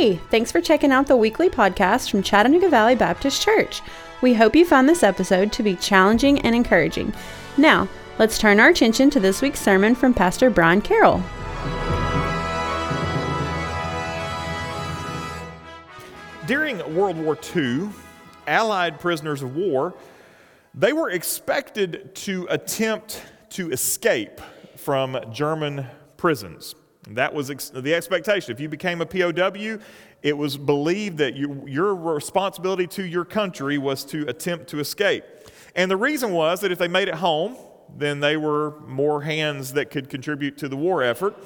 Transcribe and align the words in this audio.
Hey, 0.00 0.16
thanks 0.30 0.50
for 0.50 0.62
checking 0.62 0.92
out 0.92 1.08
the 1.08 1.16
weekly 1.18 1.50
podcast 1.50 2.10
from 2.10 2.22
Chattanooga 2.22 2.70
Valley 2.70 2.94
Baptist 2.94 3.42
Church. 3.42 3.82
We 4.22 4.32
hope 4.32 4.56
you 4.56 4.64
found 4.64 4.88
this 4.88 5.02
episode 5.02 5.52
to 5.52 5.62
be 5.62 5.76
challenging 5.76 6.40
and 6.40 6.54
encouraging. 6.54 7.12
Now, 7.58 7.86
let's 8.18 8.38
turn 8.38 8.60
our 8.60 8.70
attention 8.70 9.10
to 9.10 9.20
this 9.20 9.42
week's 9.42 9.60
sermon 9.60 9.94
from 9.94 10.14
Pastor 10.14 10.48
Brian 10.48 10.80
Carroll. 10.80 11.22
During 16.46 16.78
World 16.96 17.18
War 17.18 17.36
II, 17.54 17.90
Allied 18.46 19.00
prisoners 19.00 19.42
of 19.42 19.54
war, 19.54 19.92
they 20.72 20.94
were 20.94 21.10
expected 21.10 22.14
to 22.14 22.46
attempt 22.48 23.22
to 23.50 23.70
escape 23.70 24.40
from 24.76 25.20
German 25.30 25.88
prisons. 26.16 26.74
That 27.08 27.32
was 27.32 27.50
ex- 27.50 27.70
the 27.70 27.94
expectation. 27.94 28.52
If 28.52 28.60
you 28.60 28.68
became 28.68 29.00
a 29.00 29.06
POW, 29.06 29.78
it 30.22 30.36
was 30.36 30.56
believed 30.56 31.18
that 31.18 31.34
you, 31.34 31.64
your 31.66 31.94
responsibility 31.94 32.86
to 32.88 33.02
your 33.02 33.24
country 33.24 33.78
was 33.78 34.04
to 34.06 34.28
attempt 34.28 34.68
to 34.68 34.80
escape. 34.80 35.24
And 35.74 35.90
the 35.90 35.96
reason 35.96 36.32
was 36.32 36.60
that 36.60 36.72
if 36.72 36.78
they 36.78 36.88
made 36.88 37.08
it 37.08 37.14
home, 37.14 37.56
then 37.96 38.20
they 38.20 38.36
were 38.36 38.80
more 38.80 39.22
hands 39.22 39.72
that 39.72 39.90
could 39.90 40.08
contribute 40.08 40.58
to 40.58 40.68
the 40.68 40.76
war 40.76 41.02
effort 41.02 41.36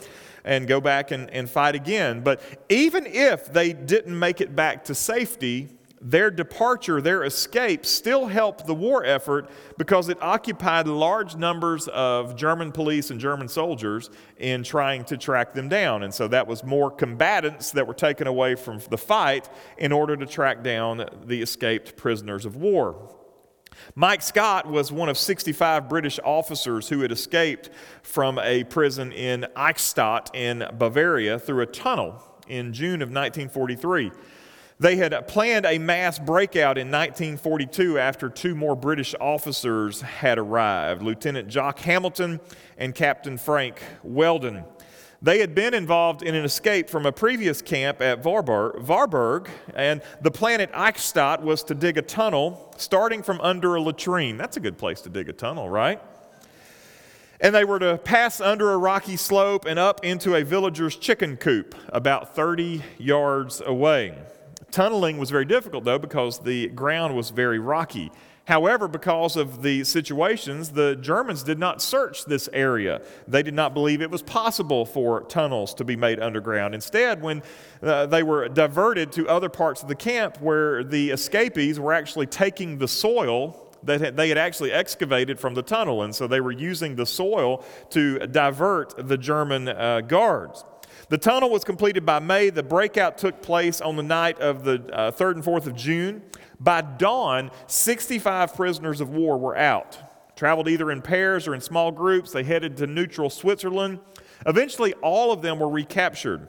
and 0.45 0.67
go 0.67 0.81
back 0.81 1.11
and, 1.11 1.31
and 1.31 1.49
fight 1.49 1.75
again. 1.75 2.21
But 2.21 2.43
even 2.69 3.07
if 3.07 3.53
they 3.53 3.73
didn't 3.73 4.19
make 4.19 4.41
it 4.41 4.55
back 4.55 4.85
to 4.87 4.95
safety, 4.95 5.69
their 6.05 6.31
departure, 6.31 7.01
their 7.01 7.25
escape, 7.25 7.87
still 7.87 8.27
helped 8.27 8.67
the 8.67 8.75
war 8.75 9.03
effort 9.03 9.49
because 9.79 10.11
it 10.11 10.23
occupied 10.23 10.87
large 10.87 11.35
numbers 11.35 11.89
of 11.89 12.37
German 12.37 12.73
police 12.73 13.11
and 13.11 13.19
German 13.19 13.49
soldiers 13.49 14.11
in 14.37 14.63
trying 14.63 15.03
to 15.05 15.17
track 15.17 15.55
them 15.55 15.71
down. 15.71 16.03
And 16.03 16.13
so 16.13 16.29
that 16.29 16.47
was 16.47 16.63
more 16.63 16.91
combatants 16.91 17.71
that 17.71 17.87
were 17.87 17.95
taken 17.95 18.27
away 18.27 18.55
from 18.55 18.81
the 18.91 18.99
fight 18.99 19.49
in 19.79 19.93
order 19.93 20.15
to 20.15 20.27
track 20.27 20.63
down 20.63 21.09
the 21.25 21.41
escaped 21.41 21.97
prisoners 21.97 22.45
of 22.45 22.55
war. 22.57 23.17
Mike 23.95 24.23
Scott 24.23 24.67
was 24.67 24.93
one 24.93 25.09
of 25.09 25.17
65 25.17 25.89
British 25.89 26.21
officers 26.23 26.89
who 26.91 27.01
had 27.01 27.13
escaped 27.13 27.71
from 28.03 28.39
a 28.41 28.65
prison 28.65 29.11
in 29.11 29.47
Eichstätt 29.57 30.35
in 30.35 30.65
Bavaria 30.79 31.39
through 31.39 31.63
a 31.63 31.67
tunnel 31.67 32.23
in 32.47 32.75
June 32.75 33.01
of 33.01 33.09
1943. 33.09 34.13
They 34.81 34.97
had 34.97 35.29
planned 35.29 35.67
a 35.67 35.79
mass 35.79 36.19
breakout 36.19 36.79
in 36.79 36.89
1942 36.91 37.99
after 37.99 38.29
two 38.29 38.57
more 38.57 38.75
British 38.75 39.15
officers 39.21 40.01
had 40.01 40.37
arrived 40.37 41.01
Lieutenant 41.01 41.49
Jock 41.49 41.79
Hamilton 41.79 42.41
and 42.77 42.93
Captain 42.93 43.39
Frank 43.39 43.81
Weldon. 44.03 44.65
They 45.23 45.39
had 45.39 45.55
been 45.55 45.75
involved 45.75 46.23
in 46.23 46.35
an 46.35 46.45
escape 46.45 46.91
from 46.91 47.07
a 47.07 47.13
previous 47.13 47.63
camp 47.63 48.03
at 48.03 48.23
Warburg, 48.25 49.49
and 49.75 50.03
the 50.21 50.31
plan 50.31 50.61
at 50.61 50.73
Eichstätt 50.73 51.41
was 51.41 51.63
to 51.65 51.75
dig 51.75 51.97
a 51.97 52.03
tunnel 52.03 52.75
starting 52.77 53.23
from 53.23 53.41
under 53.41 53.77
a 53.77 53.81
latrine. 53.81 54.37
That's 54.37 54.57
a 54.57 54.61
good 54.61 54.77
place 54.77 55.01
to 55.03 55.09
dig 55.09 55.29
a 55.29 55.33
tunnel, 55.33 55.69
right? 55.69 56.03
And 57.41 57.55
they 57.55 57.65
were 57.65 57.79
to 57.79 57.97
pass 57.99 58.41
under 58.41 58.73
a 58.73 58.77
rocky 58.77 59.17
slope 59.17 59.67
and 59.67 59.79
up 59.79 60.05
into 60.05 60.35
a 60.35 60.43
villager's 60.43 60.97
chicken 60.97 61.37
coop 61.37 61.75
about 61.89 62.35
30 62.35 62.83
yards 62.99 63.63
away. 63.65 64.19
Tunneling 64.71 65.19
was 65.19 65.31
very 65.31 65.45
difficult, 65.45 65.85
though, 65.85 65.99
because 65.99 66.39
the 66.39 66.69
ground 66.69 67.17
was 67.17 67.31
very 67.31 67.59
rocky. 67.59 68.11
However, 68.47 68.89
because 68.89 69.37
of 69.37 69.63
the 69.63 69.85
situations, 69.85 70.71
the 70.71 70.97
Germans 70.97 71.43
did 71.43 71.59
not 71.59 71.81
search 71.81 72.27
this 72.27 72.49
area. 72.53 73.01
They 73.27 73.43
did 73.43 73.55
not 73.55 73.73
believe 73.73 74.03
it 74.03 74.11
was 74.11 74.23
possible 74.23 74.85
for 74.85 75.23
tunnels 75.23 75.73
to 75.75 75.85
be 75.85 75.97
made 75.97 76.21
underground. 76.21 76.75
Instead, 76.75 77.23
when 77.23 77.43
uh, 77.83 78.05
they 78.07 78.23
were 78.23 78.49
diverted 78.49 79.13
to 79.13 79.27
other 79.29 79.49
parts 79.49 79.83
of 79.83 79.89
the 79.89 79.95
camp 79.95 80.41
where 80.43 80.85
the 80.85 81.11
escapees 81.11 81.81
were 81.81 81.95
actually 81.95 82.27
taking 82.27 82.77
the 82.77 82.89
soil 82.89 83.61
that 83.83 84.17
they 84.17 84.29
had 84.29 84.39
actually 84.39 84.73
excavated 84.73 85.39
from 85.39 85.55
the 85.55 85.63
tunnel, 85.63 86.03
and 86.03 86.15
so 86.15 86.27
they 86.27 86.41
were 86.41 86.53
using 86.53 86.97
the 86.97 87.07
soil 87.07 87.65
to 87.91 88.19
divert 88.27 89.09
the 89.09 89.17
German 89.17 89.69
uh, 89.69 90.01
guards. 90.03 90.65
The 91.09 91.19
tunnel 91.19 91.51
was 91.51 91.65
completed 91.65 92.07
by 92.07 92.19
May. 92.19 92.51
The 92.51 92.63
breakout 92.63 93.19
took 93.19 93.43
place 93.43 93.81
on 93.81 93.97
the 93.97 94.03
night 94.03 94.39
of 94.41 94.65
the 94.65 94.85
uh, 94.93 95.11
3rd 95.11 95.35
and 95.35 95.45
4th 95.45 95.67
of 95.67 95.75
June. 95.75 96.23
By 96.59 96.81
dawn, 96.81 97.51
65 97.67 98.55
prisoners 98.55 99.01
of 99.01 99.11
war 99.11 99.37
were 99.39 99.57
out. 99.57 99.99
Traveled 100.37 100.69
either 100.69 100.91
in 100.91 101.03
pairs 101.03 101.47
or 101.47 101.55
in 101.55 101.61
small 101.61 101.93
groups. 101.93 102.33
They 102.33 102.43
headed 102.43 102.77
to 102.79 102.87
neutral 102.87 103.31
Switzerland. 103.31 104.01
Eventually, 104.47 104.95
all 104.95 105.31
of 105.31 105.43
them 105.43 105.59
were 105.59 105.69
recaptured. 105.69 106.49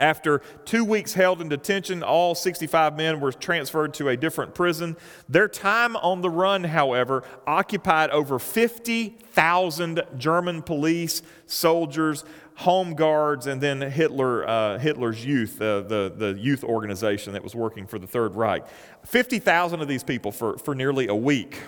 After 0.00 0.42
two 0.64 0.84
weeks 0.84 1.14
held 1.14 1.40
in 1.40 1.48
detention, 1.48 2.02
all 2.02 2.34
65 2.34 2.96
men 2.96 3.20
were 3.20 3.32
transferred 3.32 3.94
to 3.94 4.08
a 4.08 4.16
different 4.16 4.54
prison. 4.54 4.96
Their 5.28 5.48
time 5.48 5.96
on 5.96 6.20
the 6.20 6.30
run, 6.30 6.64
however, 6.64 7.24
occupied 7.46 8.10
over 8.10 8.38
50,000 8.38 10.02
German 10.16 10.62
police, 10.62 11.22
soldiers, 11.46 12.24
home 12.58 12.94
guards, 12.94 13.46
and 13.46 13.60
then 13.60 13.80
Hitler, 13.80 14.46
uh, 14.48 14.78
Hitler's 14.78 15.24
youth, 15.24 15.62
uh, 15.62 15.80
the, 15.82 16.12
the 16.14 16.36
youth 16.36 16.64
organization 16.64 17.32
that 17.34 17.44
was 17.44 17.54
working 17.54 17.86
for 17.86 18.00
the 18.00 18.06
Third 18.06 18.34
Reich. 18.34 18.66
50,000 19.06 19.80
of 19.80 19.86
these 19.86 20.02
people 20.02 20.32
for, 20.32 20.58
for 20.58 20.74
nearly 20.74 21.06
a 21.06 21.14
week. 21.14 21.62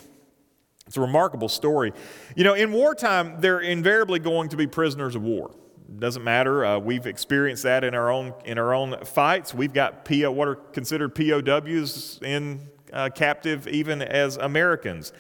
It's 0.88 0.96
a 0.96 1.00
remarkable 1.00 1.48
story. 1.48 1.92
You 2.34 2.42
know, 2.42 2.54
in 2.54 2.72
wartime, 2.72 3.36
they're 3.38 3.60
invariably 3.60 4.18
going 4.18 4.48
to 4.48 4.56
be 4.56 4.66
prisoners 4.66 5.14
of 5.14 5.22
war. 5.22 5.54
Doesn't 5.96 6.24
matter. 6.24 6.64
Uh, 6.64 6.80
we've 6.80 7.06
experienced 7.06 7.62
that 7.62 7.84
in 7.84 7.94
our 7.94 8.10
own 8.10 8.34
in 8.44 8.58
our 8.58 8.74
own 8.74 9.04
fights. 9.04 9.54
We've 9.54 9.72
got 9.72 10.04
PO, 10.04 10.32
what 10.32 10.48
are 10.48 10.56
considered 10.56 11.14
POWs 11.14 12.18
in 12.22 12.68
uh, 12.92 13.10
captive, 13.14 13.68
even 13.68 14.02
as 14.02 14.38
Americans. 14.38 15.12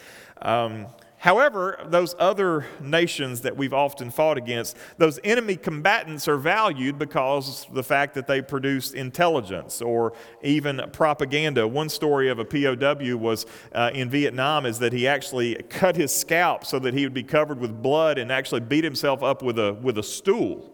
Um, 0.42 0.88
However, 1.20 1.78
those 1.84 2.14
other 2.18 2.64
nations 2.80 3.42
that 3.42 3.54
we've 3.54 3.74
often 3.74 4.10
fought 4.10 4.38
against, 4.38 4.74
those 4.96 5.20
enemy 5.22 5.54
combatants 5.56 6.26
are 6.28 6.38
valued 6.38 6.98
because 6.98 7.66
the 7.74 7.82
fact 7.82 8.14
that 8.14 8.26
they 8.26 8.40
produce 8.40 8.92
intelligence 8.92 9.82
or 9.82 10.14
even 10.42 10.80
propaganda. 10.94 11.68
One 11.68 11.90
story 11.90 12.30
of 12.30 12.38
a 12.38 12.44
POW 12.46 13.18
was 13.18 13.44
uh, 13.72 13.90
in 13.92 14.08
Vietnam 14.08 14.64
is 14.64 14.78
that 14.78 14.94
he 14.94 15.06
actually 15.06 15.56
cut 15.68 15.94
his 15.94 16.10
scalp 16.10 16.64
so 16.64 16.78
that 16.78 16.94
he 16.94 17.04
would 17.04 17.12
be 17.12 17.22
covered 17.22 17.60
with 17.60 17.82
blood 17.82 18.16
and 18.16 18.32
actually 18.32 18.60
beat 18.60 18.82
himself 18.82 19.22
up 19.22 19.42
with 19.42 19.58
a, 19.58 19.74
with 19.74 19.98
a 19.98 20.02
stool 20.02 20.69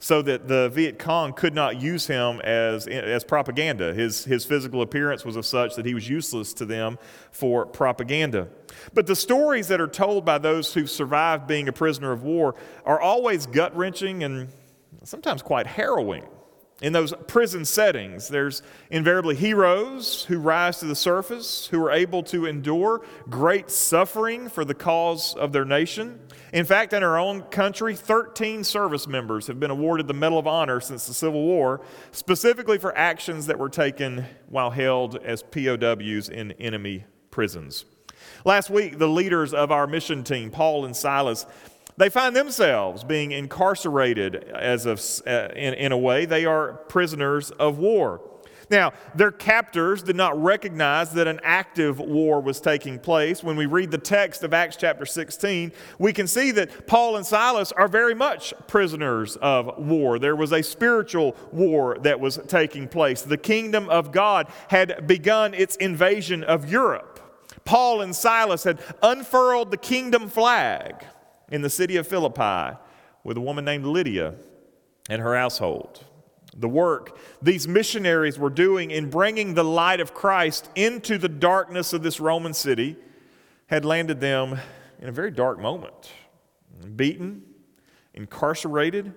so 0.00 0.22
that 0.22 0.46
the 0.46 0.68
Viet 0.70 0.98
Cong 0.98 1.32
could 1.32 1.54
not 1.54 1.80
use 1.80 2.06
him 2.06 2.40
as, 2.42 2.86
as 2.86 3.24
propaganda. 3.24 3.92
His, 3.92 4.24
his 4.24 4.44
physical 4.44 4.82
appearance 4.82 5.24
was 5.24 5.34
of 5.34 5.44
such 5.44 5.74
that 5.74 5.84
he 5.84 5.94
was 5.94 6.08
useless 6.08 6.52
to 6.54 6.64
them 6.64 6.98
for 7.32 7.66
propaganda. 7.66 8.48
But 8.94 9.06
the 9.06 9.16
stories 9.16 9.66
that 9.68 9.80
are 9.80 9.88
told 9.88 10.24
by 10.24 10.38
those 10.38 10.72
who 10.72 10.86
survived 10.86 11.46
being 11.48 11.66
a 11.68 11.72
prisoner 11.72 12.12
of 12.12 12.22
war 12.22 12.54
are 12.84 13.00
always 13.00 13.46
gut 13.46 13.76
wrenching 13.76 14.22
and 14.22 14.48
sometimes 15.02 15.42
quite 15.42 15.66
harrowing. 15.66 16.24
In 16.80 16.92
those 16.92 17.12
prison 17.26 17.64
settings, 17.64 18.28
there's 18.28 18.62
invariably 18.90 19.34
heroes 19.34 20.22
who 20.24 20.38
rise 20.38 20.78
to 20.78 20.84
the 20.84 20.94
surface, 20.94 21.66
who 21.66 21.84
are 21.84 21.90
able 21.90 22.22
to 22.24 22.46
endure 22.46 23.02
great 23.28 23.68
suffering 23.68 24.48
for 24.48 24.64
the 24.64 24.74
cause 24.74 25.34
of 25.34 25.52
their 25.52 25.64
nation. 25.64 26.20
In 26.52 26.64
fact, 26.64 26.92
in 26.92 27.02
our 27.02 27.18
own 27.18 27.42
country, 27.42 27.96
13 27.96 28.62
service 28.62 29.08
members 29.08 29.48
have 29.48 29.58
been 29.58 29.72
awarded 29.72 30.06
the 30.06 30.14
Medal 30.14 30.38
of 30.38 30.46
Honor 30.46 30.78
since 30.78 31.08
the 31.08 31.14
Civil 31.14 31.42
War, 31.42 31.80
specifically 32.12 32.78
for 32.78 32.96
actions 32.96 33.46
that 33.46 33.58
were 33.58 33.68
taken 33.68 34.24
while 34.48 34.70
held 34.70 35.16
as 35.16 35.42
POWs 35.42 36.28
in 36.28 36.52
enemy 36.52 37.04
prisons. 37.32 37.86
Last 38.44 38.70
week, 38.70 38.98
the 38.98 39.08
leaders 39.08 39.52
of 39.52 39.72
our 39.72 39.88
mission 39.88 40.22
team, 40.22 40.52
Paul 40.52 40.84
and 40.84 40.96
Silas, 40.96 41.44
they 41.98 42.08
find 42.08 42.34
themselves 42.34 43.02
being 43.04 43.32
incarcerated 43.32 44.36
as 44.54 44.86
of, 44.86 45.02
uh, 45.26 45.48
in, 45.54 45.74
in 45.74 45.92
a 45.92 45.98
way. 45.98 46.24
They 46.24 46.46
are 46.46 46.74
prisoners 46.88 47.50
of 47.50 47.78
war. 47.78 48.20
Now, 48.70 48.92
their 49.14 49.32
captors 49.32 50.02
did 50.02 50.14
not 50.14 50.40
recognize 50.40 51.12
that 51.12 51.26
an 51.26 51.40
active 51.42 51.98
war 51.98 52.40
was 52.40 52.60
taking 52.60 52.98
place. 52.98 53.42
When 53.42 53.56
we 53.56 53.66
read 53.66 53.90
the 53.90 53.98
text 53.98 54.44
of 54.44 54.52
Acts 54.52 54.76
chapter 54.76 55.06
16, 55.06 55.72
we 55.98 56.12
can 56.12 56.26
see 56.26 56.50
that 56.52 56.86
Paul 56.86 57.16
and 57.16 57.26
Silas 57.26 57.72
are 57.72 57.88
very 57.88 58.14
much 58.14 58.52
prisoners 58.66 59.36
of 59.36 59.78
war. 59.78 60.18
There 60.18 60.36
was 60.36 60.52
a 60.52 60.62
spiritual 60.62 61.34
war 61.50 61.96
that 62.02 62.20
was 62.20 62.38
taking 62.46 62.88
place. 62.88 63.22
The 63.22 63.38
kingdom 63.38 63.88
of 63.88 64.12
God 64.12 64.48
had 64.68 65.06
begun 65.06 65.54
its 65.54 65.76
invasion 65.76 66.44
of 66.44 66.70
Europe. 66.70 67.14
Paul 67.64 68.02
and 68.02 68.14
Silas 68.14 68.64
had 68.64 68.80
unfurled 69.02 69.70
the 69.70 69.76
kingdom 69.76 70.28
flag 70.28 71.04
in 71.50 71.62
the 71.62 71.70
city 71.70 71.96
of 71.96 72.06
Philippi 72.06 72.76
with 73.24 73.36
a 73.36 73.40
woman 73.40 73.64
named 73.64 73.84
Lydia 73.84 74.34
and 75.08 75.22
her 75.22 75.36
household. 75.36 76.04
The 76.56 76.68
work 76.68 77.18
these 77.40 77.68
missionaries 77.68 78.38
were 78.38 78.50
doing 78.50 78.90
in 78.90 79.10
bringing 79.10 79.54
the 79.54 79.64
light 79.64 80.00
of 80.00 80.14
Christ 80.14 80.68
into 80.74 81.18
the 81.18 81.28
darkness 81.28 81.92
of 81.92 82.02
this 82.02 82.20
Roman 82.20 82.54
city 82.54 82.96
had 83.66 83.84
landed 83.84 84.20
them 84.20 84.58
in 85.00 85.08
a 85.08 85.12
very 85.12 85.30
dark 85.30 85.60
moment. 85.60 86.10
Beaten, 86.96 87.42
incarcerated, 88.14 89.12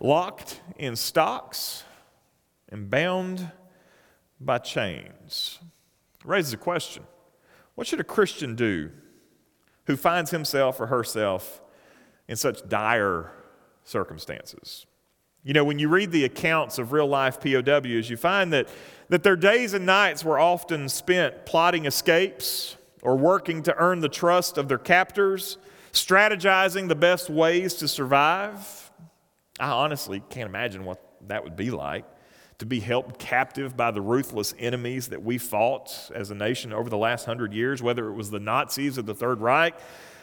locked 0.00 0.60
in 0.76 0.96
stocks, 0.96 1.84
and 2.68 2.90
bound 2.90 3.50
by 4.40 4.58
chains. 4.58 5.58
It 6.20 6.26
raises 6.26 6.52
a 6.52 6.56
question 6.56 7.04
What 7.74 7.86
should 7.86 8.00
a 8.00 8.04
Christian 8.04 8.56
do 8.56 8.90
who 9.86 9.96
finds 9.96 10.30
himself 10.30 10.80
or 10.80 10.86
herself 10.86 11.60
in 12.28 12.36
such 12.36 12.68
dire 12.68 13.32
circumstances? 13.84 14.86
You 15.44 15.54
know, 15.54 15.64
when 15.64 15.78
you 15.78 15.88
read 15.88 16.12
the 16.12 16.24
accounts 16.24 16.78
of 16.78 16.92
real 16.92 17.06
life 17.06 17.40
POWs, 17.40 18.08
you 18.08 18.16
find 18.16 18.52
that, 18.52 18.68
that 19.08 19.22
their 19.24 19.36
days 19.36 19.74
and 19.74 19.84
nights 19.84 20.24
were 20.24 20.38
often 20.38 20.88
spent 20.88 21.46
plotting 21.46 21.84
escapes 21.84 22.76
or 23.02 23.16
working 23.16 23.62
to 23.64 23.76
earn 23.76 24.00
the 24.00 24.08
trust 24.08 24.56
of 24.56 24.68
their 24.68 24.78
captors, 24.78 25.58
strategizing 25.92 26.88
the 26.88 26.94
best 26.94 27.28
ways 27.28 27.74
to 27.74 27.88
survive. 27.88 28.92
I 29.58 29.70
honestly 29.70 30.22
can't 30.30 30.48
imagine 30.48 30.84
what 30.84 31.02
that 31.26 31.42
would 31.42 31.56
be 31.56 31.70
like 31.70 32.04
to 32.62 32.66
be 32.66 32.78
held 32.78 33.18
captive 33.18 33.76
by 33.76 33.90
the 33.90 34.00
ruthless 34.00 34.54
enemies 34.56 35.08
that 35.08 35.20
we 35.20 35.36
fought 35.36 36.12
as 36.14 36.30
a 36.30 36.34
nation 36.36 36.72
over 36.72 36.88
the 36.88 36.96
last 36.96 37.26
hundred 37.26 37.52
years, 37.52 37.82
whether 37.82 38.08
it 38.08 38.12
was 38.12 38.30
the 38.30 38.38
Nazis 38.38 38.96
or 38.96 39.02
the 39.02 39.16
Third 39.16 39.40
Reich, 39.40 39.74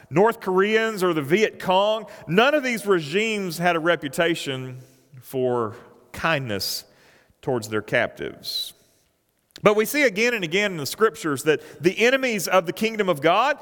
North 0.10 0.40
Koreans 0.40 1.04
or 1.04 1.14
the 1.14 1.22
Viet 1.22 1.60
Cong. 1.60 2.06
None 2.30 2.56
of 2.56 2.64
these 2.64 2.86
regimes 2.86 3.58
had 3.58 3.76
a 3.76 3.80
reputation 3.82 4.80
for 5.22 5.76
kindness 6.14 6.86
towards 7.42 7.68
their 7.68 7.82
captives. 7.82 8.72
But 9.62 9.76
we 9.76 9.84
see 9.84 10.04
again 10.04 10.34
and 10.34 10.46
again 10.46 10.72
in 10.72 10.78
the 10.78 10.86
scriptures 10.86 11.44
that 11.44 11.84
the 11.84 12.00
enemies 12.00 12.48
of 12.48 12.66
the 12.66 12.72
kingdom 12.72 13.10
of 13.10 13.20
God, 13.20 13.60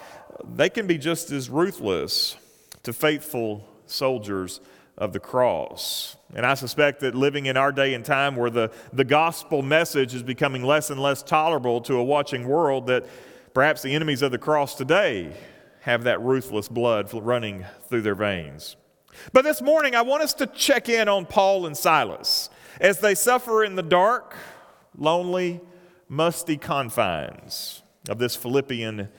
they 0.48 0.70
can 0.70 0.86
be 0.86 1.00
just 1.00 1.32
as 1.32 1.50
ruthless 1.50 2.38
to 2.84 2.94
faithful 2.94 3.68
soldiers 3.88 4.62
of 5.00 5.14
the 5.14 5.20
cross. 5.20 6.17
And 6.36 6.46
I 6.46 6.56
suspect 6.56 7.00
that 7.02 7.16
living 7.16 7.46
in 7.46 7.56
our 7.56 7.72
day 7.72 7.94
and 7.94 8.04
time 8.04 8.36
where 8.36 8.50
the, 8.50 8.72
the 8.92 9.06
gospel 9.06 9.62
message 9.62 10.14
is 10.14 10.24
becoming 10.24 10.64
less 10.64 10.90
and 10.90 11.02
less 11.02 11.24
tolerable 11.24 11.80
to 11.82 11.96
a 11.96 12.04
watching 12.04 12.48
world, 12.48 12.88
that 12.88 13.06
perhaps 13.54 13.82
the 13.82 13.94
enemies 13.94 14.22
of 14.22 14.32
the 14.32 14.38
cross 14.38 14.76
today 14.76 15.34
have 15.82 16.04
that 16.04 16.22
ruthless 16.22 16.68
blood 16.68 17.10
running 17.14 17.66
through 17.88 18.02
their 18.02 18.16
veins. 18.16 18.76
But 19.32 19.44
this 19.44 19.62
morning, 19.62 19.96
I 19.96 20.02
want 20.02 20.22
us 20.22 20.34
to 20.36 20.48
check 20.48 20.90
in 20.90 21.08
on 21.08 21.26
Paul 21.26 21.66
and 21.66 21.76
Silas 21.76 22.50
as 22.80 23.00
they 23.00 23.16
suffer 23.16 23.64
in 23.64 23.76
the 23.76 23.84
dark, 23.84 24.36
lonely, 24.98 25.62
musty 26.10 26.58
confines 26.58 27.82
of 28.10 28.20
this 28.20 28.36
Philippian 28.36 29.10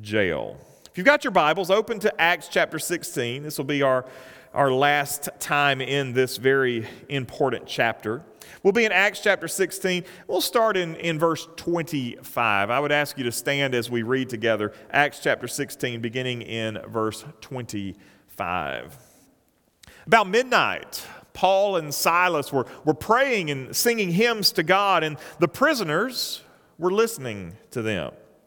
jail. 0.00 0.58
If 0.90 0.98
you've 0.98 1.06
got 1.06 1.24
your 1.24 1.30
Bibles, 1.30 1.70
open 1.70 2.00
to 2.00 2.20
Acts 2.20 2.48
chapter 2.48 2.78
16. 2.78 3.42
This 3.42 3.58
will 3.58 3.64
be 3.64 3.82
our, 3.82 4.04
our 4.52 4.72
last 4.72 5.28
time 5.38 5.80
in 5.80 6.12
this 6.12 6.36
very 6.36 6.86
important 7.08 7.66
chapter. 7.66 8.22
We'll 8.62 8.72
be 8.72 8.84
in 8.84 8.90
Acts 8.90 9.20
chapter 9.20 9.46
16. 9.46 10.04
We'll 10.26 10.40
start 10.40 10.76
in, 10.76 10.96
in 10.96 11.18
verse 11.18 11.48
25. 11.56 12.70
I 12.70 12.80
would 12.80 12.90
ask 12.90 13.16
you 13.16 13.24
to 13.24 13.32
stand 13.32 13.74
as 13.74 13.88
we 13.90 14.02
read 14.02 14.28
together 14.28 14.72
Acts 14.90 15.20
chapter 15.20 15.46
16, 15.46 16.00
beginning 16.00 16.42
in 16.42 16.80
verse 16.88 17.24
25. 17.40 18.98
About 20.06 20.28
midnight, 20.28 21.06
Paul 21.32 21.76
and 21.76 21.94
Silas 21.94 22.52
were, 22.52 22.66
were 22.84 22.94
praying 22.94 23.50
and 23.50 23.74
singing 23.74 24.10
hymns 24.10 24.50
to 24.52 24.64
God, 24.64 25.04
and 25.04 25.16
the 25.38 25.48
prisoners 25.48 26.42
were 26.76 26.90
listening 26.90 27.56
to 27.70 27.82
them. 27.82 28.12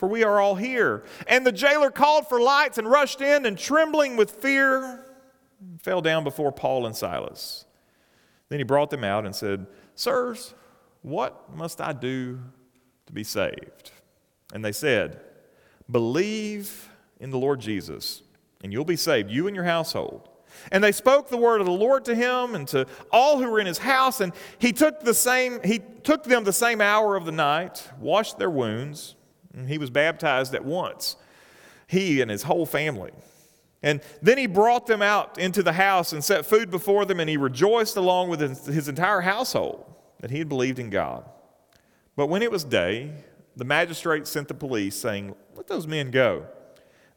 for 0.00 0.08
we 0.08 0.24
are 0.24 0.40
all 0.40 0.54
here. 0.54 1.04
And 1.26 1.46
the 1.46 1.52
jailer 1.52 1.90
called 1.90 2.26
for 2.26 2.40
lights 2.40 2.78
and 2.78 2.90
rushed 2.90 3.20
in, 3.20 3.44
and 3.44 3.56
trembling 3.56 4.16
with 4.16 4.30
fear, 4.30 5.04
fell 5.82 6.00
down 6.00 6.24
before 6.24 6.50
Paul 6.50 6.86
and 6.86 6.96
Silas. 6.96 7.66
Then 8.48 8.60
he 8.60 8.64
brought 8.64 8.88
them 8.88 9.04
out 9.04 9.26
and 9.26 9.36
said, 9.36 9.66
Sirs, 9.94 10.54
what 11.02 11.54
must 11.54 11.82
I 11.82 11.92
do 11.92 12.40
to 13.06 13.12
be 13.12 13.22
saved? 13.22 13.92
And 14.54 14.64
they 14.64 14.72
said, 14.72 15.20
Believe 15.90 16.88
in 17.20 17.30
the 17.30 17.38
Lord 17.38 17.60
Jesus, 17.60 18.22
and 18.64 18.72
you'll 18.72 18.86
be 18.86 18.96
saved, 18.96 19.30
you 19.30 19.48
and 19.48 19.54
your 19.54 19.66
household. 19.66 20.30
And 20.72 20.82
they 20.82 20.92
spoke 20.92 21.28
the 21.28 21.36
word 21.36 21.60
of 21.60 21.66
the 21.66 21.72
Lord 21.72 22.06
to 22.06 22.14
him 22.14 22.54
and 22.54 22.66
to 22.68 22.86
all 23.12 23.38
who 23.38 23.50
were 23.50 23.60
in 23.60 23.66
his 23.66 23.78
house, 23.78 24.22
and 24.22 24.32
he 24.58 24.72
took 24.72 25.00
the 25.00 25.14
same 25.14 25.60
he 25.62 25.78
took 25.78 26.24
them 26.24 26.44
the 26.44 26.54
same 26.54 26.80
hour 26.80 27.16
of 27.16 27.26
the 27.26 27.32
night, 27.32 27.86
washed 27.98 28.38
their 28.38 28.50
wounds, 28.50 29.14
he 29.66 29.78
was 29.78 29.90
baptized 29.90 30.54
at 30.54 30.64
once. 30.64 31.16
He 31.86 32.20
and 32.20 32.30
his 32.30 32.44
whole 32.44 32.66
family. 32.66 33.12
And 33.82 34.00
then 34.22 34.38
he 34.38 34.46
brought 34.46 34.86
them 34.86 35.02
out 35.02 35.38
into 35.38 35.62
the 35.62 35.72
house 35.72 36.12
and 36.12 36.22
set 36.22 36.44
food 36.44 36.70
before 36.70 37.04
them, 37.04 37.18
and 37.18 37.30
he 37.30 37.36
rejoiced 37.36 37.96
along 37.96 38.28
with 38.28 38.40
his, 38.40 38.88
entire 38.88 39.22
household 39.22 39.84
that 40.20 40.30
he 40.30 40.38
had 40.38 40.48
believed 40.48 40.78
in 40.78 40.90
God. 40.90 41.24
But 42.14 42.26
when 42.26 42.42
it 42.42 42.50
was 42.50 42.62
day, 42.62 43.12
the 43.56 43.64
magistrate 43.64 44.26
sent 44.26 44.48
the 44.48 44.54
police, 44.54 44.94
saying, 44.94 45.34
Let 45.56 45.66
those 45.66 45.86
men 45.86 46.10
go 46.10 46.46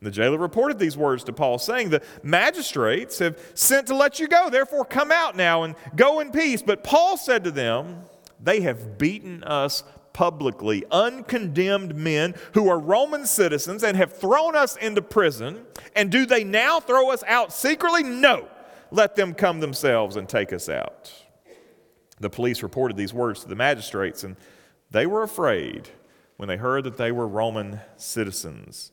the 0.03 0.11
jailer 0.11 0.37
reported 0.37 0.79
these 0.79 0.97
words 0.97 1.23
to 1.25 1.33
Paul, 1.33 1.57
saying, 1.57 1.89
The 1.89 2.03
magistrates 2.21 3.19
have 3.19 3.39
sent 3.53 3.87
to 3.87 3.95
let 3.95 4.19
you 4.19 4.27
go. 4.27 4.49
Therefore, 4.49 4.85
come 4.85 5.11
out 5.11 5.35
now 5.35 5.63
and 5.63 5.75
go 5.95 6.19
in 6.19 6.31
peace. 6.31 6.61
But 6.61 6.83
Paul 6.83 7.17
said 7.17 7.43
to 7.45 7.51
them, 7.51 8.03
They 8.41 8.61
have 8.61 8.97
beaten 8.97 9.43
us 9.43 9.83
publicly, 10.13 10.83
uncondemned 10.91 11.95
men 11.95 12.35
who 12.53 12.69
are 12.69 12.79
Roman 12.79 13.25
citizens 13.25 13.83
and 13.83 13.97
have 13.97 14.13
thrown 14.13 14.55
us 14.55 14.75
into 14.77 15.01
prison. 15.01 15.65
And 15.95 16.11
do 16.11 16.25
they 16.25 16.43
now 16.43 16.79
throw 16.79 17.11
us 17.11 17.23
out 17.27 17.51
secretly? 17.51 18.03
No. 18.03 18.47
Let 18.91 19.15
them 19.15 19.33
come 19.33 19.59
themselves 19.59 20.15
and 20.15 20.29
take 20.29 20.53
us 20.53 20.69
out. 20.69 21.11
The 22.19 22.29
police 22.29 22.61
reported 22.63 22.95
these 22.95 23.13
words 23.13 23.41
to 23.41 23.49
the 23.49 23.55
magistrates, 23.55 24.23
and 24.23 24.37
they 24.91 25.07
were 25.07 25.23
afraid 25.23 25.89
when 26.37 26.47
they 26.47 26.57
heard 26.57 26.83
that 26.83 26.97
they 26.97 27.11
were 27.11 27.27
Roman 27.27 27.79
citizens. 27.97 28.91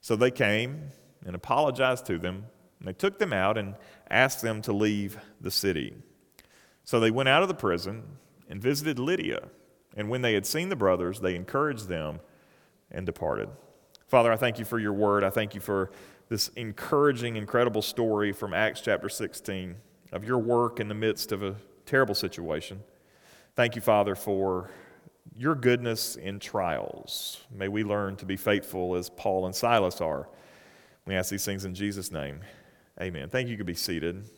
So 0.00 0.16
they 0.16 0.30
came 0.30 0.90
and 1.24 1.34
apologized 1.34 2.06
to 2.06 2.18
them, 2.18 2.46
and 2.78 2.88
they 2.88 2.92
took 2.92 3.18
them 3.18 3.32
out 3.32 3.58
and 3.58 3.74
asked 4.10 4.42
them 4.42 4.62
to 4.62 4.72
leave 4.72 5.18
the 5.40 5.50
city. 5.50 5.94
So 6.84 7.00
they 7.00 7.10
went 7.10 7.28
out 7.28 7.42
of 7.42 7.48
the 7.48 7.54
prison 7.54 8.04
and 8.48 8.62
visited 8.62 8.98
Lydia. 8.98 9.48
And 9.98 10.08
when 10.08 10.22
they 10.22 10.32
had 10.34 10.46
seen 10.46 10.68
the 10.68 10.76
brothers, 10.76 11.20
they 11.20 11.34
encouraged 11.34 11.88
them 11.88 12.20
and 12.90 13.04
departed. 13.04 13.48
Father, 14.06 14.32
I 14.32 14.36
thank 14.36 14.60
you 14.60 14.64
for 14.64 14.78
your 14.78 14.92
word. 14.92 15.24
I 15.24 15.30
thank 15.30 15.56
you 15.56 15.60
for 15.60 15.90
this 16.28 16.48
encouraging, 16.56 17.34
incredible 17.34 17.82
story 17.82 18.32
from 18.32 18.54
Acts 18.54 18.80
chapter 18.80 19.08
16 19.08 19.74
of 20.12 20.24
your 20.24 20.38
work 20.38 20.78
in 20.78 20.86
the 20.86 20.94
midst 20.94 21.32
of 21.32 21.42
a 21.42 21.56
terrible 21.84 22.14
situation. 22.14 22.80
Thank 23.56 23.74
you, 23.74 23.82
Father, 23.82 24.14
for 24.14 24.70
your 25.36 25.56
goodness 25.56 26.14
in 26.14 26.38
trials. 26.38 27.42
May 27.50 27.66
we 27.66 27.82
learn 27.82 28.14
to 28.16 28.24
be 28.24 28.36
faithful 28.36 28.94
as 28.94 29.10
Paul 29.10 29.46
and 29.46 29.54
Silas 29.54 30.00
are. 30.00 30.28
We 31.06 31.16
ask 31.16 31.28
these 31.28 31.44
things 31.44 31.64
in 31.64 31.74
Jesus' 31.74 32.12
name. 32.12 32.40
Amen. 33.00 33.28
Thank 33.30 33.48
you. 33.48 33.52
You 33.52 33.56
can 33.56 33.66
be 33.66 33.74
seated. 33.74 34.30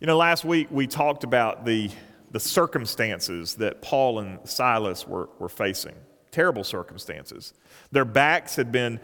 You 0.00 0.06
know, 0.06 0.16
last 0.16 0.44
week 0.44 0.68
we 0.70 0.86
talked 0.86 1.24
about 1.24 1.64
the, 1.64 1.90
the 2.30 2.40
circumstances 2.40 3.54
that 3.56 3.82
Paul 3.82 4.20
and 4.20 4.38
Silas 4.48 5.06
were, 5.06 5.28
were 5.38 5.48
facing. 5.48 5.94
Terrible 6.30 6.64
circumstances. 6.64 7.54
Their 7.90 8.04
backs 8.04 8.56
had 8.56 8.70
been 8.70 9.00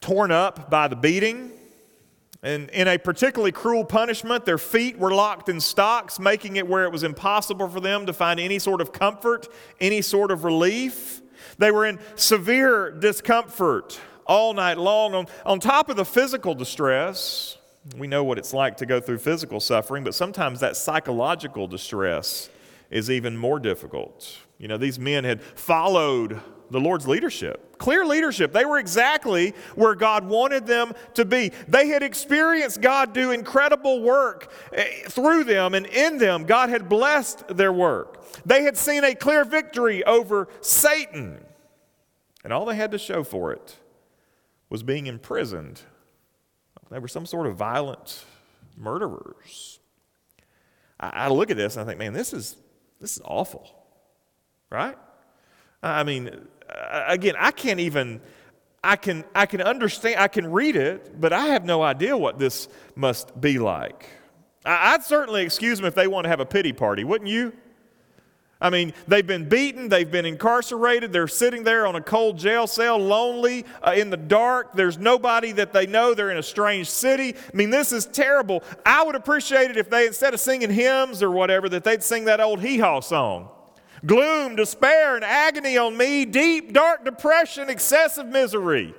torn 0.00 0.30
up 0.30 0.70
by 0.70 0.88
the 0.88 0.96
beating, 0.96 1.50
and 2.42 2.68
in 2.70 2.88
a 2.88 2.98
particularly 2.98 3.52
cruel 3.52 3.84
punishment, 3.84 4.44
their 4.44 4.58
feet 4.58 4.98
were 4.98 5.12
locked 5.12 5.48
in 5.48 5.60
stocks, 5.60 6.18
making 6.18 6.56
it 6.56 6.68
where 6.68 6.84
it 6.84 6.92
was 6.92 7.02
impossible 7.02 7.68
for 7.68 7.80
them 7.80 8.06
to 8.06 8.12
find 8.12 8.38
any 8.38 8.58
sort 8.58 8.80
of 8.80 8.92
comfort, 8.92 9.48
any 9.80 10.02
sort 10.02 10.30
of 10.30 10.44
relief. 10.44 11.22
They 11.58 11.70
were 11.70 11.86
in 11.86 11.98
severe 12.16 12.90
discomfort 12.90 13.98
all 14.26 14.52
night 14.52 14.78
long. 14.78 15.14
On, 15.14 15.26
on 15.46 15.58
top 15.58 15.88
of 15.88 15.96
the 15.96 16.04
physical 16.04 16.54
distress, 16.54 17.56
we 17.98 18.06
know 18.06 18.24
what 18.24 18.38
it's 18.38 18.52
like 18.52 18.76
to 18.78 18.86
go 18.86 19.00
through 19.00 19.18
physical 19.18 19.60
suffering, 19.60 20.04
but 20.04 20.14
sometimes 20.14 20.60
that 20.60 20.76
psychological 20.76 21.66
distress 21.66 22.48
is 22.90 23.10
even 23.10 23.36
more 23.36 23.58
difficult. 23.58 24.38
You 24.58 24.68
know, 24.68 24.76
these 24.76 24.98
men 24.98 25.24
had 25.24 25.42
followed 25.42 26.40
the 26.70 26.80
Lord's 26.80 27.06
leadership. 27.06 27.78
Clear 27.78 28.06
leadership. 28.06 28.52
They 28.52 28.64
were 28.64 28.78
exactly 28.78 29.54
where 29.74 29.94
God 29.94 30.24
wanted 30.24 30.66
them 30.66 30.92
to 31.14 31.24
be. 31.24 31.52
They 31.68 31.88
had 31.88 32.02
experienced 32.02 32.80
God 32.80 33.12
do 33.12 33.32
incredible 33.32 34.00
work 34.02 34.50
eh, 34.72 34.84
through 35.08 35.44
them 35.44 35.74
and 35.74 35.86
in 35.86 36.18
them. 36.18 36.44
God 36.44 36.70
had 36.70 36.88
blessed 36.88 37.46
their 37.48 37.72
work. 37.72 38.24
They 38.46 38.62
had 38.62 38.76
seen 38.76 39.04
a 39.04 39.14
clear 39.14 39.44
victory 39.44 40.02
over 40.04 40.48
Satan. 40.60 41.44
And 42.42 42.52
all 42.52 42.64
they 42.64 42.76
had 42.76 42.92
to 42.92 42.98
show 42.98 43.24
for 43.24 43.52
it 43.52 43.76
was 44.70 44.82
being 44.82 45.06
imprisoned. 45.06 45.82
They 46.90 46.98
were 46.98 47.08
some 47.08 47.26
sort 47.26 47.46
of 47.46 47.56
violent 47.56 48.24
murderers. 48.76 49.80
I, 51.00 51.08
I 51.08 51.28
look 51.28 51.50
at 51.50 51.56
this 51.56 51.76
and 51.76 51.84
I 51.84 51.86
think, 51.86 51.98
man, 51.98 52.12
this 52.12 52.32
is, 52.32 52.56
this 53.00 53.16
is 53.16 53.22
awful, 53.24 53.68
right? 54.70 54.96
I 55.82 56.02
mean, 56.04 56.30
again, 57.06 57.34
I 57.38 57.50
can't 57.50 57.80
even, 57.80 58.20
I 58.82 58.96
can, 58.96 59.24
I 59.34 59.46
can 59.46 59.60
understand, 59.60 60.20
I 60.20 60.28
can 60.28 60.50
read 60.50 60.76
it, 60.76 61.20
but 61.20 61.32
I 61.32 61.46
have 61.46 61.64
no 61.64 61.82
idea 61.82 62.16
what 62.16 62.38
this 62.38 62.68
must 62.94 63.38
be 63.40 63.58
like. 63.58 64.06
I'd 64.64 65.02
certainly 65.02 65.42
excuse 65.42 65.78
them 65.78 65.86
if 65.86 65.94
they 65.94 66.06
want 66.06 66.24
to 66.24 66.30
have 66.30 66.40
a 66.40 66.46
pity 66.46 66.72
party, 66.72 67.04
wouldn't 67.04 67.28
you? 67.28 67.52
I 68.60 68.70
mean, 68.70 68.94
they've 69.06 69.26
been 69.26 69.48
beaten, 69.48 69.88
they've 69.88 70.10
been 70.10 70.24
incarcerated, 70.24 71.12
they're 71.12 71.28
sitting 71.28 71.64
there 71.64 71.86
on 71.86 71.96
a 71.96 72.00
cold 72.00 72.38
jail 72.38 72.66
cell, 72.66 72.98
lonely, 72.98 73.66
uh, 73.82 73.92
in 73.96 74.10
the 74.10 74.16
dark. 74.16 74.72
There's 74.72 74.96
nobody 74.96 75.52
that 75.52 75.72
they 75.72 75.86
know. 75.86 76.14
They're 76.14 76.30
in 76.30 76.38
a 76.38 76.42
strange 76.42 76.88
city. 76.88 77.34
I 77.36 77.56
mean, 77.56 77.70
this 77.70 77.92
is 77.92 78.06
terrible. 78.06 78.62
I 78.86 79.02
would 79.04 79.16
appreciate 79.16 79.70
it 79.70 79.76
if 79.76 79.90
they, 79.90 80.06
instead 80.06 80.32
of 80.34 80.40
singing 80.40 80.70
hymns 80.70 81.22
or 81.22 81.30
whatever, 81.30 81.68
that 81.68 81.84
they'd 81.84 82.02
sing 82.02 82.24
that 82.26 82.40
old 82.40 82.60
hee 82.60 82.78
haw 82.78 83.00
song. 83.00 83.48
Gloom, 84.06 84.56
despair, 84.56 85.16
and 85.16 85.24
agony 85.24 85.76
on 85.78 85.96
me, 85.96 86.24
deep, 86.24 86.72
dark 86.72 87.04
depression, 87.04 87.68
excessive 87.68 88.26
misery. 88.26 88.94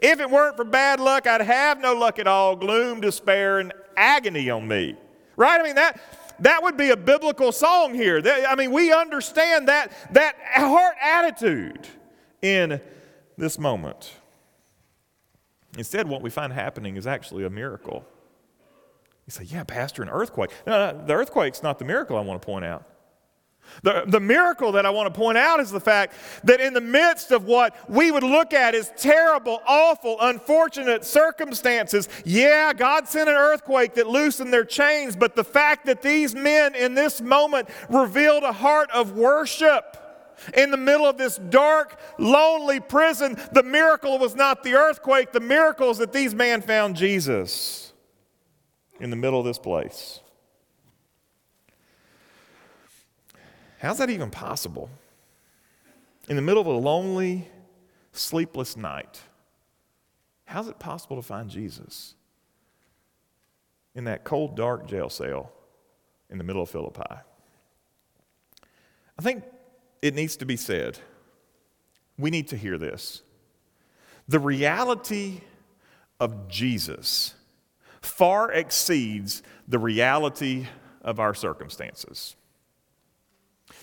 If 0.00 0.20
it 0.20 0.30
weren't 0.30 0.56
for 0.56 0.64
bad 0.64 1.00
luck, 1.00 1.26
I'd 1.26 1.40
have 1.40 1.80
no 1.80 1.94
luck 1.94 2.18
at 2.18 2.26
all. 2.26 2.56
Gloom, 2.56 3.00
despair, 3.00 3.58
and 3.58 3.72
agony 3.96 4.50
on 4.50 4.66
me. 4.66 4.96
Right? 5.36 5.60
I 5.60 5.64
mean, 5.64 5.76
that 5.76 6.00
that 6.40 6.62
would 6.62 6.76
be 6.76 6.90
a 6.90 6.96
biblical 6.96 7.52
song 7.52 7.94
here. 7.94 8.22
I 8.26 8.54
mean, 8.54 8.72
we 8.72 8.92
understand 8.92 9.68
that, 9.68 9.92
that 10.12 10.36
heart 10.54 10.96
attitude 11.02 11.86
in 12.42 12.80
this 13.36 13.58
moment. 13.58 14.12
Instead, 15.78 16.08
what 16.08 16.22
we 16.22 16.30
find 16.30 16.52
happening 16.52 16.96
is 16.96 17.06
actually 17.06 17.44
a 17.44 17.50
miracle. 17.50 18.04
You 19.26 19.30
say, 19.30 19.44
Yeah, 19.44 19.64
Pastor, 19.64 20.02
an 20.02 20.08
earthquake. 20.08 20.50
No, 20.66 20.92
no, 20.92 21.06
the 21.06 21.14
earthquake's 21.14 21.62
not 21.62 21.78
the 21.78 21.84
miracle 21.84 22.16
I 22.16 22.20
want 22.20 22.42
to 22.42 22.46
point 22.46 22.64
out. 22.64 22.84
The, 23.82 24.04
the 24.06 24.20
miracle 24.20 24.72
that 24.72 24.86
I 24.86 24.90
want 24.90 25.12
to 25.12 25.18
point 25.18 25.38
out 25.38 25.60
is 25.60 25.70
the 25.70 25.80
fact 25.80 26.14
that 26.44 26.60
in 26.60 26.74
the 26.74 26.80
midst 26.80 27.30
of 27.30 27.44
what 27.44 27.74
we 27.88 28.10
would 28.10 28.22
look 28.22 28.52
at 28.52 28.74
as 28.74 28.92
terrible, 28.96 29.62
awful, 29.66 30.16
unfortunate 30.20 31.04
circumstances, 31.04 32.08
yeah, 32.24 32.72
God 32.72 33.08
sent 33.08 33.28
an 33.28 33.36
earthquake 33.36 33.94
that 33.94 34.06
loosened 34.06 34.52
their 34.52 34.64
chains, 34.64 35.16
but 35.16 35.36
the 35.36 35.44
fact 35.44 35.86
that 35.86 36.02
these 36.02 36.34
men 36.34 36.74
in 36.74 36.94
this 36.94 37.20
moment 37.20 37.68
revealed 37.88 38.42
a 38.42 38.52
heart 38.52 38.90
of 38.90 39.12
worship 39.12 39.96
in 40.54 40.70
the 40.70 40.76
middle 40.76 41.06
of 41.06 41.18
this 41.18 41.36
dark, 41.36 41.98
lonely 42.18 42.80
prison, 42.80 43.36
the 43.52 43.62
miracle 43.62 44.18
was 44.18 44.34
not 44.34 44.62
the 44.62 44.74
earthquake, 44.74 45.32
the 45.32 45.40
miracle 45.40 45.90
is 45.90 45.98
that 45.98 46.12
these 46.12 46.34
men 46.34 46.62
found 46.62 46.96
Jesus 46.96 47.92
in 48.98 49.10
the 49.10 49.16
middle 49.16 49.38
of 49.38 49.46
this 49.46 49.58
place. 49.58 50.19
How's 53.80 53.96
that 53.98 54.10
even 54.10 54.30
possible? 54.30 54.90
In 56.28 56.36
the 56.36 56.42
middle 56.42 56.60
of 56.60 56.66
a 56.66 56.72
lonely, 56.72 57.48
sleepless 58.12 58.76
night, 58.76 59.22
how's 60.44 60.68
it 60.68 60.78
possible 60.78 61.16
to 61.16 61.22
find 61.22 61.48
Jesus 61.48 62.14
in 63.94 64.04
that 64.04 64.22
cold, 64.22 64.54
dark 64.54 64.86
jail 64.86 65.08
cell 65.08 65.50
in 66.28 66.36
the 66.36 66.44
middle 66.44 66.62
of 66.62 66.68
Philippi? 66.68 67.02
I 69.18 69.22
think 69.22 69.44
it 70.02 70.14
needs 70.14 70.36
to 70.36 70.44
be 70.44 70.58
said. 70.58 70.98
We 72.18 72.30
need 72.30 72.48
to 72.48 72.58
hear 72.58 72.76
this. 72.76 73.22
The 74.28 74.38
reality 74.38 75.40
of 76.20 76.48
Jesus 76.48 77.34
far 78.02 78.52
exceeds 78.52 79.42
the 79.66 79.78
reality 79.78 80.66
of 81.00 81.18
our 81.18 81.32
circumstances. 81.32 82.36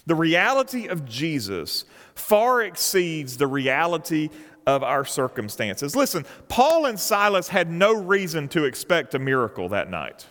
The 0.08 0.16
reality 0.16 0.88
of 0.88 1.06
Jesus 1.06 1.86
far 2.16 2.64
exceeds 2.64 3.38
the 3.38 3.46
reality 3.46 4.30
of 4.66 4.82
our 4.82 5.06
circumstances. 5.06 5.96
Listen, 5.96 6.26
Paul 6.48 6.86
and 6.86 7.00
Silas 7.00 7.48
had 7.50 7.70
no 7.70 7.94
reason 7.94 8.48
to 8.50 8.66
expect 8.66 9.16
a 9.16 9.20
miracle 9.20 9.70
that 9.70 9.90
night. 9.90 10.26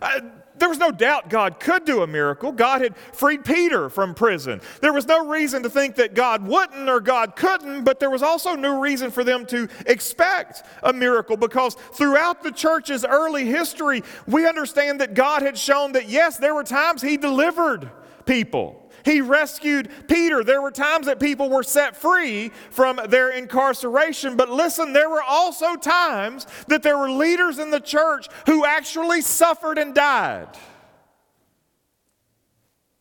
Uh, 0.00 0.20
there 0.58 0.68
was 0.68 0.78
no 0.78 0.90
doubt 0.90 1.28
God 1.28 1.60
could 1.60 1.84
do 1.84 2.02
a 2.02 2.06
miracle. 2.06 2.52
God 2.52 2.80
had 2.80 2.96
freed 2.96 3.44
Peter 3.44 3.88
from 3.90 4.14
prison. 4.14 4.60
There 4.80 4.92
was 4.92 5.06
no 5.06 5.26
reason 5.26 5.62
to 5.62 5.70
think 5.70 5.96
that 5.96 6.14
God 6.14 6.46
wouldn't 6.46 6.88
or 6.88 7.00
God 7.00 7.36
couldn't, 7.36 7.84
but 7.84 8.00
there 8.00 8.10
was 8.10 8.22
also 8.22 8.54
no 8.54 8.80
reason 8.80 9.10
for 9.10 9.24
them 9.24 9.46
to 9.46 9.68
expect 9.86 10.62
a 10.82 10.92
miracle 10.92 11.36
because 11.36 11.74
throughout 11.92 12.42
the 12.42 12.50
church's 12.50 13.04
early 13.04 13.44
history, 13.44 14.02
we 14.26 14.46
understand 14.46 15.00
that 15.00 15.14
God 15.14 15.42
had 15.42 15.58
shown 15.58 15.92
that 15.92 16.08
yes, 16.08 16.38
there 16.38 16.54
were 16.54 16.64
times 16.64 17.02
He 17.02 17.16
delivered 17.16 17.90
people. 18.24 18.85
He 19.06 19.20
rescued 19.20 19.88
Peter. 20.08 20.42
There 20.42 20.60
were 20.60 20.72
times 20.72 21.06
that 21.06 21.20
people 21.20 21.48
were 21.48 21.62
set 21.62 21.96
free 21.96 22.50
from 22.70 23.00
their 23.08 23.30
incarceration, 23.30 24.36
but 24.36 24.50
listen, 24.50 24.92
there 24.92 25.08
were 25.08 25.22
also 25.22 25.76
times 25.76 26.44
that 26.66 26.82
there 26.82 26.98
were 26.98 27.08
leaders 27.08 27.60
in 27.60 27.70
the 27.70 27.78
church 27.78 28.26
who 28.46 28.66
actually 28.66 29.20
suffered 29.20 29.78
and 29.78 29.94
died. 29.94 30.48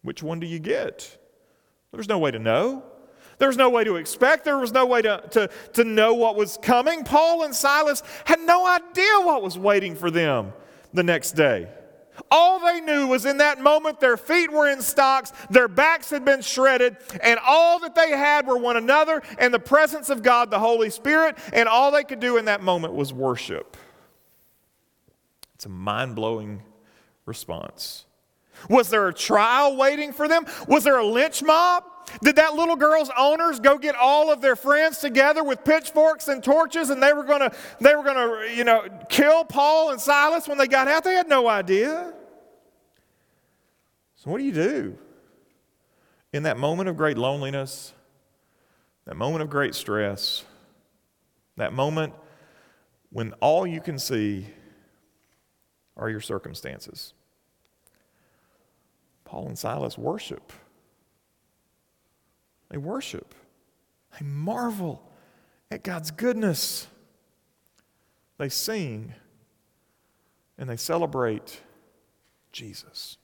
Which 0.03 0.21
one 0.21 0.39
do 0.39 0.45
you 0.45 0.59
get? 0.59 1.17
There's 1.91 2.07
no 2.07 2.19
way 2.19 2.29
to 2.29 2.39
know. 2.39 2.83
There 3.39 3.47
was 3.47 3.57
no 3.57 3.71
way 3.71 3.83
to 3.83 3.95
expect. 3.95 4.45
There 4.45 4.59
was 4.59 4.71
no 4.71 4.85
way 4.85 5.01
to, 5.01 5.23
to, 5.31 5.49
to 5.73 5.83
know 5.83 6.13
what 6.13 6.35
was 6.35 6.59
coming. 6.61 7.03
Paul 7.03 7.45
and 7.45 7.55
Silas 7.55 8.03
had 8.25 8.41
no 8.41 8.67
idea 8.67 9.21
what 9.21 9.41
was 9.41 9.57
waiting 9.57 9.95
for 9.95 10.11
them 10.11 10.53
the 10.93 11.01
next 11.01 11.31
day. 11.31 11.67
All 12.31 12.59
they 12.59 12.81
knew 12.81 13.07
was 13.07 13.25
in 13.25 13.37
that 13.37 13.59
moment 13.59 13.99
their 13.99 14.17
feet 14.17 14.51
were 14.51 14.69
in 14.69 14.81
stocks, 14.81 15.31
their 15.49 15.67
backs 15.67 16.09
had 16.09 16.25
been 16.25 16.41
shredded, 16.41 16.97
and 17.21 17.39
all 17.45 17.79
that 17.79 17.95
they 17.95 18.11
had 18.11 18.47
were 18.47 18.57
one 18.57 18.77
another 18.77 19.21
and 19.37 19.53
the 19.53 19.59
presence 19.59 20.09
of 20.09 20.23
God, 20.23 20.49
the 20.49 20.59
Holy 20.59 20.89
Spirit, 20.89 21.37
and 21.53 21.67
all 21.67 21.91
they 21.91 22.03
could 22.03 22.19
do 22.19 22.37
in 22.37 22.45
that 22.45 22.61
moment 22.61 22.93
was 22.93 23.13
worship. 23.13 23.77
It's 25.55 25.65
a 25.65 25.69
mind 25.69 26.15
blowing 26.15 26.61
response. 27.25 28.05
Was 28.69 28.89
there 28.89 29.07
a 29.07 29.13
trial 29.13 29.75
waiting 29.75 30.13
for 30.13 30.27
them? 30.27 30.45
Was 30.67 30.83
there 30.83 30.97
a 30.97 31.05
lynch 31.05 31.43
mob? 31.43 31.83
Did 32.21 32.37
that 32.37 32.53
little 32.53 32.75
girl's 32.75 33.09
owners 33.17 33.59
go 33.59 33.77
get 33.77 33.95
all 33.95 34.31
of 34.31 34.41
their 34.41 34.55
friends 34.55 34.99
together 34.99 35.43
with 35.43 35.63
pitchforks 35.63 36.27
and 36.27 36.43
torches 36.43 36.89
and 36.89 37.01
they 37.01 37.13
were 37.13 37.23
going 37.23 37.41
to 37.41 37.51
they 37.81 37.95
were 37.95 38.03
going 38.03 38.15
to, 38.15 38.55
you 38.55 38.63
know, 38.63 38.87
kill 39.09 39.43
Paul 39.43 39.91
and 39.91 39.99
Silas 39.99 40.47
when 40.47 40.57
they 40.57 40.67
got 40.67 40.87
out? 40.87 41.03
They 41.03 41.13
had 41.13 41.27
no 41.27 41.47
idea. 41.47 42.13
So 44.15 44.31
what 44.31 44.37
do 44.37 44.43
you 44.43 44.51
do? 44.51 44.97
In 46.33 46.43
that 46.43 46.57
moment 46.57 46.89
of 46.89 46.97
great 46.97 47.17
loneliness, 47.17 47.93
that 49.05 49.15
moment 49.15 49.43
of 49.43 49.49
great 49.49 49.75
stress, 49.75 50.43
that 51.57 51.73
moment 51.73 52.13
when 53.11 53.33
all 53.33 53.65
you 53.65 53.79
can 53.79 53.97
see 53.97 54.47
are 55.95 56.09
your 56.09 56.21
circumstances. 56.21 57.13
Paul 59.23 59.47
and 59.47 59.57
Silas 59.57 59.97
worship. 59.97 60.51
They 62.69 62.77
worship. 62.77 63.35
They 64.19 64.25
marvel 64.25 65.01
at 65.71 65.83
God's 65.83 66.11
goodness. 66.11 66.87
They 68.37 68.49
sing 68.49 69.13
and 70.57 70.69
they 70.69 70.77
celebrate 70.77 71.61
Jesus. 72.51 73.17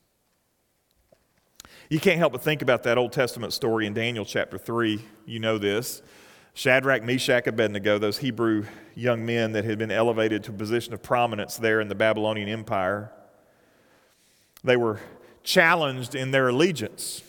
You 1.90 2.00
can't 2.00 2.18
help 2.18 2.34
but 2.34 2.42
think 2.42 2.62
about 2.62 2.84
that 2.84 2.98
Old 2.98 3.12
Testament 3.12 3.54
story 3.54 3.86
in 3.86 3.94
Daniel 3.94 4.26
chapter 4.26 4.58
3. 4.58 5.02
You 5.26 5.40
know 5.40 5.58
this. 5.58 6.02
Shadrach, 6.54 7.04
Meshach, 7.04 7.48
Abednego, 7.48 7.98
those 7.98 8.18
Hebrew 8.18 8.66
young 8.96 9.26
men 9.26 9.54
that 9.54 9.64
had 9.64 9.78
been 9.78 9.92
elevated 9.92 10.44
to 10.46 10.52
a 10.52 10.54
position 10.54 10.94
of 10.94 11.02
prominence 11.02 11.58
there 11.58 11.80
in 11.80 11.88
the 11.88 11.96
Babylonian 11.96 12.50
Empire, 12.50 13.12
they 14.64 14.76
were 14.76 15.00
challenged 15.44 16.14
in 16.14 16.32
their 16.32 16.50
allegiance. 16.50 17.24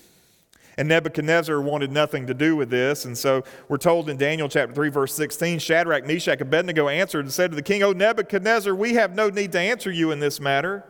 And 0.79 0.88
Nebuchadnezzar 0.88 1.61
wanted 1.61 1.93
nothing 1.93 2.26
to 2.26 2.35
do 2.35 2.57
with 2.57 2.71
this. 2.71 3.05
And 3.05 3.17
so 3.17 3.45
we're 3.69 3.76
told 3.76 4.09
in 4.09 4.17
Daniel 4.17 4.49
chapter 4.49 4.75
3, 4.75 4.88
verse 4.88 5.14
16 5.14 5.59
Shadrach, 5.59 6.07
Meshach, 6.07 6.41
Abednego 6.41 6.88
answered 6.88 7.25
and 7.26 7.33
said 7.33 7.50
to 7.50 7.57
the 7.57 7.62
king, 7.62 7.83
O 7.83 7.93
Nebuchadnezzar, 7.93 8.75
we 8.75 8.95
have 8.95 9.14
no 9.14 9.29
need 9.29 9.52
to 9.52 9.61
answer 9.61 9.91
you 9.91 10.11
in 10.12 10.21
this 10.21 10.41
matter. 10.41 10.85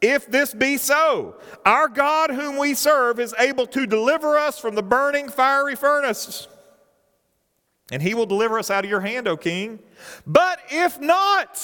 If 0.00 0.26
this 0.30 0.54
be 0.54 0.76
so, 0.76 1.36
our 1.64 1.88
God 1.88 2.30
whom 2.30 2.58
we 2.58 2.74
serve 2.74 3.18
is 3.18 3.34
able 3.38 3.66
to 3.68 3.86
deliver 3.86 4.36
us 4.36 4.58
from 4.58 4.74
the 4.74 4.82
burning 4.82 5.28
fiery 5.28 5.74
furnace. 5.74 6.48
and 7.90 8.02
he 8.02 8.14
will 8.14 8.26
deliver 8.26 8.58
us 8.58 8.70
out 8.70 8.84
of 8.84 8.90
your 8.90 9.00
hand, 9.00 9.28
O 9.28 9.36
king. 9.36 9.78
But 10.26 10.58
if 10.70 11.00
not, 11.00 11.62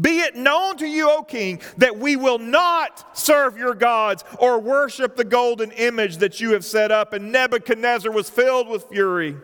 be 0.00 0.20
it 0.20 0.34
known 0.34 0.76
to 0.78 0.86
you, 0.86 1.08
O 1.08 1.22
king, 1.22 1.60
that 1.76 1.96
we 1.96 2.16
will 2.16 2.38
not 2.38 3.16
serve 3.16 3.56
your 3.56 3.74
gods 3.74 4.24
or 4.38 4.58
worship 4.58 5.16
the 5.16 5.24
golden 5.24 5.70
image 5.72 6.16
that 6.16 6.40
you 6.40 6.52
have 6.52 6.64
set 6.64 6.90
up. 6.90 7.12
And 7.12 7.30
Nebuchadnezzar 7.30 8.10
was 8.10 8.28
filled 8.28 8.68
with 8.68 8.84
fury. 8.88 9.36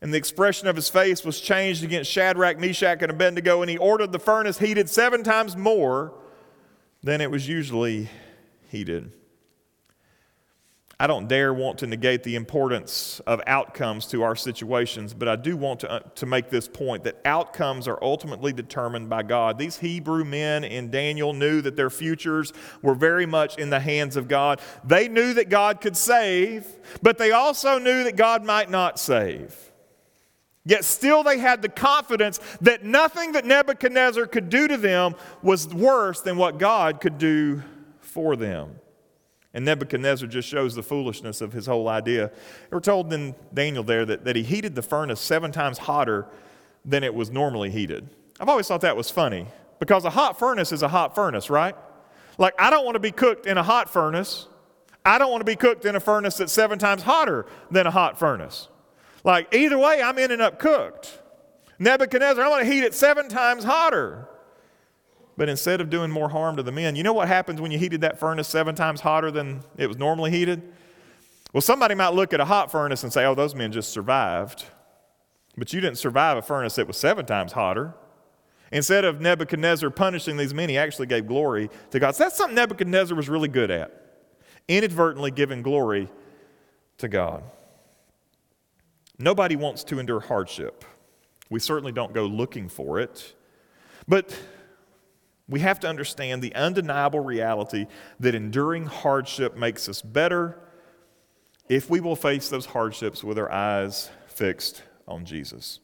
And 0.00 0.14
the 0.14 0.18
expression 0.18 0.66
of 0.66 0.76
his 0.76 0.88
face 0.88 1.24
was 1.24 1.38
changed 1.40 1.84
against 1.84 2.10
Shadrach, 2.10 2.58
Meshach, 2.58 3.02
and 3.02 3.10
Abednego, 3.10 3.60
and 3.60 3.70
he 3.70 3.76
ordered 3.76 4.12
the 4.12 4.18
furnace 4.18 4.58
heated 4.58 4.88
seven 4.88 5.22
times 5.22 5.56
more 5.58 6.14
than 7.02 7.20
it 7.20 7.30
was 7.30 7.46
usually 7.46 8.08
heated. 8.68 9.12
I 11.00 11.06
don't 11.06 11.28
dare 11.28 11.54
want 11.54 11.78
to 11.78 11.86
negate 11.86 12.24
the 12.24 12.36
importance 12.36 13.22
of 13.26 13.40
outcomes 13.46 14.04
to 14.08 14.22
our 14.22 14.36
situations, 14.36 15.14
but 15.14 15.28
I 15.28 15.36
do 15.36 15.56
want 15.56 15.80
to, 15.80 15.90
uh, 15.90 16.00
to 16.16 16.26
make 16.26 16.50
this 16.50 16.68
point 16.68 17.04
that 17.04 17.16
outcomes 17.24 17.88
are 17.88 17.98
ultimately 18.02 18.52
determined 18.52 19.08
by 19.08 19.22
God. 19.22 19.58
These 19.58 19.78
Hebrew 19.78 20.26
men 20.26 20.62
in 20.62 20.90
Daniel 20.90 21.32
knew 21.32 21.62
that 21.62 21.74
their 21.74 21.88
futures 21.88 22.52
were 22.82 22.94
very 22.94 23.24
much 23.24 23.56
in 23.56 23.70
the 23.70 23.80
hands 23.80 24.14
of 24.14 24.28
God. 24.28 24.60
They 24.84 25.08
knew 25.08 25.32
that 25.32 25.48
God 25.48 25.80
could 25.80 25.96
save, 25.96 26.66
but 27.00 27.16
they 27.16 27.32
also 27.32 27.78
knew 27.78 28.04
that 28.04 28.16
God 28.16 28.44
might 28.44 28.68
not 28.68 28.98
save. 28.98 29.56
Yet 30.66 30.84
still 30.84 31.22
they 31.22 31.38
had 31.38 31.62
the 31.62 31.70
confidence 31.70 32.40
that 32.60 32.84
nothing 32.84 33.32
that 33.32 33.46
Nebuchadnezzar 33.46 34.26
could 34.26 34.50
do 34.50 34.68
to 34.68 34.76
them 34.76 35.14
was 35.40 35.66
worse 35.66 36.20
than 36.20 36.36
what 36.36 36.58
God 36.58 37.00
could 37.00 37.16
do 37.16 37.62
for 38.00 38.36
them. 38.36 38.79
And 39.52 39.64
Nebuchadnezzar 39.64 40.28
just 40.28 40.48
shows 40.48 40.74
the 40.74 40.82
foolishness 40.82 41.40
of 41.40 41.52
his 41.52 41.66
whole 41.66 41.88
idea. 41.88 42.30
We're 42.70 42.80
told 42.80 43.12
in 43.12 43.34
Daniel 43.52 43.82
there 43.82 44.06
that, 44.06 44.24
that 44.24 44.36
he 44.36 44.42
heated 44.42 44.74
the 44.74 44.82
furnace 44.82 45.20
seven 45.20 45.50
times 45.50 45.78
hotter 45.78 46.26
than 46.84 47.02
it 47.02 47.14
was 47.14 47.30
normally 47.30 47.70
heated. 47.70 48.08
I've 48.38 48.48
always 48.48 48.68
thought 48.68 48.80
that 48.82 48.96
was 48.96 49.10
funny 49.10 49.46
because 49.80 50.04
a 50.04 50.10
hot 50.10 50.38
furnace 50.38 50.72
is 50.72 50.82
a 50.82 50.88
hot 50.88 51.14
furnace, 51.14 51.50
right? 51.50 51.74
Like, 52.38 52.54
I 52.58 52.70
don't 52.70 52.84
want 52.84 52.94
to 52.94 53.00
be 53.00 53.10
cooked 53.10 53.46
in 53.46 53.58
a 53.58 53.62
hot 53.62 53.90
furnace. 53.90 54.46
I 55.04 55.18
don't 55.18 55.30
want 55.30 55.40
to 55.40 55.44
be 55.46 55.56
cooked 55.56 55.84
in 55.84 55.96
a 55.96 56.00
furnace 56.00 56.36
that's 56.36 56.52
seven 56.52 56.78
times 56.78 57.02
hotter 57.02 57.46
than 57.70 57.86
a 57.86 57.90
hot 57.90 58.18
furnace. 58.18 58.68
Like, 59.24 59.52
either 59.54 59.78
way, 59.78 60.00
I'm 60.02 60.18
ending 60.18 60.40
up 60.40 60.58
cooked. 60.58 61.18
Nebuchadnezzar, 61.78 62.44
I 62.44 62.48
want 62.48 62.64
to 62.64 62.72
heat 62.72 62.84
it 62.84 62.94
seven 62.94 63.28
times 63.28 63.64
hotter. 63.64 64.28
But 65.36 65.48
instead 65.48 65.80
of 65.80 65.90
doing 65.90 66.10
more 66.10 66.28
harm 66.28 66.56
to 66.56 66.62
the 66.62 66.72
men, 66.72 66.96
you 66.96 67.02
know 67.02 67.12
what 67.12 67.28
happens 67.28 67.60
when 67.60 67.70
you 67.70 67.78
heated 67.78 68.02
that 68.02 68.18
furnace 68.18 68.48
seven 68.48 68.74
times 68.74 69.00
hotter 69.00 69.30
than 69.30 69.62
it 69.76 69.86
was 69.86 69.96
normally 69.96 70.30
heated? 70.30 70.62
Well, 71.52 71.60
somebody 71.60 71.94
might 71.94 72.12
look 72.12 72.32
at 72.32 72.40
a 72.40 72.44
hot 72.44 72.70
furnace 72.70 73.02
and 73.02 73.12
say, 73.12 73.24
oh, 73.24 73.34
those 73.34 73.54
men 73.54 73.72
just 73.72 73.90
survived. 73.90 74.64
But 75.56 75.72
you 75.72 75.80
didn't 75.80 75.98
survive 75.98 76.36
a 76.36 76.42
furnace 76.42 76.76
that 76.76 76.86
was 76.86 76.96
seven 76.96 77.26
times 77.26 77.52
hotter. 77.52 77.94
Instead 78.72 79.04
of 79.04 79.20
Nebuchadnezzar 79.20 79.90
punishing 79.90 80.36
these 80.36 80.54
men, 80.54 80.68
he 80.68 80.78
actually 80.78 81.06
gave 81.06 81.26
glory 81.26 81.70
to 81.90 81.98
God. 81.98 82.14
So 82.14 82.24
that's 82.24 82.36
something 82.36 82.54
Nebuchadnezzar 82.54 83.16
was 83.16 83.28
really 83.28 83.48
good 83.48 83.70
at, 83.70 84.20
inadvertently 84.68 85.32
giving 85.32 85.62
glory 85.62 86.08
to 86.98 87.08
God. 87.08 87.42
Nobody 89.18 89.56
wants 89.56 89.82
to 89.84 89.98
endure 89.98 90.20
hardship. 90.20 90.84
We 91.50 91.58
certainly 91.58 91.92
don't 91.92 92.14
go 92.14 92.26
looking 92.26 92.68
for 92.68 93.00
it. 93.00 93.34
But 94.06 94.34
we 95.50 95.60
have 95.60 95.80
to 95.80 95.88
understand 95.88 96.40
the 96.40 96.54
undeniable 96.54 97.20
reality 97.20 97.86
that 98.20 98.34
enduring 98.34 98.86
hardship 98.86 99.56
makes 99.56 99.88
us 99.88 100.00
better 100.00 100.58
if 101.68 101.90
we 101.90 102.00
will 102.00 102.16
face 102.16 102.48
those 102.48 102.66
hardships 102.66 103.22
with 103.22 103.38
our 103.38 103.50
eyes 103.50 104.10
fixed 104.26 104.82
on 105.06 105.24
Jesus. 105.24 105.80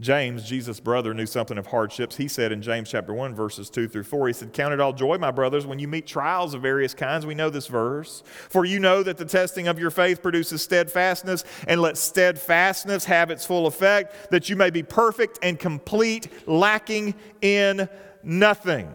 James, 0.00 0.44
Jesus' 0.44 0.80
brother, 0.80 1.14
knew 1.14 1.26
something 1.26 1.56
of 1.56 1.68
hardships. 1.68 2.16
He 2.16 2.26
said 2.26 2.50
in 2.50 2.60
James 2.60 2.90
chapter 2.90 3.14
1, 3.14 3.34
verses 3.34 3.70
2 3.70 3.86
through 3.86 4.02
4, 4.02 4.26
he 4.26 4.32
said, 4.32 4.52
Count 4.52 4.74
it 4.74 4.80
all 4.80 4.92
joy, 4.92 5.16
my 5.16 5.30
brothers, 5.30 5.64
when 5.64 5.78
you 5.78 5.86
meet 5.86 6.06
trials 6.06 6.54
of 6.54 6.62
various 6.62 6.92
kinds. 6.92 7.24
We 7.24 7.36
know 7.36 7.50
this 7.50 7.68
verse. 7.68 8.24
For 8.48 8.64
you 8.64 8.80
know 8.80 9.02
that 9.04 9.16
the 9.16 9.24
testing 9.24 9.68
of 9.68 9.78
your 9.78 9.90
faith 9.90 10.20
produces 10.20 10.60
steadfastness, 10.60 11.44
and 11.68 11.80
let 11.80 11.96
steadfastness 11.96 13.04
have 13.04 13.30
its 13.30 13.46
full 13.46 13.68
effect, 13.68 14.30
that 14.32 14.48
you 14.48 14.56
may 14.56 14.70
be 14.70 14.82
perfect 14.82 15.38
and 15.40 15.58
complete, 15.58 16.26
lacking 16.48 17.14
in 17.40 17.88
nothing. 18.22 18.94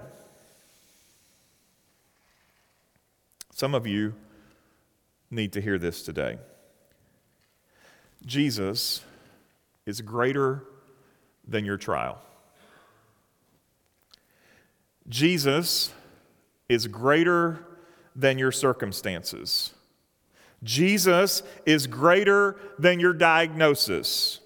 Some 3.54 3.74
of 3.74 3.88
you 3.88 4.14
need 5.32 5.54
to 5.54 5.62
hear 5.62 5.78
this 5.78 6.04
today. 6.04 6.38
Jesus 8.26 9.04
is 9.86 10.02
greater 10.02 10.64
than 11.48 11.66
your 11.66 11.78
trial. 11.78 12.22
Jesus 15.10 15.94
is 16.68 16.88
greater 16.88 17.66
than 18.16 18.38
your 18.38 18.52
circumstances. 18.52 19.74
Jesus 20.64 21.44
is 21.66 21.88
greater 21.88 22.58
than 22.78 23.00
your 23.00 23.14
diagnosis. 23.14 24.40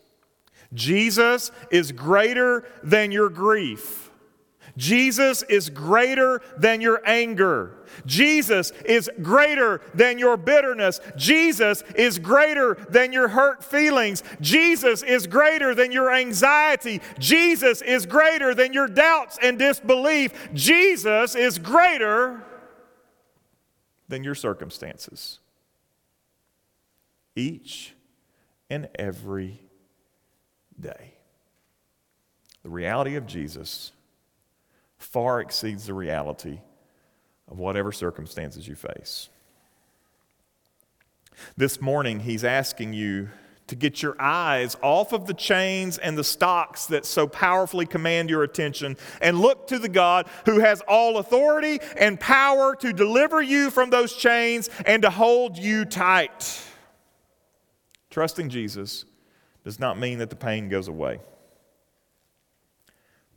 Jesus 0.73 1.51
is 1.71 1.91
greater 1.91 2.65
than 2.83 3.11
your 3.11 3.29
grief. 3.29 4.10
Jesus 4.77 5.43
is 5.43 5.69
greater 5.69 6.41
than 6.57 6.81
your 6.81 7.01
anger. 7.05 7.75
Jesus 8.05 8.71
is 8.85 9.09
greater 9.21 9.81
than 9.93 10.17
your 10.17 10.37
bitterness. 10.37 10.99
Jesus 11.15 11.83
is 11.95 12.19
greater 12.19 12.75
than 12.89 13.13
your 13.13 13.27
hurt 13.27 13.63
feelings. 13.63 14.23
Jesus 14.39 15.03
is 15.03 15.27
greater 15.27 15.75
than 15.75 15.91
your 15.91 16.13
anxiety. 16.13 17.01
Jesus 17.19 17.81
is 17.81 18.05
greater 18.05 18.55
than 18.55 18.73
your 18.73 18.87
doubts 18.87 19.37
and 19.41 19.59
disbelief. 19.59 20.33
Jesus 20.53 21.35
is 21.35 21.57
greater 21.57 22.43
than 24.07 24.23
your 24.23 24.35
circumstances. 24.35 25.39
Each 27.35 27.93
and 28.69 28.89
every 28.95 29.61
day. 30.79 31.13
The 32.63 32.69
reality 32.69 33.15
of 33.15 33.25
Jesus 33.25 33.91
far 35.01 35.41
exceeds 35.41 35.87
the 35.87 35.93
reality 35.93 36.59
of 37.49 37.59
whatever 37.59 37.91
circumstances 37.91 38.67
you 38.67 38.75
face. 38.75 39.29
This 41.57 41.81
morning, 41.81 42.19
he's 42.19 42.43
asking 42.43 42.93
you 42.93 43.29
to 43.67 43.75
get 43.75 44.01
your 44.01 44.15
eyes 44.19 44.75
off 44.81 45.13
of 45.13 45.27
the 45.27 45.33
chains 45.33 45.97
and 45.97 46.17
the 46.17 46.23
stocks 46.23 46.87
that 46.87 47.05
so 47.05 47.25
powerfully 47.25 47.85
command 47.85 48.29
your 48.29 48.43
attention 48.43 48.97
and 49.21 49.39
look 49.39 49.67
to 49.67 49.79
the 49.79 49.89
God 49.89 50.27
who 50.45 50.59
has 50.59 50.81
all 50.87 51.17
authority 51.17 51.79
and 51.97 52.19
power 52.19 52.75
to 52.75 52.91
deliver 52.91 53.41
you 53.41 53.69
from 53.69 53.89
those 53.89 54.13
chains 54.13 54.69
and 54.85 55.03
to 55.03 55.09
hold 55.09 55.57
you 55.57 55.85
tight. 55.85 56.61
Trusting 58.09 58.49
Jesus 58.49 59.05
does 59.63 59.79
not 59.79 59.97
mean 59.97 60.19
that 60.19 60.29
the 60.29 60.35
pain 60.35 60.67
goes 60.67 60.89
away. 60.89 61.19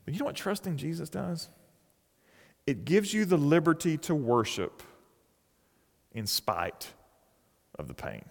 But 0.04 0.14
you 0.14 0.20
know 0.20 0.26
what 0.26 0.36
trusting 0.36 0.76
Jesus 0.76 1.08
does? 1.08 1.48
It 2.66 2.84
gives 2.84 3.12
you 3.12 3.24
the 3.24 3.36
liberty 3.36 3.96
to 3.98 4.14
worship 4.14 4.82
in 6.12 6.26
spite 6.26 6.88
of 7.78 7.88
the 7.88 7.94
pain. 7.94 8.24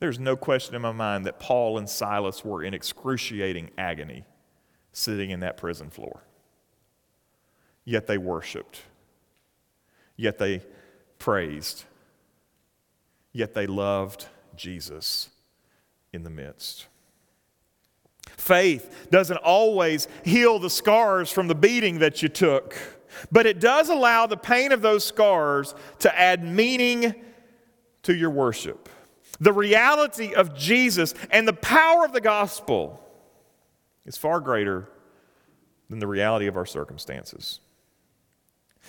There's 0.00 0.18
no 0.18 0.36
question 0.36 0.74
in 0.74 0.82
my 0.82 0.92
mind 0.92 1.26
that 1.26 1.40
Paul 1.40 1.78
and 1.78 1.88
Silas 1.88 2.44
were 2.44 2.62
in 2.62 2.74
excruciating 2.74 3.70
agony 3.78 4.24
sitting 4.92 5.30
in 5.30 5.40
that 5.40 5.56
prison 5.56 5.90
floor. 5.90 6.22
Yet 7.84 8.06
they 8.06 8.18
worshiped. 8.18 8.82
Yet 10.16 10.38
they 10.38 10.62
praised. 11.18 11.84
Yet 13.32 13.54
they 13.54 13.66
loved 13.66 14.26
Jesus 14.56 15.30
in 16.12 16.22
the 16.22 16.30
midst. 16.30 16.86
Faith 18.36 19.08
doesn't 19.10 19.38
always 19.38 20.08
heal 20.24 20.58
the 20.58 20.70
scars 20.70 21.30
from 21.30 21.48
the 21.48 21.54
beating 21.54 21.98
that 22.00 22.22
you 22.22 22.28
took, 22.28 22.76
but 23.30 23.46
it 23.46 23.60
does 23.60 23.88
allow 23.88 24.26
the 24.26 24.36
pain 24.36 24.72
of 24.72 24.82
those 24.82 25.04
scars 25.04 25.74
to 26.00 26.18
add 26.18 26.44
meaning 26.44 27.14
to 28.02 28.14
your 28.14 28.30
worship. 28.30 28.88
The 29.40 29.52
reality 29.52 30.34
of 30.34 30.54
Jesus 30.54 31.14
and 31.30 31.46
the 31.46 31.52
power 31.52 32.04
of 32.04 32.12
the 32.12 32.20
gospel 32.20 33.00
is 34.04 34.16
far 34.16 34.40
greater 34.40 34.88
than 35.90 35.98
the 35.98 36.06
reality 36.06 36.46
of 36.46 36.56
our 36.56 36.66
circumstances. 36.66 37.60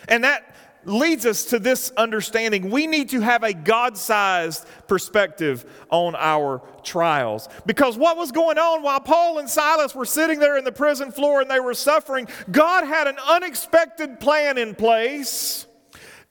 And 0.08 0.24
that 0.24 0.56
leads 0.86 1.26
us 1.26 1.46
to 1.46 1.60
this 1.60 1.92
understanding. 1.98 2.70
We 2.70 2.88
need 2.88 3.10
to 3.10 3.22
have 3.22 3.44
a 3.44 3.54
God 3.54 3.98
sized 3.98 4.66
perspective 4.88 5.66
on 5.90 6.16
our 6.16 6.62
trials. 6.84 7.50
Because 7.66 7.98
what 7.98 8.18
was 8.18 8.32
going 8.32 8.58
on 8.58 8.84
while 8.84 9.00
Paul 9.00 9.40
and 9.40 9.50
Silas 9.50 9.96
were 9.96 10.06
sitting 10.06 10.40
there 10.40 10.58
in 10.58 10.64
the 10.64 10.72
prison 10.72 11.12
floor 11.12 11.42
and 11.42 11.50
they 11.50 11.60
were 11.60 11.74
suffering, 11.74 12.28
God 12.52 12.86
had 12.86 13.08
an 13.08 13.18
unexpected 13.28 14.20
plan 14.20 14.58
in 14.58 14.76
place 14.76 15.66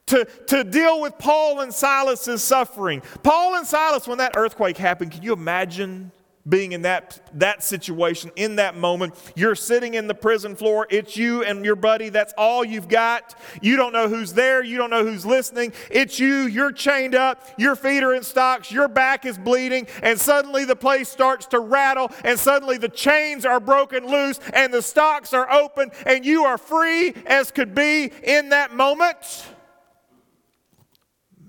to, 0.07 0.25
to 0.47 0.65
deal 0.65 1.01
with 1.01 1.19
Paul 1.19 1.61
and 1.61 1.73
Silas's 1.73 2.43
suffering. 2.43 3.03
Paul 3.23 3.57
and 3.57 3.67
Silas, 3.67 4.07
when 4.07 4.19
that 4.19 4.33
earthquake 4.37 4.77
happened, 4.77 5.13
can 5.13 5.23
you 5.23 5.33
imagine 5.33 6.13
being 6.47 6.73
in 6.73 6.83
that, 6.83 7.21
that 7.39 7.63
situation, 7.63 8.31
in 8.37 8.57
that 8.57 8.77
moment. 8.77 9.15
You're 9.35 9.55
sitting 9.55 9.95
in 9.95 10.07
the 10.07 10.15
prison 10.15 10.55
floor. 10.57 10.87
It's 10.91 11.17
you 11.17 11.43
and 11.43 11.65
your 11.65 11.77
buddy. 11.77 12.11
That's 12.11 12.35
all 12.37 12.65
you've 12.65 12.89
got. 12.89 13.35
You 13.63 13.77
don't 13.77 13.93
know 13.93 14.09
who's 14.09 14.35
there. 14.35 14.63
You 14.63 14.77
don't 14.77 14.91
know 14.91 15.05
who's 15.05 15.25
listening. 15.25 15.73
It's 15.91 16.19
you. 16.19 16.43
You're 16.43 16.73
chained 16.73 17.15
up. 17.15 17.49
Your 17.57 17.75
feet 17.75 18.03
are 18.03 18.15
in 18.15 18.23
stocks. 18.23 18.71
Your 18.71 18.89
back 18.89 19.25
is 19.25 19.39
bleeding. 19.39 19.87
And 20.03 20.21
suddenly 20.21 20.67
the 20.67 20.77
place 20.77 21.09
starts 21.09 21.47
to 21.47 21.61
rattle. 21.61 22.11
And 22.25 22.39
suddenly 22.39 22.77
the 22.77 22.91
chains 22.91 23.47
are 23.47 23.61
broken 23.61 24.07
loose. 24.07 24.39
And 24.53 24.73
the 24.73 24.83
stocks 24.83 25.33
are 25.33 25.51
open. 25.51 25.93
And 26.05 26.27
you 26.27 26.45
are 26.45 26.59
free 26.59 27.15
as 27.27 27.51
could 27.51 27.75
be 27.75 28.13
in 28.23 28.51
that 28.51 28.75
moment. 28.75 29.47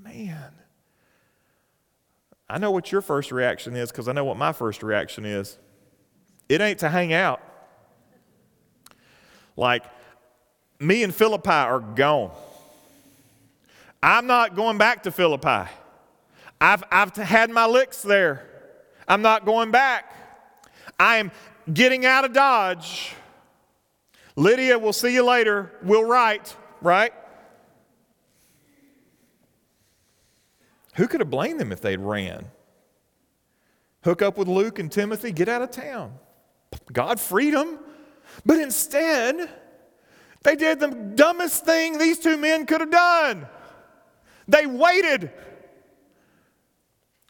Man. 0.02 0.45
I 2.50 2.58
know 2.60 2.72
what 2.72 2.92
your 2.92 3.02
first 3.02 3.32
reaction 3.32 3.76
is 3.76 3.92
because 3.92 4.08
I 4.08 4.12
know 4.12 4.26
what 4.26 4.38
my 4.38 4.52
first 4.52 4.84
reaction 4.84 5.26
is. 5.26 5.58
It 6.48 6.62
ain't 6.62 6.80
to 6.80 6.90
hang 6.90 7.12
out. 7.14 7.42
Like, 9.58 9.84
me 10.80 11.04
and 11.04 11.14
Philippi 11.14 11.50
are 11.50 11.80
gone. 11.80 12.32
I'm 14.04 14.28
not 14.28 14.56
going 14.56 14.78
back 14.78 15.04
to 15.04 15.12
Philippi. 15.12 15.70
I've, 16.62 16.84
I've 16.92 17.16
had 17.16 17.50
my 17.50 17.66
licks 17.66 18.02
there. 18.02 18.48
I'm 19.08 19.22
not 19.22 19.46
going 19.46 19.72
back. 19.72 20.14
I 21.00 21.18
am 21.18 21.32
getting 21.74 22.06
out 22.06 22.26
of 22.26 22.34
Dodge. 22.34 23.14
Lydia, 24.36 24.78
we'll 24.78 24.94
see 24.94 25.14
you 25.14 25.26
later. 25.26 25.72
We'll 25.82 26.04
write, 26.04 26.56
right? 26.82 27.14
Who 30.96 31.08
could 31.08 31.20
have 31.20 31.30
blamed 31.30 31.60
them 31.60 31.72
if 31.72 31.82
they'd 31.82 32.00
ran? 32.00 32.46
Hook 34.04 34.22
up 34.22 34.38
with 34.38 34.48
Luke 34.48 34.80
and 34.80 34.92
Timothy, 34.92 35.32
get 35.32 35.50
out 35.50 35.62
of 35.62 35.72
town. 35.72 36.14
God 36.92 37.20
freed 37.20 37.54
them. 37.54 37.80
But 38.46 38.60
instead, 38.60 39.50
they 40.44 40.56
did 40.56 40.80
the 40.80 40.88
dumbest 40.88 41.66
thing 41.66 41.98
these 41.98 42.20
two 42.20 42.38
men 42.38 42.66
could 42.66 42.82
have 42.82 42.92
done. 42.92 43.48
They 44.48 44.66
waited. 44.66 45.32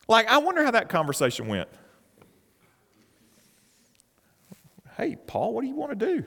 Like, 0.07 0.27
I 0.27 0.37
wonder 0.37 0.63
how 0.63 0.71
that 0.71 0.89
conversation 0.89 1.47
went. 1.47 1.69
Hey, 4.97 5.15
Paul, 5.27 5.53
what 5.53 5.61
do 5.61 5.67
you 5.67 5.75
want 5.75 5.97
to 5.97 6.05
do? 6.05 6.25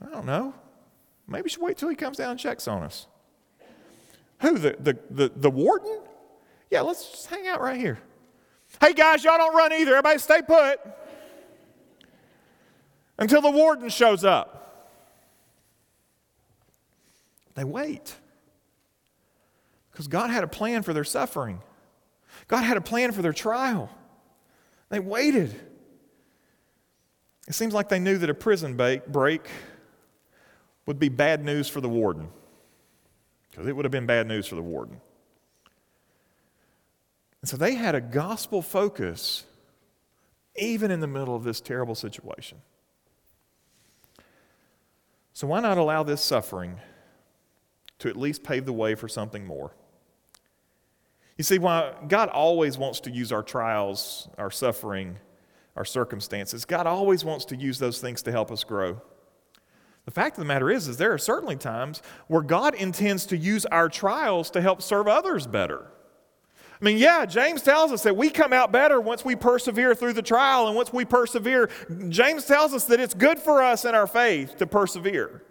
I 0.00 0.10
don't 0.10 0.26
know. 0.26 0.54
Maybe 1.26 1.42
we 1.42 1.48
should 1.48 1.62
wait 1.62 1.76
till 1.76 1.88
he 1.88 1.96
comes 1.96 2.18
down 2.18 2.32
and 2.32 2.40
checks 2.40 2.68
on 2.68 2.82
us. 2.82 3.06
Who? 4.42 4.58
The, 4.58 4.76
the, 4.78 4.98
the, 5.10 5.32
the 5.34 5.50
warden? 5.50 6.00
Yeah, 6.68 6.82
let's 6.82 7.10
just 7.10 7.26
hang 7.26 7.46
out 7.46 7.60
right 7.60 7.78
here. 7.78 7.98
Hey, 8.80 8.92
guys, 8.92 9.22
y'all 9.22 9.38
don't 9.38 9.54
run 9.54 9.72
either. 9.72 9.92
Everybody 9.92 10.18
stay 10.18 10.42
put 10.42 10.80
until 13.18 13.40
the 13.40 13.50
warden 13.50 13.88
shows 13.88 14.24
up. 14.24 14.58
They 17.54 17.64
wait 17.64 18.14
because 19.92 20.08
God 20.08 20.30
had 20.30 20.42
a 20.42 20.48
plan 20.48 20.82
for 20.82 20.92
their 20.92 21.04
suffering, 21.04 21.60
God 22.48 22.62
had 22.62 22.76
a 22.76 22.80
plan 22.80 23.12
for 23.12 23.22
their 23.22 23.32
trial. 23.32 23.90
They 24.88 25.00
waited. 25.00 25.54
It 27.48 27.54
seems 27.54 27.72
like 27.74 27.88
they 27.88 27.98
knew 27.98 28.18
that 28.18 28.28
a 28.30 28.34
prison 28.34 28.76
break 28.76 29.42
would 30.86 30.98
be 30.98 31.08
bad 31.08 31.44
news 31.44 31.68
for 31.68 31.80
the 31.80 31.88
warden 31.88 32.28
because 33.52 33.66
it 33.68 33.76
would 33.76 33.84
have 33.84 33.92
been 33.92 34.06
bad 34.06 34.26
news 34.26 34.46
for 34.48 34.56
the 34.56 34.62
warden. 34.62 35.00
And 37.42 37.48
so 37.48 37.56
they 37.56 37.74
had 37.74 37.94
a 37.94 38.00
gospel 38.00 38.62
focus 38.62 39.44
even 40.56 40.90
in 40.90 41.00
the 41.00 41.06
middle 41.06 41.36
of 41.36 41.44
this 41.44 41.60
terrible 41.60 41.94
situation. 41.94 42.58
So, 45.34 45.46
why 45.46 45.60
not 45.60 45.78
allow 45.78 46.02
this 46.02 46.22
suffering 46.22 46.78
to 47.98 48.08
at 48.08 48.16
least 48.16 48.42
pave 48.42 48.66
the 48.66 48.72
way 48.72 48.94
for 48.94 49.08
something 49.08 49.46
more? 49.46 49.72
You 51.36 51.44
see, 51.44 51.58
why 51.58 51.94
God 52.08 52.28
always 52.28 52.78
wants 52.78 53.00
to 53.00 53.10
use 53.10 53.32
our 53.32 53.42
trials, 53.42 54.28
our 54.38 54.50
suffering, 54.50 55.18
our 55.74 55.84
circumstances, 55.84 56.64
God 56.64 56.86
always 56.86 57.24
wants 57.24 57.46
to 57.46 57.56
use 57.56 57.78
those 57.78 58.00
things 58.00 58.22
to 58.22 58.30
help 58.30 58.50
us 58.50 58.62
grow. 58.64 59.00
The 60.04 60.10
fact 60.10 60.36
of 60.36 60.40
the 60.40 60.46
matter 60.46 60.70
is, 60.70 60.88
is 60.88 60.96
there 60.96 61.12
are 61.12 61.18
certainly 61.18 61.56
times 61.56 62.02
where 62.26 62.42
God 62.42 62.74
intends 62.74 63.24
to 63.26 63.36
use 63.36 63.64
our 63.66 63.88
trials 63.88 64.50
to 64.50 64.60
help 64.60 64.82
serve 64.82 65.06
others 65.06 65.46
better. 65.46 65.86
I 66.80 66.84
mean, 66.84 66.98
yeah, 66.98 67.24
James 67.24 67.62
tells 67.62 67.92
us 67.92 68.02
that 68.02 68.16
we 68.16 68.28
come 68.28 68.52
out 68.52 68.72
better 68.72 69.00
once 69.00 69.24
we 69.24 69.36
persevere 69.36 69.94
through 69.94 70.14
the 70.14 70.22
trial, 70.22 70.66
and 70.66 70.74
once 70.74 70.92
we 70.92 71.04
persevere, 71.04 71.70
James 72.08 72.44
tells 72.44 72.74
us 72.74 72.86
that 72.86 72.98
it's 72.98 73.14
good 73.14 73.38
for 73.38 73.62
us 73.62 73.84
in 73.84 73.94
our 73.94 74.08
faith 74.08 74.56
to 74.56 74.66
persevere. 74.66 75.44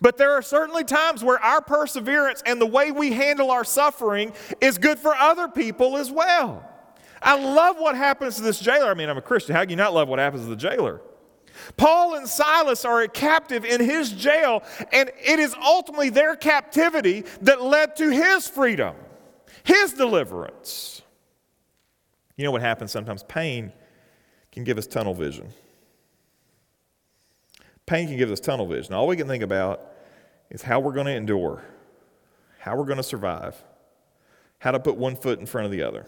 But 0.00 0.16
there 0.16 0.32
are 0.32 0.42
certainly 0.42 0.82
times 0.82 1.22
where 1.22 1.38
our 1.38 1.60
perseverance 1.60 2.42
and 2.44 2.60
the 2.60 2.66
way 2.66 2.90
we 2.90 3.12
handle 3.12 3.52
our 3.52 3.62
suffering 3.62 4.32
is 4.60 4.78
good 4.78 4.98
for 4.98 5.14
other 5.14 5.46
people 5.46 5.96
as 5.96 6.10
well. 6.10 6.68
I 7.22 7.38
love 7.38 7.76
what 7.78 7.94
happens 7.94 8.36
to 8.36 8.42
this 8.42 8.58
jailer. 8.58 8.90
I 8.90 8.94
mean, 8.94 9.08
I'm 9.08 9.18
a 9.18 9.22
Christian. 9.22 9.54
How 9.54 9.60
can 9.60 9.70
you 9.70 9.76
not 9.76 9.94
love 9.94 10.08
what 10.08 10.18
happens 10.18 10.42
to 10.42 10.48
the 10.48 10.56
jailer? 10.56 11.00
Paul 11.76 12.14
and 12.14 12.28
Silas 12.28 12.84
are 12.84 13.02
a 13.02 13.08
captive 13.08 13.64
in 13.64 13.80
his 13.80 14.12
jail, 14.12 14.62
and 14.92 15.10
it 15.22 15.38
is 15.38 15.54
ultimately 15.62 16.10
their 16.10 16.36
captivity 16.36 17.24
that 17.42 17.62
led 17.62 17.96
to 17.96 18.10
his 18.10 18.48
freedom, 18.48 18.94
his 19.62 19.92
deliverance. 19.92 21.02
You 22.36 22.44
know 22.44 22.50
what 22.50 22.62
happens 22.62 22.90
sometimes? 22.90 23.22
Pain 23.22 23.72
can 24.52 24.64
give 24.64 24.78
us 24.78 24.86
tunnel 24.86 25.14
vision. 25.14 25.48
Pain 27.86 28.08
can 28.08 28.16
give 28.16 28.30
us 28.30 28.40
tunnel 28.40 28.66
vision. 28.66 28.94
All 28.94 29.06
we 29.06 29.16
can 29.16 29.28
think 29.28 29.42
about 29.42 29.80
is 30.50 30.62
how 30.62 30.80
we're 30.80 30.92
going 30.92 31.06
to 31.06 31.14
endure, 31.14 31.62
how 32.58 32.76
we're 32.76 32.86
going 32.86 32.96
to 32.96 33.02
survive, 33.02 33.62
how 34.58 34.70
to 34.70 34.80
put 34.80 34.96
one 34.96 35.16
foot 35.16 35.38
in 35.38 35.46
front 35.46 35.66
of 35.66 35.70
the 35.70 35.82
other. 35.82 36.06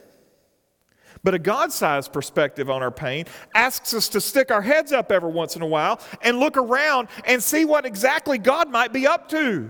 But 1.26 1.34
a 1.34 1.40
God 1.40 1.72
sized 1.72 2.12
perspective 2.12 2.70
on 2.70 2.84
our 2.84 2.92
pain 2.92 3.24
asks 3.52 3.92
us 3.94 4.08
to 4.10 4.20
stick 4.20 4.52
our 4.52 4.62
heads 4.62 4.92
up 4.92 5.10
every 5.10 5.32
once 5.32 5.56
in 5.56 5.62
a 5.62 5.66
while 5.66 5.98
and 6.22 6.38
look 6.38 6.56
around 6.56 7.08
and 7.24 7.42
see 7.42 7.64
what 7.64 7.84
exactly 7.84 8.38
God 8.38 8.70
might 8.70 8.92
be 8.92 9.08
up 9.08 9.28
to. 9.30 9.68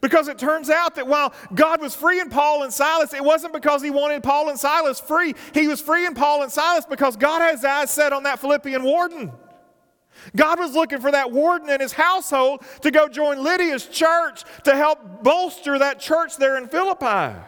Because 0.00 0.28
it 0.28 0.38
turns 0.38 0.70
out 0.70 0.94
that 0.94 1.06
while 1.06 1.34
God 1.54 1.82
was 1.82 1.94
freeing 1.94 2.30
Paul 2.30 2.62
and 2.62 2.72
Silas, 2.72 3.12
it 3.12 3.22
wasn't 3.22 3.52
because 3.52 3.82
he 3.82 3.90
wanted 3.90 4.22
Paul 4.22 4.48
and 4.48 4.58
Silas 4.58 4.98
free. 4.98 5.34
He 5.52 5.68
was 5.68 5.82
freeing 5.82 6.14
Paul 6.14 6.44
and 6.44 6.50
Silas 6.50 6.86
because 6.86 7.14
God 7.14 7.42
has 7.42 7.62
eyes 7.62 7.90
set 7.90 8.14
on 8.14 8.22
that 8.22 8.38
Philippian 8.38 8.82
warden. 8.82 9.32
God 10.34 10.58
was 10.58 10.72
looking 10.72 11.02
for 11.02 11.10
that 11.10 11.30
warden 11.30 11.68
and 11.68 11.82
his 11.82 11.92
household 11.92 12.62
to 12.80 12.90
go 12.90 13.06
join 13.06 13.44
Lydia's 13.44 13.84
church 13.84 14.44
to 14.64 14.74
help 14.74 15.22
bolster 15.22 15.78
that 15.78 16.00
church 16.00 16.38
there 16.38 16.56
in 16.56 16.68
Philippi. 16.68 17.38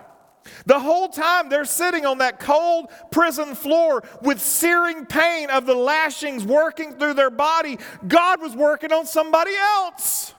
The 0.67 0.79
whole 0.79 1.09
time 1.09 1.49
they're 1.49 1.65
sitting 1.65 2.07
on 2.07 2.19
that 2.19 2.41
cold 2.41 2.91
prison 3.11 3.55
floor 3.55 4.03
with 4.23 4.41
searing 4.41 5.07
pain 5.07 5.51
of 5.51 5.67
the 5.67 5.75
lashings 5.75 6.45
working 6.45 6.99
through 6.99 7.15
their 7.15 7.31
body, 7.31 7.79
God 8.07 8.41
was 8.41 8.55
working 8.55 8.93
on 8.93 9.07
somebody 9.07 9.53
else. 9.55 10.35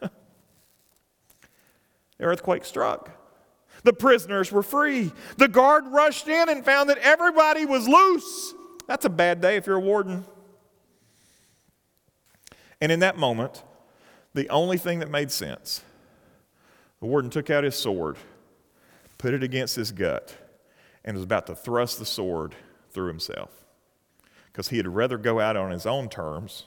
the 0.00 0.10
earthquake 2.24 2.64
struck. 2.64 3.10
The 3.82 3.92
prisoners 3.92 4.50
were 4.50 4.62
free. 4.62 5.12
The 5.36 5.48
guard 5.48 5.86
rushed 5.86 6.28
in 6.28 6.48
and 6.48 6.64
found 6.64 6.90
that 6.90 6.98
everybody 6.98 7.64
was 7.64 7.86
loose. 7.86 8.54
That's 8.88 9.04
a 9.04 9.10
bad 9.10 9.40
day 9.40 9.56
if 9.56 9.66
you're 9.66 9.76
a 9.76 9.80
warden. 9.80 10.24
And 12.80 12.92
in 12.92 13.00
that 13.00 13.16
moment, 13.16 13.62
the 14.34 14.48
only 14.50 14.76
thing 14.76 14.98
that 14.98 15.10
made 15.10 15.30
sense, 15.30 15.82
the 17.00 17.06
warden 17.06 17.30
took 17.30 17.48
out 17.48 17.64
his 17.64 17.74
sword 17.74 18.16
put 19.18 19.34
it 19.34 19.42
against 19.42 19.76
his 19.76 19.92
gut, 19.92 20.36
and 21.04 21.16
was 21.16 21.24
about 21.24 21.46
to 21.46 21.54
thrust 21.54 21.98
the 21.98 22.04
sword 22.04 22.54
through 22.90 23.08
himself. 23.08 23.50
Because 24.52 24.68
he 24.68 24.76
had 24.78 24.88
rather 24.88 25.18
go 25.18 25.40
out 25.40 25.56
on 25.56 25.70
his 25.70 25.86
own 25.86 26.08
terms 26.08 26.64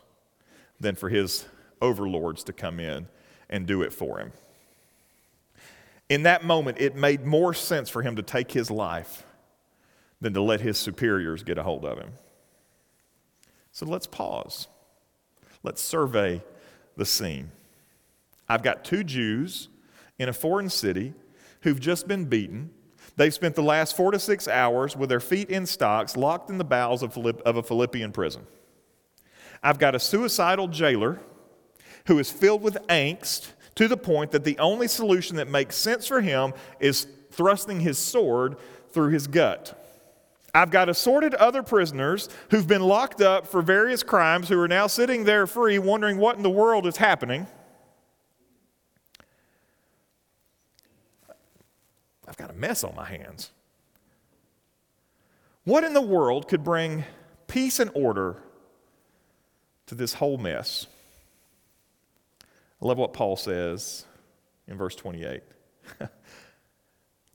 than 0.79 0.95
for 0.95 1.09
his 1.09 1.45
overlords 1.81 2.43
to 2.43 2.53
come 2.53 2.79
in 2.79 3.07
and 3.49 3.65
do 3.65 3.81
it 3.81 3.91
for 3.91 4.19
him. 4.19 4.31
In 6.07 6.23
that 6.23 6.43
moment, 6.43 6.79
it 6.79 6.95
made 6.95 7.25
more 7.25 7.53
sense 7.53 7.89
for 7.89 8.01
him 8.01 8.15
to 8.15 8.23
take 8.23 8.51
his 8.51 8.71
life 8.71 9.23
than 10.21 10.33
to 10.33 10.41
let 10.41 10.62
his 10.62 10.77
superiors 10.77 11.43
get 11.43 11.57
a 11.57 11.63
hold 11.63 11.85
of 11.85 11.97
him. 11.97 12.12
So 13.71 13.85
let's 13.85 14.07
pause. 14.07 14.67
Let's 15.63 15.81
survey 15.81 16.41
the 16.97 17.05
scene. 17.05 17.51
I've 18.47 18.63
got 18.63 18.83
two 18.83 19.03
Jews 19.03 19.69
in 20.17 20.27
a 20.27 20.33
foreign 20.33 20.69
city 20.69 21.13
who've 21.61 21.79
just 21.79 22.07
been 22.07 22.25
beaten. 22.25 22.71
They've 23.15 23.33
spent 23.33 23.55
the 23.55 23.63
last 23.63 23.97
four 23.97 24.11
to 24.11 24.19
six 24.19 24.47
hours 24.47 24.95
with 24.95 25.09
their 25.09 25.19
feet 25.19 25.49
in 25.49 25.65
stocks, 25.65 26.15
locked 26.15 26.49
in 26.49 26.57
the 26.57 26.63
bowels 26.63 27.03
of, 27.03 27.17
a 27.17 27.63
Philippian 27.63 28.11
prison. 28.11 28.47
I've 29.61 29.79
got 29.79 29.93
a 29.93 29.99
suicidal 29.99 30.69
jailer 30.69 31.19
who 32.05 32.17
is 32.19 32.31
filled 32.31 32.61
with 32.61 32.77
angst 32.87 33.51
to 33.75 33.87
the 33.87 33.97
point 33.97 34.31
that 34.31 34.43
the 34.43 34.57
only 34.57 34.87
solution 34.87 35.35
that 35.37 35.49
makes 35.49 35.75
sense 35.75 36.07
for 36.07 36.21
him 36.21 36.53
is 36.79 37.07
thrusting 37.31 37.79
his 37.81 37.97
sword 37.97 38.55
through 38.91 39.09
his 39.09 39.27
gut. 39.27 39.75
I've 40.53 40.71
got 40.71 40.89
assorted 40.89 41.35
other 41.35 41.61
prisoners 41.61 42.29
who've 42.49 42.67
been 42.67 42.81
locked 42.81 43.21
up 43.21 43.45
for 43.45 43.61
various 43.61 44.01
crimes 44.01 44.49
who 44.49 44.59
are 44.59 44.67
now 44.67 44.87
sitting 44.87 45.23
there 45.23 45.45
free, 45.45 45.77
wondering 45.77 46.17
what 46.17 46.37
in 46.37 46.43
the 46.43 46.49
world 46.49 46.87
is 46.87 46.97
happening. 46.97 47.47
I've 52.29 52.37
got 52.37 52.51
a 52.51 52.53
mess 52.53 52.83
on 52.83 52.95
my 52.95 53.05
hands. 53.05 53.51
What 55.63 55.83
in 55.83 55.93
the 55.93 56.01
world 56.01 56.47
could 56.47 56.63
bring 56.63 57.03
peace 57.47 57.79
and 57.79 57.89
order 57.95 58.37
to 59.87 59.95
this 59.95 60.13
whole 60.13 60.37
mess? 60.37 60.85
I 62.81 62.85
love 62.85 62.97
what 62.97 63.13
Paul 63.13 63.35
says 63.35 64.05
in 64.67 64.77
verse 64.77 64.95
28. 64.95 65.41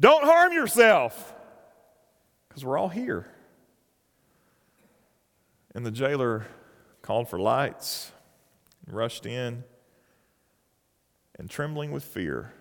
Don't 0.00 0.24
harm 0.24 0.52
yourself, 0.52 1.35
because 2.48 2.64
we're 2.64 2.78
all 2.78 2.88
here. 2.88 3.26
And 5.74 5.85
the 5.85 5.90
jailer 5.90 6.46
called 7.02 7.28
for 7.28 7.38
lights, 7.38 8.12
rushed 8.87 9.26
in, 9.26 9.64
and 11.37 11.50
trembling 11.50 11.90
with 11.90 12.04
fear, 12.04 12.52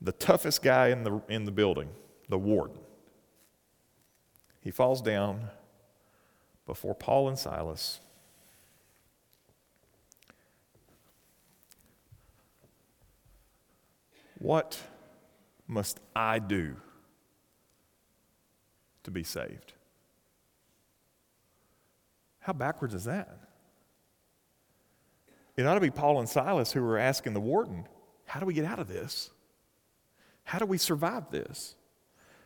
the 0.00 0.12
toughest 0.12 0.62
guy 0.62 0.88
in 0.88 1.04
the, 1.04 1.20
in 1.28 1.44
the 1.44 1.50
building, 1.50 1.88
the 2.28 2.38
warden, 2.38 2.78
he 4.60 4.70
falls 4.70 5.00
down 5.00 5.48
before 6.66 6.94
Paul 6.94 7.28
and 7.28 7.38
Silas. 7.38 8.00
What 14.38 14.78
must 15.66 16.00
I 16.14 16.38
do 16.38 16.76
to 19.04 19.10
be 19.10 19.22
saved? 19.22 19.72
How 22.40 22.52
backwards 22.52 22.94
is 22.94 23.04
that? 23.04 23.38
It 25.56 25.66
ought 25.66 25.74
to 25.74 25.80
be 25.80 25.90
Paul 25.90 26.20
and 26.20 26.28
Silas 26.28 26.72
who 26.72 26.84
are 26.84 26.98
asking 26.98 27.32
the 27.32 27.40
warden, 27.40 27.86
How 28.26 28.40
do 28.40 28.46
we 28.46 28.54
get 28.54 28.64
out 28.64 28.78
of 28.78 28.88
this? 28.88 29.30
How 30.46 30.60
do 30.60 30.64
we 30.64 30.78
survive 30.78 31.32
this? 31.32 31.74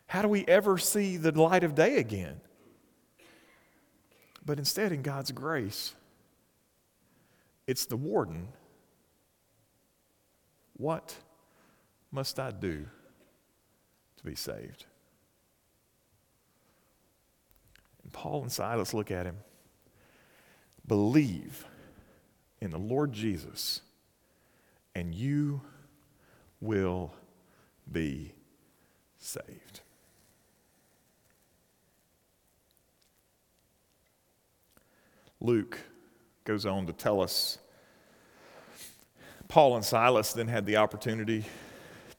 How 0.07 0.23
do 0.23 0.29
we 0.29 0.47
ever 0.47 0.79
see 0.79 1.19
the 1.19 1.39
light 1.39 1.65
of 1.65 1.75
day 1.75 1.99
again? 1.99 2.41
But 4.45 4.59
instead, 4.59 4.91
in 4.91 5.03
God's 5.03 5.33
grace, 5.33 5.95
it's 7.67 7.85
the 7.85 7.99
warden. 7.99 8.49
What 10.79 11.15
must 12.11 12.41
I 12.41 12.53
do 12.53 12.87
to 14.17 14.25
be 14.25 14.35
saved? 14.35 14.87
And 18.03 18.11
Paul 18.15 18.41
and 18.41 18.51
Silas 18.51 18.95
look 18.95 19.11
at 19.11 19.27
him. 19.27 19.37
Believe 20.87 21.67
in 22.63 22.71
the 22.71 22.79
Lord 22.79 23.13
Jesus, 23.13 23.83
and 24.95 25.15
you 25.15 25.61
will 26.63 27.13
be 27.93 28.33
saved. 29.19 29.81
Luke 35.41 35.79
goes 36.45 36.67
on 36.67 36.87
to 36.87 36.93
tell 36.93 37.21
us 37.21 37.59
Paul 39.49 39.75
and 39.75 39.85
Silas 39.85 40.33
then 40.33 40.49
had 40.49 40.65
the 40.67 40.77
opportunity 40.77 41.45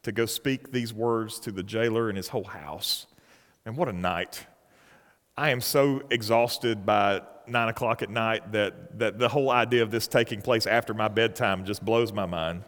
to 0.03 0.11
go 0.11 0.25
speak 0.25 0.71
these 0.71 0.93
words 0.93 1.39
to 1.41 1.51
the 1.51 1.63
jailer 1.63 2.09
and 2.09 2.17
his 2.17 2.27
whole 2.27 2.43
house. 2.43 3.07
And 3.65 3.77
what 3.77 3.87
a 3.87 3.93
night. 3.93 4.45
I 5.37 5.51
am 5.51 5.61
so 5.61 6.01
exhausted 6.09 6.85
by 6.85 7.21
nine 7.47 7.69
o'clock 7.69 8.01
at 8.01 8.09
night 8.09 8.51
that, 8.51 8.99
that 8.99 9.19
the 9.19 9.29
whole 9.29 9.49
idea 9.49 9.83
of 9.83 9.91
this 9.91 10.07
taking 10.07 10.41
place 10.41 10.65
after 10.65 10.93
my 10.93 11.07
bedtime 11.07 11.63
just 11.63 11.85
blows 11.85 12.11
my 12.11 12.25
mind. 12.25 12.63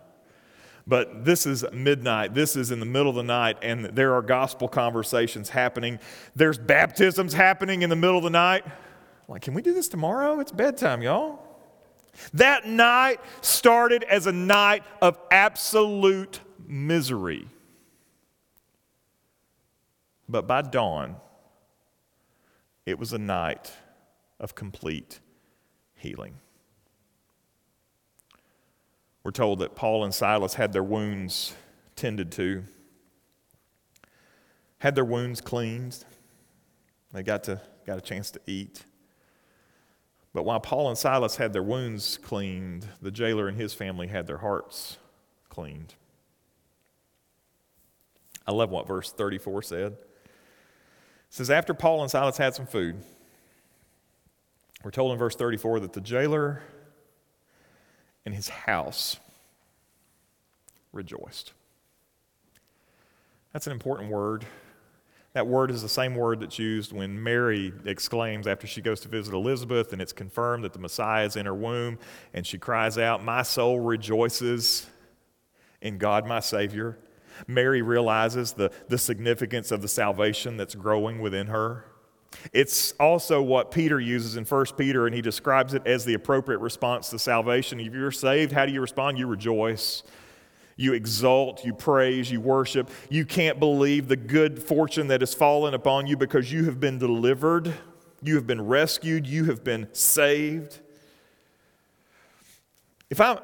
But 0.85 1.23
this 1.23 1.45
is 1.45 1.63
midnight. 1.71 2.33
This 2.33 2.55
is 2.55 2.71
in 2.71 2.79
the 2.79 2.85
middle 2.85 3.09
of 3.09 3.15
the 3.15 3.23
night, 3.23 3.57
and 3.61 3.85
there 3.85 4.13
are 4.13 4.21
gospel 4.21 4.67
conversations 4.67 5.49
happening. 5.49 5.99
There's 6.35 6.57
baptisms 6.57 7.33
happening 7.33 7.83
in 7.83 7.89
the 7.89 7.95
middle 7.95 8.17
of 8.17 8.23
the 8.23 8.29
night. 8.29 8.65
Like, 9.29 9.43
can 9.43 9.53
we 9.53 9.61
do 9.61 9.73
this 9.73 9.87
tomorrow? 9.87 10.39
It's 10.41 10.51
bedtime, 10.51 11.01
y'all. 11.01 11.39
That 12.33 12.67
night 12.67 13.21
started 13.41 14.03
as 14.03 14.27
a 14.27 14.31
night 14.31 14.83
of 15.01 15.17
absolute 15.31 16.41
misery. 16.67 17.47
But 20.27 20.47
by 20.47 20.63
dawn, 20.63 21.15
it 22.85 22.99
was 22.99 23.13
a 23.13 23.17
night 23.17 23.71
of 24.39 24.55
complete 24.55 25.19
healing. 25.95 26.35
We're 29.23 29.31
told 29.31 29.59
that 29.59 29.75
Paul 29.75 30.03
and 30.03 30.13
Silas 30.13 30.55
had 30.55 30.73
their 30.73 30.83
wounds 30.83 31.53
tended 31.95 32.31
to, 32.33 32.63
had 34.79 34.95
their 34.95 35.05
wounds 35.05 35.39
cleansed. 35.39 36.05
They 37.13 37.23
got, 37.23 37.45
to, 37.45 37.61
got 37.85 37.97
a 37.97 38.01
chance 38.01 38.31
to 38.31 38.41
eat. 38.47 38.83
But 40.33 40.43
while 40.43 40.59
Paul 40.59 40.89
and 40.89 40.97
Silas 40.97 41.37
had 41.37 41.53
their 41.53 41.63
wounds 41.63 42.17
cleaned, 42.17 42.87
the 43.01 43.11
jailer 43.11 43.47
and 43.47 43.55
his 43.55 43.73
family 43.73 44.07
had 44.07 44.27
their 44.27 44.39
hearts 44.39 44.97
cleaned. 45.47 45.93
I 48.45 48.51
love 48.51 48.71
what 48.71 48.87
verse 48.87 49.11
34 49.11 49.61
said. 49.61 49.91
It 49.93 49.99
says, 51.29 51.49
After 51.49 51.73
Paul 51.73 52.01
and 52.01 52.11
Silas 52.11 52.37
had 52.37 52.55
some 52.55 52.65
food, 52.65 52.97
we're 54.83 54.91
told 54.91 55.13
in 55.13 55.17
verse 55.17 55.35
34 55.35 55.79
that 55.81 55.93
the 55.93 56.01
jailer 56.01 56.61
and 58.25 58.33
his 58.33 58.49
house 58.49 59.17
rejoiced. 60.91 61.53
That's 63.51 63.67
an 63.67 63.73
important 63.73 64.09
word 64.09 64.45
that 65.33 65.47
word 65.47 65.71
is 65.71 65.81
the 65.81 65.89
same 65.89 66.13
word 66.15 66.41
that's 66.41 66.59
used 66.59 66.91
when 66.91 67.21
Mary 67.21 67.73
exclaims 67.85 68.45
after 68.45 68.67
she 68.67 68.81
goes 68.81 68.99
to 69.01 69.07
visit 69.07 69.33
Elizabeth 69.33 69.91
and 69.91 70.01
it's 70.01 70.13
confirmed 70.13 70.63
that 70.63 70.73
the 70.73 70.79
Messiah 70.79 71.25
is 71.25 71.35
in 71.35 71.47
her 71.47 71.55
womb 71.55 71.97
and 72.35 72.45
she 72.45 72.59
cries 72.59 72.99
out, 72.99 73.23
My 73.23 73.41
soul 73.41 73.79
rejoices 73.79 74.85
in 75.81 75.97
God, 75.97 76.27
my 76.27 76.39
Savior. 76.39 76.99
Mary 77.47 77.81
realizes 77.81 78.53
the, 78.53 78.71
the 78.89 78.97
significance 78.99 79.71
of 79.71 79.81
the 79.81 79.87
salvation 79.87 80.55
that's 80.55 80.75
growing 80.75 81.19
within 81.19 81.47
her. 81.47 81.85
It's 82.51 82.93
also 82.99 83.41
what 83.41 83.71
Peter 83.71 83.99
uses 83.99 84.35
in 84.37 84.45
1 84.45 84.65
Peter, 84.77 85.05
and 85.05 85.15
he 85.15 85.21
describes 85.21 85.73
it 85.73 85.85
as 85.85 86.05
the 86.05 86.13
appropriate 86.13 86.59
response 86.59 87.09
to 87.09 87.19
salvation. 87.19 87.79
If 87.79 87.93
you're 87.93 88.11
saved, 88.11 88.51
how 88.51 88.65
do 88.65 88.71
you 88.71 88.81
respond? 88.81 89.17
You 89.17 89.27
rejoice. 89.27 90.03
You 90.75 90.93
exalt, 90.93 91.63
you 91.63 91.73
praise, 91.73 92.31
you 92.31 92.41
worship. 92.41 92.89
You 93.09 93.25
can't 93.25 93.59
believe 93.59 94.07
the 94.07 94.15
good 94.15 94.61
fortune 94.61 95.07
that 95.07 95.21
has 95.21 95.33
fallen 95.33 95.73
upon 95.73 96.07
you 96.07 96.17
because 96.17 96.51
you 96.51 96.65
have 96.65 96.79
been 96.79 96.97
delivered, 96.97 97.73
you 98.21 98.35
have 98.35 98.47
been 98.47 98.65
rescued, 98.65 99.27
you 99.27 99.45
have 99.45 99.63
been 99.63 99.87
saved. 99.93 100.79
If 103.09 103.21
I, 103.21 103.39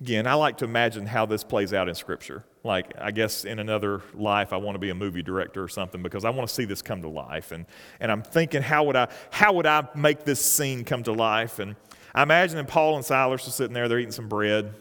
again, 0.00 0.26
I 0.26 0.34
like 0.34 0.56
to 0.58 0.64
imagine 0.64 1.06
how 1.06 1.26
this 1.26 1.44
plays 1.44 1.72
out 1.72 1.88
in 1.88 1.94
Scripture. 1.94 2.44
Like, 2.64 2.92
I 2.98 3.10
guess 3.10 3.44
in 3.44 3.58
another 3.58 4.02
life, 4.14 4.52
I 4.52 4.56
want 4.56 4.76
to 4.76 4.78
be 4.78 4.90
a 4.90 4.94
movie 4.94 5.22
director 5.22 5.62
or 5.62 5.68
something 5.68 6.02
because 6.02 6.24
I 6.24 6.30
want 6.30 6.48
to 6.48 6.54
see 6.54 6.64
this 6.64 6.80
come 6.80 7.02
to 7.02 7.08
life. 7.08 7.50
And, 7.50 7.66
and 7.98 8.12
I'm 8.12 8.22
thinking, 8.22 8.62
how 8.62 8.84
would, 8.84 8.94
I, 8.94 9.08
how 9.30 9.54
would 9.54 9.66
I 9.66 9.88
make 9.94 10.24
this 10.24 10.44
scene 10.44 10.84
come 10.84 11.02
to 11.04 11.12
life? 11.12 11.58
And 11.58 11.74
I 12.14 12.22
imagine 12.22 12.56
that 12.58 12.68
Paul 12.68 12.96
and 12.96 13.04
Silas 13.04 13.46
are 13.48 13.50
sitting 13.50 13.74
there, 13.74 13.88
they're 13.88 13.98
eating 13.98 14.12
some 14.12 14.28
bread 14.28 14.74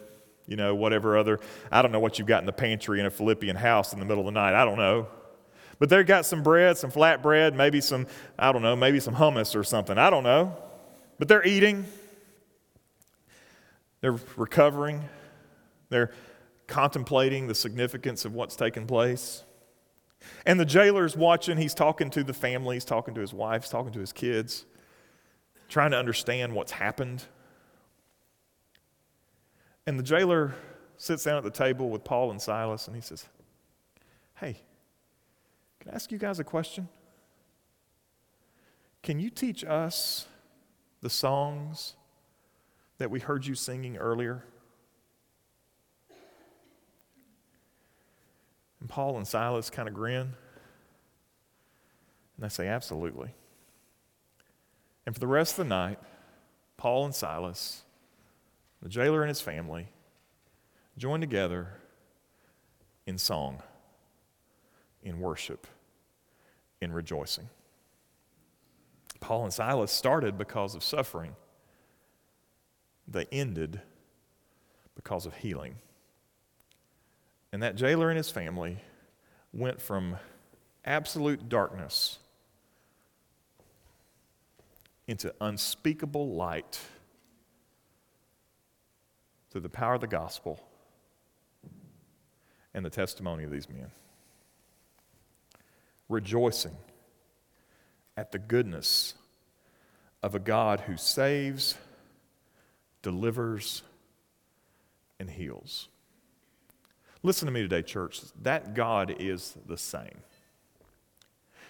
you 0.51 0.57
know, 0.57 0.75
whatever 0.75 1.17
other, 1.17 1.39
I 1.71 1.81
don't 1.81 1.93
know 1.93 2.01
what 2.01 2.19
you've 2.19 2.27
got 2.27 2.41
in 2.41 2.45
the 2.45 2.51
pantry 2.51 2.99
in 2.99 3.05
a 3.05 3.09
Philippian 3.09 3.55
house 3.55 3.93
in 3.93 3.99
the 3.99 4.05
middle 4.05 4.27
of 4.27 4.33
the 4.33 4.37
night. 4.37 4.53
I 4.53 4.65
don't 4.65 4.77
know. 4.77 5.07
But 5.79 5.87
they've 5.89 6.05
got 6.05 6.25
some 6.25 6.43
bread, 6.43 6.77
some 6.77 6.91
flat 6.91 7.23
bread, 7.23 7.55
maybe 7.55 7.79
some, 7.79 8.05
I 8.37 8.51
don't 8.51 8.61
know, 8.61 8.75
maybe 8.75 8.99
some 8.99 9.15
hummus 9.15 9.55
or 9.55 9.63
something. 9.63 9.97
I 9.97 10.09
don't 10.09 10.23
know. 10.23 10.55
But 11.17 11.29
they're 11.29 11.47
eating, 11.47 11.85
they're 14.01 14.17
recovering, 14.35 15.07
they're 15.89 16.11
contemplating 16.71 17.47
the 17.47 17.53
significance 17.53 18.23
of 18.23 18.33
what's 18.33 18.55
taken 18.55 18.87
place. 18.87 19.43
And 20.45 20.57
the 20.59 20.65
jailer's 20.65 21.17
watching, 21.17 21.57
he's 21.57 21.73
talking 21.73 22.09
to 22.11 22.23
the 22.23 22.33
family, 22.33 22.77
he's 22.77 22.85
talking 22.85 23.13
to 23.13 23.21
his 23.21 23.33
wife, 23.33 23.63
he's 23.63 23.71
talking 23.71 23.91
to 23.91 23.99
his 23.99 24.13
kids, 24.13 24.65
trying 25.67 25.91
to 25.91 25.97
understand 25.97 26.53
what's 26.53 26.71
happened. 26.71 27.25
And 29.85 29.99
the 29.99 30.03
jailer 30.03 30.55
sits 30.95 31.25
down 31.25 31.37
at 31.37 31.43
the 31.43 31.51
table 31.51 31.89
with 31.89 32.05
Paul 32.05 32.31
and 32.31 32.41
Silas 32.41 32.87
and 32.87 32.95
he 32.95 33.01
says, 33.01 33.25
Hey, 34.35 34.61
can 35.81 35.91
I 35.91 35.95
ask 35.95 36.11
you 36.11 36.17
guys 36.17 36.39
a 36.39 36.43
question? 36.43 36.87
Can 39.03 39.19
you 39.19 39.29
teach 39.29 39.65
us 39.65 40.25
the 41.01 41.09
songs 41.09 41.95
that 42.97 43.11
we 43.11 43.19
heard 43.19 43.45
you 43.45 43.55
singing 43.55 43.97
earlier? 43.97 44.45
Paul 48.87 49.17
and 49.17 49.27
Silas 49.27 49.69
kind 49.69 49.87
of 49.87 49.93
grin. 49.93 50.21
And 50.21 50.35
they 52.39 52.49
say, 52.49 52.67
Absolutely. 52.67 53.33
And 55.05 55.15
for 55.15 55.19
the 55.19 55.27
rest 55.27 55.53
of 55.53 55.65
the 55.65 55.69
night, 55.69 55.99
Paul 56.77 57.05
and 57.05 57.15
Silas, 57.15 57.83
the 58.81 58.89
jailer 58.89 59.21
and 59.21 59.29
his 59.29 59.41
family, 59.41 59.87
join 60.97 61.21
together 61.21 61.67
in 63.05 63.17
song, 63.17 63.61
in 65.03 65.19
worship, 65.19 65.67
in 66.79 66.91
rejoicing. 66.91 67.49
Paul 69.19 69.43
and 69.43 69.53
Silas 69.53 69.91
started 69.91 70.37
because 70.37 70.75
of 70.75 70.83
suffering, 70.83 71.35
they 73.07 73.27
ended 73.31 73.81
because 74.95 75.25
of 75.25 75.35
healing. 75.35 75.75
And 77.51 77.61
that 77.63 77.75
jailer 77.75 78.09
and 78.09 78.17
his 78.17 78.29
family 78.29 78.77
went 79.53 79.81
from 79.81 80.17
absolute 80.85 81.49
darkness 81.49 82.17
into 85.07 85.33
unspeakable 85.41 86.33
light 86.35 86.79
through 89.49 89.61
the 89.61 89.69
power 89.69 89.95
of 89.95 90.01
the 90.01 90.07
gospel 90.07 90.63
and 92.73 92.85
the 92.85 92.89
testimony 92.89 93.43
of 93.43 93.51
these 93.51 93.69
men. 93.69 93.91
Rejoicing 96.07 96.75
at 98.15 98.31
the 98.31 98.39
goodness 98.39 99.15
of 100.23 100.35
a 100.35 100.39
God 100.39 100.81
who 100.81 100.95
saves, 100.95 101.75
delivers, 103.01 103.83
and 105.19 105.29
heals. 105.29 105.89
Listen 107.23 107.45
to 107.45 107.51
me 107.51 107.61
today, 107.61 107.81
church. 107.81 108.21
That 108.41 108.73
God 108.73 109.15
is 109.19 109.57
the 109.67 109.77
same. 109.77 110.21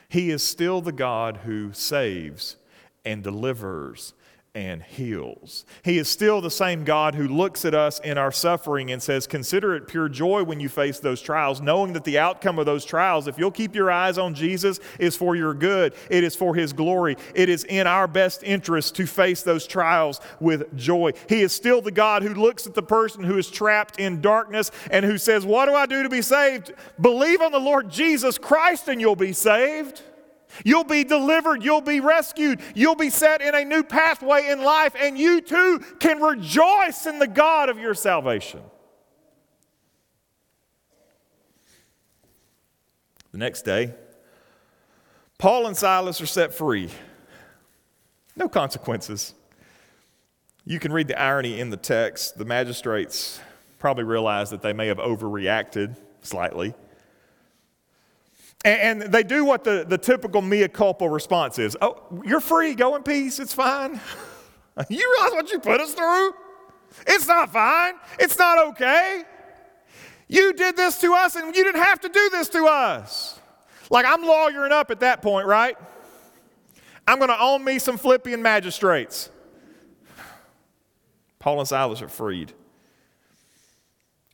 He 0.07 0.29
is 0.29 0.43
still 0.43 0.81
the 0.81 0.91
God 0.91 1.37
who 1.37 1.71
saves 1.73 2.57
and 3.05 3.23
delivers 3.23 4.13
and 4.53 4.83
heals. 4.83 5.65
He 5.83 5.97
is 5.97 6.09
still 6.09 6.41
the 6.41 6.51
same 6.51 6.83
God 6.83 7.15
who 7.15 7.27
looks 7.27 7.63
at 7.63 7.73
us 7.73 7.99
in 7.99 8.17
our 8.17 8.33
suffering 8.33 8.91
and 8.91 9.01
says, 9.01 9.25
Consider 9.25 9.75
it 9.75 9.87
pure 9.87 10.09
joy 10.09 10.43
when 10.43 10.59
you 10.59 10.67
face 10.67 10.99
those 10.99 11.21
trials, 11.21 11.61
knowing 11.61 11.93
that 11.93 12.03
the 12.03 12.19
outcome 12.19 12.59
of 12.59 12.65
those 12.65 12.83
trials, 12.83 13.27
if 13.27 13.37
you'll 13.37 13.49
keep 13.49 13.73
your 13.73 13.89
eyes 13.89 14.17
on 14.17 14.33
Jesus, 14.33 14.81
is 14.99 15.15
for 15.15 15.37
your 15.37 15.53
good. 15.53 15.93
It 16.09 16.25
is 16.25 16.35
for 16.35 16.53
His 16.53 16.73
glory. 16.73 17.15
It 17.33 17.47
is 17.47 17.63
in 17.63 17.87
our 17.87 18.09
best 18.09 18.43
interest 18.43 18.95
to 18.95 19.05
face 19.05 19.41
those 19.41 19.65
trials 19.65 20.19
with 20.41 20.75
joy. 20.75 21.13
He 21.29 21.41
is 21.41 21.53
still 21.53 21.81
the 21.81 21.91
God 21.91 22.21
who 22.21 22.33
looks 22.33 22.67
at 22.67 22.73
the 22.73 22.83
person 22.83 23.23
who 23.23 23.37
is 23.37 23.49
trapped 23.49 23.99
in 23.99 24.19
darkness 24.19 24.69
and 24.91 25.05
who 25.05 25.17
says, 25.17 25.45
What 25.45 25.67
do 25.67 25.75
I 25.75 25.85
do 25.85 26.03
to 26.03 26.09
be 26.09 26.21
saved? 26.21 26.73
Believe 26.99 27.41
on 27.41 27.53
the 27.53 27.59
Lord 27.59 27.89
Jesus 27.89 28.37
Christ 28.37 28.89
and 28.89 28.99
you'll 28.99 29.15
be 29.15 29.31
saved. 29.31 30.03
You'll 30.63 30.83
be 30.83 31.03
delivered. 31.03 31.63
You'll 31.63 31.81
be 31.81 31.99
rescued. 31.99 32.61
You'll 32.75 32.95
be 32.95 33.09
set 33.09 33.41
in 33.41 33.55
a 33.55 33.65
new 33.65 33.83
pathway 33.83 34.49
in 34.49 34.63
life, 34.63 34.93
and 34.99 35.17
you 35.17 35.41
too 35.41 35.79
can 35.99 36.21
rejoice 36.21 37.05
in 37.05 37.19
the 37.19 37.27
God 37.27 37.69
of 37.69 37.77
your 37.77 37.93
salvation. 37.93 38.61
The 43.31 43.37
next 43.37 43.61
day, 43.61 43.93
Paul 45.37 45.67
and 45.67 45.77
Silas 45.77 46.19
are 46.21 46.25
set 46.25 46.53
free. 46.53 46.89
No 48.35 48.49
consequences. 48.49 49.33
You 50.65 50.79
can 50.79 50.93
read 50.93 51.07
the 51.07 51.19
irony 51.19 51.59
in 51.59 51.69
the 51.69 51.77
text. 51.77 52.37
The 52.37 52.45
magistrates 52.45 53.39
probably 53.79 54.03
realized 54.03 54.51
that 54.51 54.61
they 54.61 54.73
may 54.73 54.87
have 54.87 54.97
overreacted 54.97 55.97
slightly. 56.21 56.73
And, 58.63 59.01
they 59.01 59.23
do 59.23 59.43
what 59.43 59.63
the, 59.63 59.85
the 59.87 59.97
typical 59.97 60.41
mea 60.41 60.67
culpa 60.67 61.09
response 61.09 61.57
is 61.57 61.75
Oh, 61.81 62.01
you're 62.23 62.39
free, 62.39 62.75
go 62.75 62.95
in 62.95 63.03
peace, 63.03 63.39
it's 63.39 63.53
fine. 63.53 63.99
you 64.89 65.15
realize 65.17 65.33
what 65.33 65.51
you 65.51 65.59
put 65.59 65.81
us 65.81 65.93
through? 65.93 66.33
It's 67.07 67.27
not 67.27 67.51
fine, 67.51 67.95
it's 68.19 68.37
not 68.37 68.67
okay. 68.69 69.23
You 70.27 70.53
did 70.53 70.77
this 70.77 70.99
to 71.01 71.13
us 71.13 71.35
and 71.35 71.55
you 71.55 71.63
didn't 71.63 71.81
have 71.81 71.99
to 72.01 72.09
do 72.09 72.29
this 72.29 72.49
to 72.49 72.65
us. 72.65 73.39
Like 73.89 74.05
I'm 74.07 74.23
lawyering 74.23 74.71
up 74.71 74.91
at 74.91 75.01
that 75.01 75.21
point, 75.21 75.47
right? 75.47 75.77
I'm 77.07 77.17
going 77.17 77.29
to 77.29 77.41
own 77.41 77.63
me 77.63 77.79
some 77.79 77.97
Philippian 77.97 78.41
magistrates. 78.41 79.29
Paul 81.39 81.59
and 81.59 81.67
Silas 81.67 82.01
are 82.01 82.07
freed. 82.07 82.53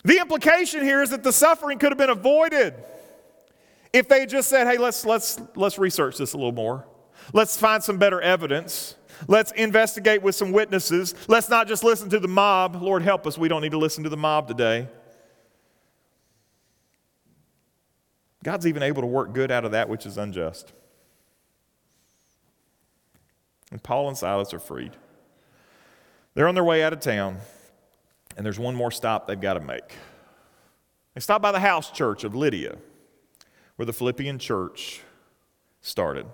The 0.04 0.20
implication 0.20 0.84
here 0.84 1.02
is 1.02 1.10
that 1.10 1.24
the 1.24 1.32
suffering 1.32 1.80
could 1.80 1.92
have 1.92 1.98
been 1.98 2.10
avoided. 2.10 2.76
If 3.94 4.08
they 4.08 4.26
just 4.26 4.50
said, 4.50 4.68
hey, 4.68 4.78
let's, 4.78 5.06
let's, 5.06 5.40
let's 5.56 5.78
research 5.78 6.18
this 6.18 6.34
a 6.34 6.38
little 6.38 6.52
more, 6.52 6.86
let's 7.34 7.58
find 7.58 7.84
some 7.84 7.98
better 7.98 8.22
evidence, 8.22 8.96
let's 9.28 9.52
investigate 9.54 10.22
with 10.22 10.36
some 10.36 10.52
witnesses, 10.52 11.16
let's 11.28 11.50
not 11.50 11.68
just 11.68 11.84
listen 11.84 12.10
to 12.10 12.20
the 12.20 12.28
mob. 12.28 12.82
Lord, 12.82 13.02
help 13.02 13.26
us, 13.26 13.38
we 13.38 13.48
don't 13.48 13.62
need 13.62 13.72
to 13.72 13.78
listen 13.78 14.04
to 14.04 14.10
the 14.10 14.18
mob 14.18 14.48
today. 14.48 14.88
God's 18.44 18.68
even 18.68 18.84
able 18.84 19.02
to 19.02 19.08
work 19.08 19.34
good 19.34 19.52
out 19.52 19.66
of 19.66 19.72
that 19.72 19.90
which 19.90 20.06
is 20.06 20.18
unjust. 20.18 20.72
And 23.72 23.82
Paul 23.84 24.08
and 24.08 24.18
Silas 24.18 24.54
are 24.54 24.60
freed. 24.60 24.92
They're 26.34 26.48
on 26.48 26.56
their 26.56 26.64
way 26.64 26.84
out 26.84 26.94
of 26.94 27.00
town, 27.00 27.40
and 28.36 28.46
there's 28.46 28.60
one 28.60 28.76
more 28.76 28.92
stop 28.92 29.28
they've 29.28 29.42
got 29.42 29.56
to 29.56 29.60
make. 29.60 29.96
They 31.14 31.22
stop 31.22 31.42
by 31.42 31.52
the 31.52 31.60
house 31.60 31.90
church 31.90 32.24
of 32.24 32.36
Lydia 32.36 32.78
where 33.78 33.86
the 33.86 33.94
Philippian 33.94 34.38
church 34.38 35.02
started. 35.82 36.26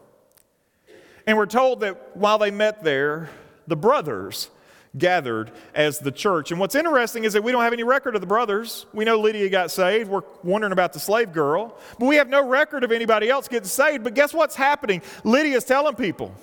And 1.28 1.38
we're 1.38 1.46
told 1.46 1.82
that 1.82 2.18
while 2.18 2.38
they 2.38 2.52
met 2.52 2.84
there, 2.84 3.30
the 3.68 3.76
brothers 3.76 4.50
gathered 4.98 5.52
as 5.74 6.00
the 6.00 6.12
church. 6.12 6.52
And 6.52 6.60
what's 6.60 6.76
interesting 6.76 7.24
is 7.24 7.34
that 7.34 7.44
we 7.44 7.52
don't 7.52 7.64
have 7.64 7.74
any 7.74 7.84
record 7.84 8.16
of 8.16 8.22
the 8.22 8.28
brothers. 8.28 8.86
We 8.94 9.06
know 9.06 9.20
Lydia 9.20 9.50
got 9.50 9.72
saved. 9.72 10.10
We're 10.10 10.22
wondering 10.44 10.74
about 10.74 10.94
the 10.94 11.00
slave 11.00 11.32
girl. 11.32 11.78
But 11.98 12.06
we 12.06 12.16
have 12.18 12.30
no 12.30 12.48
record 12.48 12.84
of 12.84 12.92
anybody 12.92 13.30
else 13.30 13.48
getting 13.48 13.68
saved. 13.68 14.04
But 14.04 14.14
guess 14.14 14.34
what's 14.34 14.56
happening? 14.56 15.02
Lydia's 15.24 15.64
telling 15.64 15.96
people. 15.96 16.34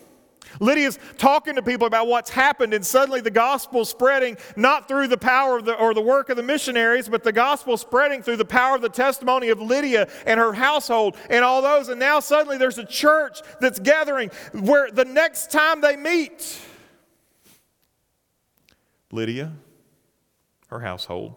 Lydia's 0.58 0.98
talking 1.18 1.54
to 1.54 1.62
people 1.62 1.86
about 1.86 2.06
what's 2.08 2.30
happened, 2.30 2.74
and 2.74 2.84
suddenly 2.84 3.20
the 3.20 3.30
gospel 3.30 3.84
spreading 3.84 4.36
not 4.56 4.88
through 4.88 5.08
the 5.08 5.18
power 5.18 5.58
of 5.58 5.64
the, 5.64 5.74
or 5.74 5.94
the 5.94 6.00
work 6.00 6.28
of 6.28 6.36
the 6.36 6.42
missionaries, 6.42 7.08
but 7.08 7.22
the 7.22 7.32
gospel 7.32 7.76
spreading 7.76 8.22
through 8.22 8.36
the 8.36 8.44
power 8.44 8.74
of 8.74 8.82
the 8.82 8.88
testimony 8.88 9.50
of 9.50 9.60
Lydia 9.60 10.08
and 10.26 10.40
her 10.40 10.52
household 10.52 11.16
and 11.28 11.44
all 11.44 11.62
those. 11.62 11.88
And 11.88 12.00
now 12.00 12.20
suddenly 12.20 12.58
there's 12.58 12.78
a 12.78 12.84
church 12.84 13.40
that's 13.60 13.78
gathering 13.78 14.30
where 14.52 14.90
the 14.90 15.04
next 15.04 15.50
time 15.50 15.80
they 15.80 15.96
meet, 15.96 16.58
Lydia, 19.12 19.52
her 20.68 20.80
household, 20.80 21.36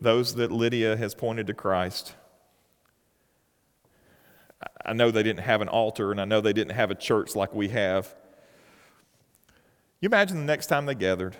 those 0.00 0.34
that 0.36 0.50
Lydia 0.50 0.96
has 0.96 1.14
pointed 1.14 1.46
to 1.48 1.54
Christ, 1.54 2.14
I 4.84 4.92
know 4.92 5.10
they 5.10 5.22
didn't 5.22 5.44
have 5.44 5.60
an 5.60 5.68
altar 5.68 6.10
and 6.10 6.20
I 6.20 6.24
know 6.24 6.40
they 6.40 6.52
didn't 6.52 6.74
have 6.74 6.90
a 6.90 6.94
church 6.94 7.36
like 7.36 7.54
we 7.54 7.68
have. 7.68 8.14
You 10.00 10.06
imagine 10.06 10.38
the 10.38 10.44
next 10.44 10.66
time 10.66 10.86
they 10.86 10.94
gathered. 10.94 11.36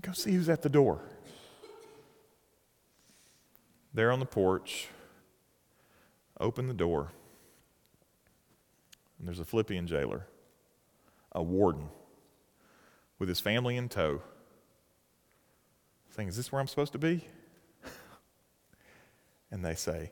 Go 0.00 0.12
see 0.12 0.32
who's 0.32 0.50
at 0.50 0.60
the 0.60 0.68
door. 0.68 1.00
There 3.94 4.12
on 4.12 4.20
the 4.20 4.26
porch, 4.26 4.88
open 6.38 6.68
the 6.68 6.74
door, 6.74 7.12
and 9.18 9.26
there's 9.26 9.38
a 9.38 9.44
Philippian 9.44 9.86
jailer, 9.86 10.26
a 11.32 11.42
warden, 11.42 11.88
with 13.18 13.30
his 13.30 13.40
family 13.40 13.76
in 13.76 13.88
tow, 13.88 14.20
saying, 16.10 16.28
Is 16.28 16.36
this 16.36 16.52
where 16.52 16.60
I'm 16.60 16.66
supposed 16.66 16.92
to 16.92 16.98
be? 16.98 17.26
And 19.54 19.64
they 19.64 19.76
say, 19.76 20.10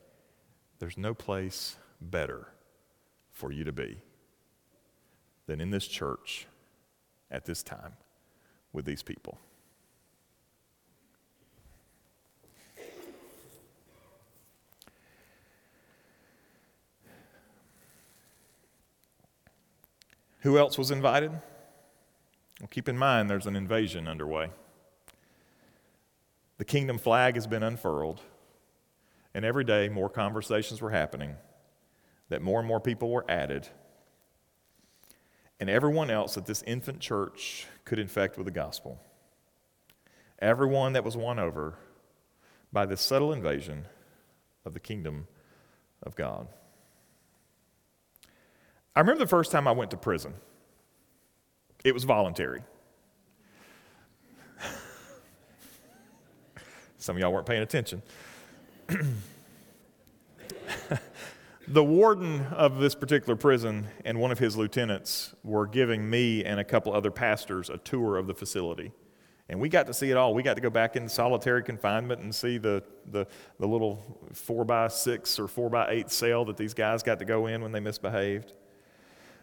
There's 0.78 0.96
no 0.96 1.14
place 1.14 1.74
better 2.00 2.46
for 3.32 3.50
you 3.50 3.64
to 3.64 3.72
be 3.72 4.00
than 5.48 5.60
in 5.60 5.70
this 5.70 5.88
church 5.88 6.46
at 7.28 7.44
this 7.44 7.60
time 7.60 7.94
with 8.72 8.84
these 8.84 9.02
people. 9.02 9.40
Who 20.42 20.56
else 20.56 20.78
was 20.78 20.92
invited? 20.92 21.32
Well, 22.60 22.68
keep 22.70 22.88
in 22.88 22.96
mind 22.96 23.28
there's 23.28 23.46
an 23.46 23.56
invasion 23.56 24.06
underway. 24.06 24.50
The 26.58 26.64
kingdom 26.64 26.98
flag 26.98 27.34
has 27.34 27.48
been 27.48 27.64
unfurled. 27.64 28.20
And 29.34 29.44
every 29.44 29.64
day, 29.64 29.88
more 29.88 30.10
conversations 30.10 30.80
were 30.82 30.90
happening, 30.90 31.36
that 32.30 32.42
more 32.42 32.58
and 32.60 32.68
more 32.68 32.80
people 32.80 33.10
were 33.10 33.24
added. 33.28 33.68
And 35.60 35.70
everyone 35.70 36.10
else 36.10 36.34
that 36.34 36.46
this 36.46 36.62
infant 36.66 37.00
church 37.00 37.66
could 37.84 37.98
infect 37.98 38.36
with 38.36 38.46
the 38.46 38.52
gospel. 38.52 39.00
everyone 40.40 40.92
that 40.94 41.04
was 41.04 41.16
won 41.16 41.38
over 41.38 41.76
by 42.72 42.86
this 42.86 43.00
subtle 43.00 43.32
invasion 43.32 43.86
of 44.64 44.74
the 44.74 44.80
kingdom 44.80 45.26
of 46.02 46.16
God. 46.16 46.48
I 48.96 49.00
remember 49.00 49.20
the 49.20 49.28
first 49.28 49.52
time 49.52 49.68
I 49.68 49.72
went 49.72 49.90
to 49.92 49.96
prison. 49.96 50.34
It 51.84 51.94
was 51.94 52.04
voluntary. 52.04 52.62
Some 56.98 57.16
of 57.16 57.20
y'all 57.20 57.32
weren't 57.32 57.46
paying 57.46 57.62
attention. 57.62 58.02
The 61.68 61.84
warden 61.84 62.46
of 62.46 62.78
this 62.78 62.94
particular 62.94 63.36
prison 63.36 63.86
and 64.04 64.18
one 64.18 64.30
of 64.30 64.38
his 64.38 64.56
lieutenants 64.56 65.34
were 65.42 65.66
giving 65.66 66.08
me 66.08 66.44
and 66.44 66.60
a 66.60 66.64
couple 66.64 66.92
other 66.92 67.10
pastors 67.10 67.70
a 67.70 67.78
tour 67.78 68.16
of 68.16 68.26
the 68.26 68.34
facility. 68.34 68.92
And 69.48 69.60
we 69.60 69.68
got 69.68 69.86
to 69.88 69.94
see 69.94 70.10
it 70.10 70.16
all. 70.16 70.34
We 70.34 70.42
got 70.42 70.54
to 70.54 70.62
go 70.62 70.70
back 70.70 70.96
in 70.96 71.08
solitary 71.08 71.62
confinement 71.62 72.22
and 72.22 72.34
see 72.34 72.58
the, 72.58 72.82
the, 73.10 73.26
the 73.58 73.66
little 73.66 74.20
four 74.32 74.64
by 74.64 74.88
six 74.88 75.38
or 75.38 75.46
four 75.46 75.68
by 75.68 75.90
eight 75.90 76.10
cell 76.10 76.44
that 76.46 76.56
these 76.56 76.74
guys 76.74 77.02
got 77.02 77.18
to 77.18 77.24
go 77.24 77.46
in 77.46 77.62
when 77.62 77.72
they 77.72 77.80
misbehaved. 77.80 78.54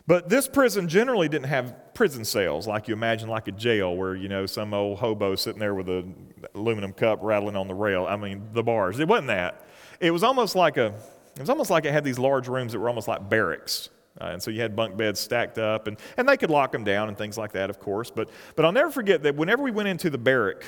But 0.09 0.27
this 0.27 0.47
prison 0.47 0.87
generally 0.87 1.29
didn't 1.29 1.49
have 1.49 1.93
prison 1.93 2.25
cells 2.25 2.65
like 2.65 2.87
you 2.87 2.95
imagine, 2.95 3.29
like 3.29 3.47
a 3.47 3.51
jail 3.51 3.95
where, 3.95 4.15
you 4.15 4.27
know, 4.27 4.47
some 4.47 4.73
old 4.73 4.97
hobo 4.97 5.35
sitting 5.35 5.59
there 5.59 5.75
with 5.75 5.87
an 5.87 6.33
aluminum 6.55 6.93
cup 6.93 7.19
rattling 7.21 7.55
on 7.55 7.67
the 7.67 7.75
rail. 7.75 8.07
I 8.07 8.15
mean, 8.15 8.49
the 8.53 8.63
bars. 8.63 8.99
It 8.99 9.07
wasn't 9.07 9.27
that. 9.27 9.67
It 9.99 10.09
was 10.09 10.23
almost 10.23 10.55
like 10.55 10.77
a, 10.77 10.87
it 11.35 11.39
was 11.39 11.49
almost 11.51 11.69
like 11.69 11.85
it 11.85 11.91
had 11.91 12.03
these 12.03 12.17
large 12.17 12.47
rooms 12.47 12.71
that 12.71 12.79
were 12.79 12.89
almost 12.89 13.07
like 13.07 13.29
barracks. 13.29 13.89
Uh, 14.19 14.29
and 14.31 14.41
so 14.41 14.49
you 14.49 14.61
had 14.61 14.75
bunk 14.75 14.97
beds 14.97 15.19
stacked 15.19 15.59
up, 15.59 15.85
and, 15.85 15.95
and 16.17 16.27
they 16.27 16.37
could 16.37 16.49
lock 16.49 16.71
them 16.71 16.83
down 16.83 17.07
and 17.07 17.15
things 17.15 17.37
like 17.37 17.51
that, 17.51 17.69
of 17.69 17.79
course. 17.79 18.09
But, 18.09 18.31
but 18.55 18.65
I'll 18.65 18.71
never 18.71 18.89
forget 18.89 19.21
that 19.21 19.35
whenever 19.35 19.61
we 19.61 19.69
went 19.69 19.89
into 19.89 20.09
the 20.09 20.17
barrack, 20.17 20.65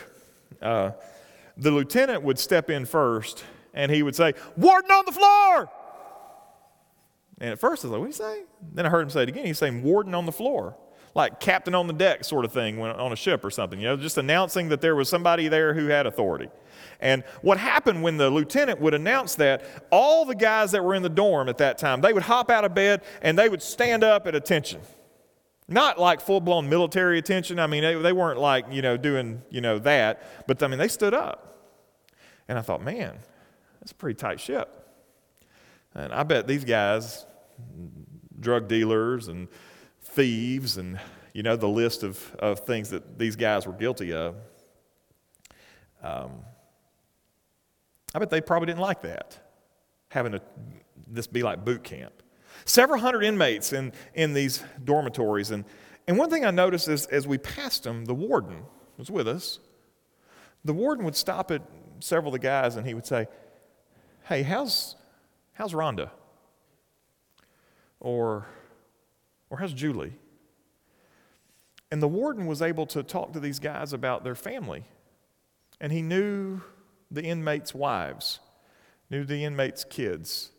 uh, 0.61 0.91
the 1.57 1.71
lieutenant 1.71 2.21
would 2.21 2.37
step 2.37 2.69
in 2.69 2.85
first, 2.85 3.43
and 3.73 3.91
he 3.91 4.03
would 4.03 4.15
say, 4.15 4.35
Warden 4.55 4.91
on 4.91 5.05
the 5.07 5.11
floor! 5.11 5.71
And 7.41 7.49
at 7.49 7.59
first 7.59 7.83
I 7.83 7.87
was 7.87 7.91
like, 7.91 7.99
what 7.99 8.05
did 8.05 8.13
he 8.13 8.17
say? 8.17 8.43
Then 8.73 8.85
I 8.85 8.89
heard 8.89 9.01
him 9.01 9.09
say 9.09 9.23
it 9.23 9.29
again. 9.29 9.45
He's 9.45 9.57
saying 9.57 9.81
warden 9.81 10.13
on 10.13 10.27
the 10.27 10.31
floor, 10.31 10.77
like 11.15 11.39
captain 11.39 11.73
on 11.73 11.87
the 11.87 11.93
deck 11.93 12.23
sort 12.23 12.45
of 12.45 12.53
thing 12.53 12.77
when, 12.77 12.91
on 12.91 13.11
a 13.11 13.15
ship 13.15 13.43
or 13.43 13.49
something, 13.49 13.79
you 13.79 13.87
know, 13.87 13.97
just 13.97 14.19
announcing 14.19 14.69
that 14.69 14.79
there 14.79 14.95
was 14.95 15.09
somebody 15.09 15.47
there 15.47 15.73
who 15.73 15.87
had 15.87 16.05
authority. 16.05 16.49
And 16.99 17.23
what 17.41 17.57
happened 17.57 18.03
when 18.03 18.17
the 18.17 18.29
lieutenant 18.29 18.79
would 18.79 18.93
announce 18.93 19.33
that, 19.35 19.87
all 19.91 20.23
the 20.23 20.35
guys 20.35 20.71
that 20.73 20.83
were 20.83 20.93
in 20.93 21.01
the 21.01 21.09
dorm 21.09 21.49
at 21.49 21.57
that 21.57 21.79
time, 21.79 21.99
they 21.99 22.13
would 22.13 22.23
hop 22.23 22.51
out 22.51 22.63
of 22.63 22.75
bed 22.75 23.01
and 23.23 23.37
they 23.37 23.49
would 23.49 23.63
stand 23.63 24.03
up 24.03 24.27
at 24.27 24.35
attention. 24.35 24.79
Not 25.67 25.99
like 25.99 26.21
full 26.21 26.41
blown 26.41 26.69
military 26.69 27.17
attention. 27.17 27.57
I 27.57 27.65
mean, 27.65 27.81
they, 27.81 27.95
they 27.95 28.13
weren't 28.13 28.39
like, 28.39 28.65
you 28.69 28.83
know, 28.83 28.97
doing, 28.97 29.41
you 29.49 29.61
know, 29.61 29.79
that. 29.79 30.45
But 30.45 30.61
I 30.61 30.67
mean, 30.67 30.77
they 30.77 30.87
stood 30.87 31.15
up. 31.15 31.47
And 32.47 32.59
I 32.59 32.61
thought, 32.61 32.83
man, 32.83 33.17
that's 33.79 33.93
a 33.93 33.95
pretty 33.95 34.17
tight 34.17 34.39
ship. 34.39 34.77
And 35.95 36.13
I 36.13 36.23
bet 36.23 36.47
these 36.47 36.65
guys, 36.65 37.25
drug 38.39 38.67
dealers 38.67 39.27
and 39.27 39.47
thieves 40.01 40.77
and 40.77 40.99
you 41.33 41.43
know 41.43 41.55
the 41.55 41.67
list 41.67 42.03
of, 42.03 42.35
of 42.39 42.61
things 42.61 42.89
that 42.89 43.17
these 43.17 43.35
guys 43.35 43.65
were 43.65 43.73
guilty 43.73 44.13
of. 44.13 44.35
Um, 46.03 46.31
i 48.15 48.19
bet 48.19 48.31
they 48.31 48.41
probably 48.41 48.65
didn't 48.65 48.79
like 48.79 49.03
that 49.03 49.39
having 50.09 50.33
a, 50.33 50.41
this 51.07 51.27
be 51.27 51.43
like 51.43 51.63
boot 51.63 51.83
camp. 51.83 52.11
Several 52.65 52.99
hundred 52.99 53.23
inmates 53.23 53.71
in, 53.71 53.93
in 54.13 54.33
these 54.33 54.63
dormitories 54.83 55.51
and, 55.51 55.63
and 56.07 56.17
one 56.17 56.29
thing 56.29 56.43
i 56.43 56.51
noticed 56.51 56.87
is 56.87 57.05
as 57.07 57.27
we 57.27 57.37
passed 57.37 57.83
them 57.83 58.05
the 58.05 58.15
warden 58.15 58.63
was 58.97 59.09
with 59.09 59.27
us. 59.27 59.59
The 60.65 60.73
warden 60.73 61.05
would 61.05 61.15
stop 61.15 61.51
at 61.51 61.61
several 61.99 62.33
of 62.33 62.41
the 62.41 62.45
guys 62.45 62.75
and 62.75 62.85
he 62.85 62.93
would 62.93 63.05
say 63.05 63.27
hey 64.27 64.41
how's 64.41 64.95
how's 65.53 65.73
rhonda 65.73 66.09
or, 68.01 68.47
or 69.49 69.59
how's 69.59 69.73
Julie? 69.73 70.13
And 71.91 72.01
the 72.01 72.07
warden 72.07 72.47
was 72.47 72.61
able 72.61 72.85
to 72.87 73.03
talk 73.03 73.33
to 73.33 73.39
these 73.39 73.59
guys 73.59 73.93
about 73.93 74.23
their 74.23 74.35
family. 74.35 74.83
And 75.79 75.91
he 75.91 76.01
knew 76.01 76.61
the 77.09 77.23
inmates' 77.23 77.73
wives, 77.73 78.39
knew 79.09 79.23
the 79.23 79.43
inmates' 79.43 79.83
kids, 79.83 80.51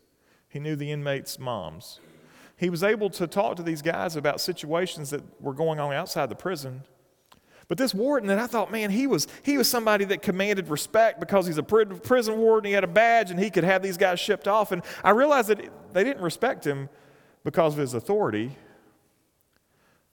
he 0.47 0.59
knew 0.59 0.75
the 0.75 0.91
inmates' 0.91 1.39
moms. 1.39 1.99
He 2.57 2.69
was 2.69 2.83
able 2.83 3.09
to 3.11 3.27
talk 3.27 3.55
to 3.57 3.63
these 3.63 3.81
guys 3.81 4.15
about 4.15 4.39
situations 4.39 5.09
that 5.09 5.23
were 5.41 5.53
going 5.53 5.79
on 5.79 5.91
outside 5.93 6.29
the 6.29 6.35
prison. 6.35 6.83
But 7.67 7.77
this 7.77 7.93
warden 7.93 8.27
that 8.27 8.37
I 8.37 8.45
thought, 8.45 8.71
man, 8.71 8.91
he 8.91 9.07
was, 9.07 9.27
he 9.41 9.57
was 9.57 9.67
somebody 9.67 10.05
that 10.05 10.21
commanded 10.21 10.69
respect 10.69 11.19
because 11.19 11.47
he's 11.47 11.57
a 11.57 11.63
prison 11.63 12.37
warden, 12.37 12.67
he 12.67 12.73
had 12.73 12.83
a 12.83 12.87
badge, 12.87 13.31
and 13.31 13.39
he 13.39 13.49
could 13.49 13.63
have 13.63 13.81
these 13.81 13.97
guys 13.97 14.19
shipped 14.19 14.47
off. 14.47 14.71
And 14.71 14.83
I 15.03 15.11
realized 15.11 15.47
that 15.47 15.93
they 15.93 16.03
didn't 16.03 16.21
respect 16.21 16.65
him 16.65 16.89
because 17.43 17.73
of 17.73 17.79
his 17.79 17.93
authority. 17.93 18.57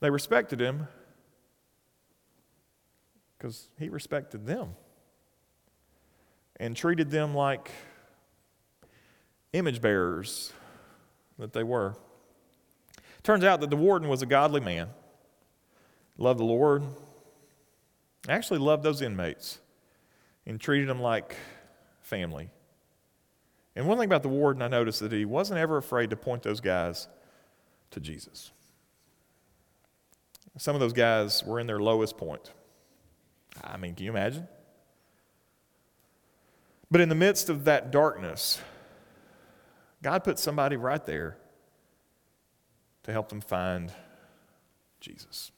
They 0.00 0.10
respected 0.10 0.60
him 0.60 0.88
because 3.36 3.68
he 3.78 3.88
respected 3.88 4.46
them 4.46 4.74
and 6.58 6.76
treated 6.76 7.10
them 7.10 7.34
like 7.34 7.70
image 9.52 9.80
bearers 9.80 10.52
that 11.38 11.52
they 11.52 11.62
were. 11.62 11.96
Turns 13.22 13.44
out 13.44 13.60
that 13.60 13.70
the 13.70 13.76
warden 13.76 14.08
was 14.08 14.22
a 14.22 14.26
godly 14.26 14.60
man, 14.60 14.88
loved 16.16 16.40
the 16.40 16.44
Lord, 16.44 16.82
actually 18.28 18.58
loved 18.58 18.82
those 18.82 19.02
inmates, 19.02 19.58
and 20.46 20.60
treated 20.60 20.88
them 20.88 21.00
like 21.00 21.36
family. 22.00 22.50
And 23.76 23.86
one 23.86 23.98
thing 23.98 24.06
about 24.06 24.22
the 24.22 24.28
warden, 24.28 24.62
I 24.62 24.68
noticed 24.68 25.00
that 25.00 25.12
he 25.12 25.24
wasn't 25.24 25.60
ever 25.60 25.76
afraid 25.76 26.10
to 26.10 26.16
point 26.16 26.42
those 26.42 26.60
guys 26.60 27.08
to 27.90 28.00
Jesus. 28.00 28.50
Some 30.58 30.74
of 30.74 30.80
those 30.80 30.92
guys 30.92 31.44
were 31.44 31.60
in 31.60 31.66
their 31.66 31.80
lowest 31.80 32.16
point. 32.18 32.50
I 33.62 33.76
mean, 33.76 33.94
can 33.94 34.04
you 34.04 34.10
imagine? 34.10 34.46
But 36.90 37.00
in 37.00 37.08
the 37.08 37.14
midst 37.14 37.48
of 37.48 37.64
that 37.64 37.90
darkness, 37.90 38.60
God 40.02 40.24
put 40.24 40.38
somebody 40.38 40.76
right 40.76 41.04
there 41.04 41.36
to 43.04 43.12
help 43.12 43.28
them 43.28 43.40
find 43.40 43.92
Jesus. 45.00 45.52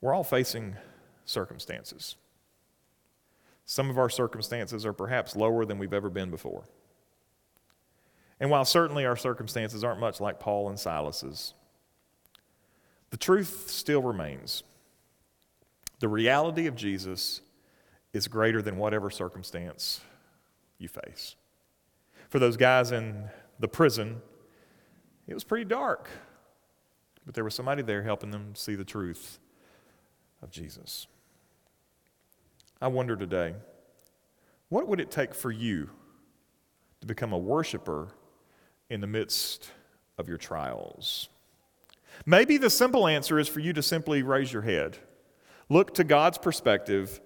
We're 0.00 0.14
all 0.14 0.24
facing 0.24 0.76
circumstances. 1.26 2.16
Some 3.66 3.90
of 3.90 3.98
our 3.98 4.08
circumstances 4.08 4.86
are 4.86 4.92
perhaps 4.92 5.36
lower 5.36 5.64
than 5.64 5.78
we've 5.78 5.92
ever 5.92 6.10
been 6.10 6.30
before. 6.30 6.64
And 8.40 8.50
while 8.50 8.64
certainly 8.64 9.04
our 9.04 9.16
circumstances 9.16 9.84
aren't 9.84 10.00
much 10.00 10.20
like 10.20 10.40
Paul 10.40 10.70
and 10.70 10.78
Silas's, 10.78 11.52
the 13.10 13.18
truth 13.18 13.68
still 13.68 14.02
remains. 14.02 14.62
The 15.98 16.08
reality 16.08 16.66
of 16.66 16.74
Jesus 16.74 17.42
is 18.14 18.26
greater 18.26 18.62
than 18.62 18.78
whatever 18.78 19.10
circumstance 19.10 20.00
you 20.78 20.88
face. 20.88 21.36
For 22.30 22.38
those 22.38 22.56
guys 22.56 22.92
in 22.92 23.28
the 23.58 23.68
prison, 23.68 24.22
it 25.26 25.34
was 25.34 25.44
pretty 25.44 25.66
dark, 25.66 26.08
but 27.26 27.34
there 27.34 27.44
was 27.44 27.54
somebody 27.54 27.82
there 27.82 28.02
helping 28.02 28.30
them 28.30 28.54
see 28.54 28.74
the 28.74 28.84
truth 28.84 29.38
of 30.42 30.50
Jesus. 30.50 31.06
I 32.80 32.88
wonder 32.88 33.16
today, 33.16 33.54
what 34.70 34.88
would 34.88 35.00
it 35.00 35.10
take 35.10 35.34
for 35.34 35.50
you 35.50 35.90
to 37.00 37.06
become 37.06 37.32
a 37.32 37.38
worshiper 37.38 38.08
in 38.90 39.00
the 39.00 39.06
midst 39.06 39.70
of 40.18 40.28
your 40.28 40.36
trials? 40.36 41.28
Maybe 42.26 42.58
the 42.58 42.68
simple 42.68 43.06
answer 43.06 43.38
is 43.38 43.48
for 43.48 43.60
you 43.60 43.72
to 43.72 43.82
simply 43.82 44.22
raise 44.22 44.52
your 44.52 44.62
head, 44.62 44.98
look 45.68 45.94
to 45.94 46.04
God's 46.04 46.36
perspective 46.36 47.20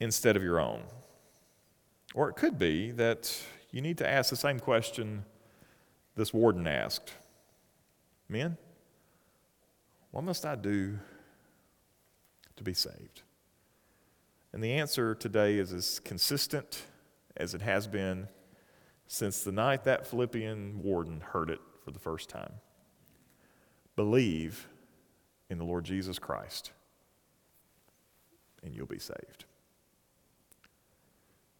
instead 0.00 0.36
of 0.36 0.42
your 0.42 0.58
own. 0.58 0.82
Or 2.14 2.28
it 2.28 2.36
could 2.36 2.58
be 2.58 2.90
that 2.92 3.38
you 3.70 3.80
need 3.80 3.98
to 3.98 4.08
ask 4.08 4.30
the 4.30 4.36
same 4.36 4.58
question 4.58 5.24
this 6.14 6.32
warden 6.32 6.66
asked 6.66 7.12
Men, 8.28 8.56
what 10.10 10.24
must 10.24 10.46
I 10.46 10.54
do 10.54 10.98
to 12.56 12.62
be 12.62 12.72
saved? 12.72 13.22
And 14.52 14.62
the 14.62 14.72
answer 14.72 15.14
today 15.14 15.56
is 15.56 15.72
as 15.72 16.00
consistent 16.00 16.84
as 17.36 17.54
it 17.54 17.60
has 17.62 17.86
been 17.86 18.28
since 19.06 19.42
the 19.42 19.52
night 19.52 19.84
that 19.84 20.06
Philippian 20.06 20.82
warden 20.82 21.20
heard 21.20 21.50
it 21.50 21.60
for 21.84 21.90
the 21.90 21.98
first 21.98 22.28
time. 22.28 22.54
Believe 23.96 24.68
in 25.50 25.58
the 25.58 25.64
Lord 25.64 25.84
Jesus 25.84 26.18
Christ, 26.18 26.72
and 28.62 28.74
you'll 28.74 28.86
be 28.86 28.98
saved. 28.98 29.44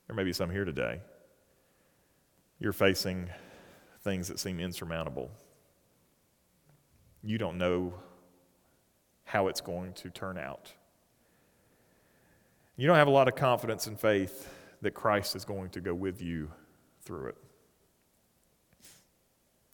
There 0.06 0.16
may 0.16 0.24
be 0.24 0.32
some 0.32 0.50
here 0.50 0.64
today. 0.64 1.00
You're 2.58 2.72
facing 2.72 3.28
things 4.02 4.28
that 4.28 4.38
seem 4.38 4.60
insurmountable. 4.60 5.30
You 7.22 7.38
don't 7.38 7.58
know 7.58 7.94
how 9.24 9.48
it's 9.48 9.60
going 9.60 9.92
to 9.94 10.10
turn 10.10 10.38
out. 10.38 10.72
you 12.76 12.86
don't 12.86 12.96
have 12.96 13.08
a 13.08 13.12
lot 13.12 13.28
of 13.28 13.34
confidence 13.34 13.86
and 13.86 13.98
faith 13.98 14.48
that 14.80 14.92
Christ 14.92 15.36
is 15.36 15.44
going 15.44 15.70
to 15.70 15.80
go 15.80 15.94
with 15.94 16.20
you 16.20 16.50
through 17.04 17.28
it. 17.28 17.36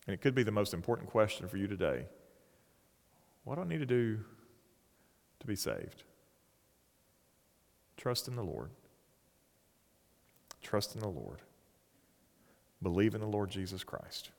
And 0.07 0.15
it 0.15 0.21
could 0.21 0.35
be 0.35 0.43
the 0.43 0.51
most 0.51 0.73
important 0.73 1.11
question 1.11 1.49
for 1.49 1.59
you 1.59 1.67
today. 1.67 2.07
What 3.45 3.57
do 3.57 3.63
I 3.63 3.65
need 3.67 3.81
to 3.81 3.87
do 3.87 4.19
to 5.41 5.47
be 5.47 5.55
saved? 5.55 6.03
Trust 7.97 8.29
in 8.29 8.37
the 8.37 8.43
Lord. 8.43 8.71
Trust 10.63 10.95
in 10.95 11.01
the 11.01 11.09
Lord. 11.09 11.39
Believe 12.83 13.15
in 13.15 13.21
the 13.21 13.27
Lord 13.27 13.51
Jesus 13.51 13.85
Christ. 13.85 14.31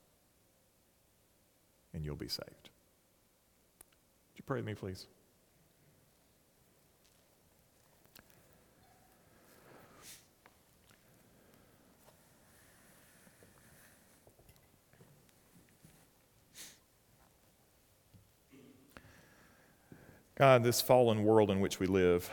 And 1.93 2.05
you'll 2.05 2.15
be 2.15 2.27
saved. 2.27 2.69
Would 4.29 4.37
you 4.37 4.43
pray 4.45 4.57
with 4.57 4.65
me, 4.65 4.73
please? 4.73 5.07
God, 20.39 20.63
this 20.63 20.79
fallen 20.79 21.25
world 21.25 21.51
in 21.51 21.59
which 21.59 21.81
we 21.81 21.85
live 21.85 22.31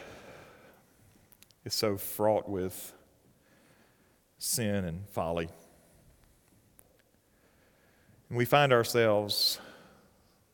is 1.65 1.75
so 1.75 1.97
fraught 1.97 2.49
with 2.49 2.93
sin 4.39 4.85
and 4.85 5.09
folly. 5.09 5.49
And 8.29 8.39
we 8.39 8.45
find 8.45 8.73
ourselves 8.73 9.59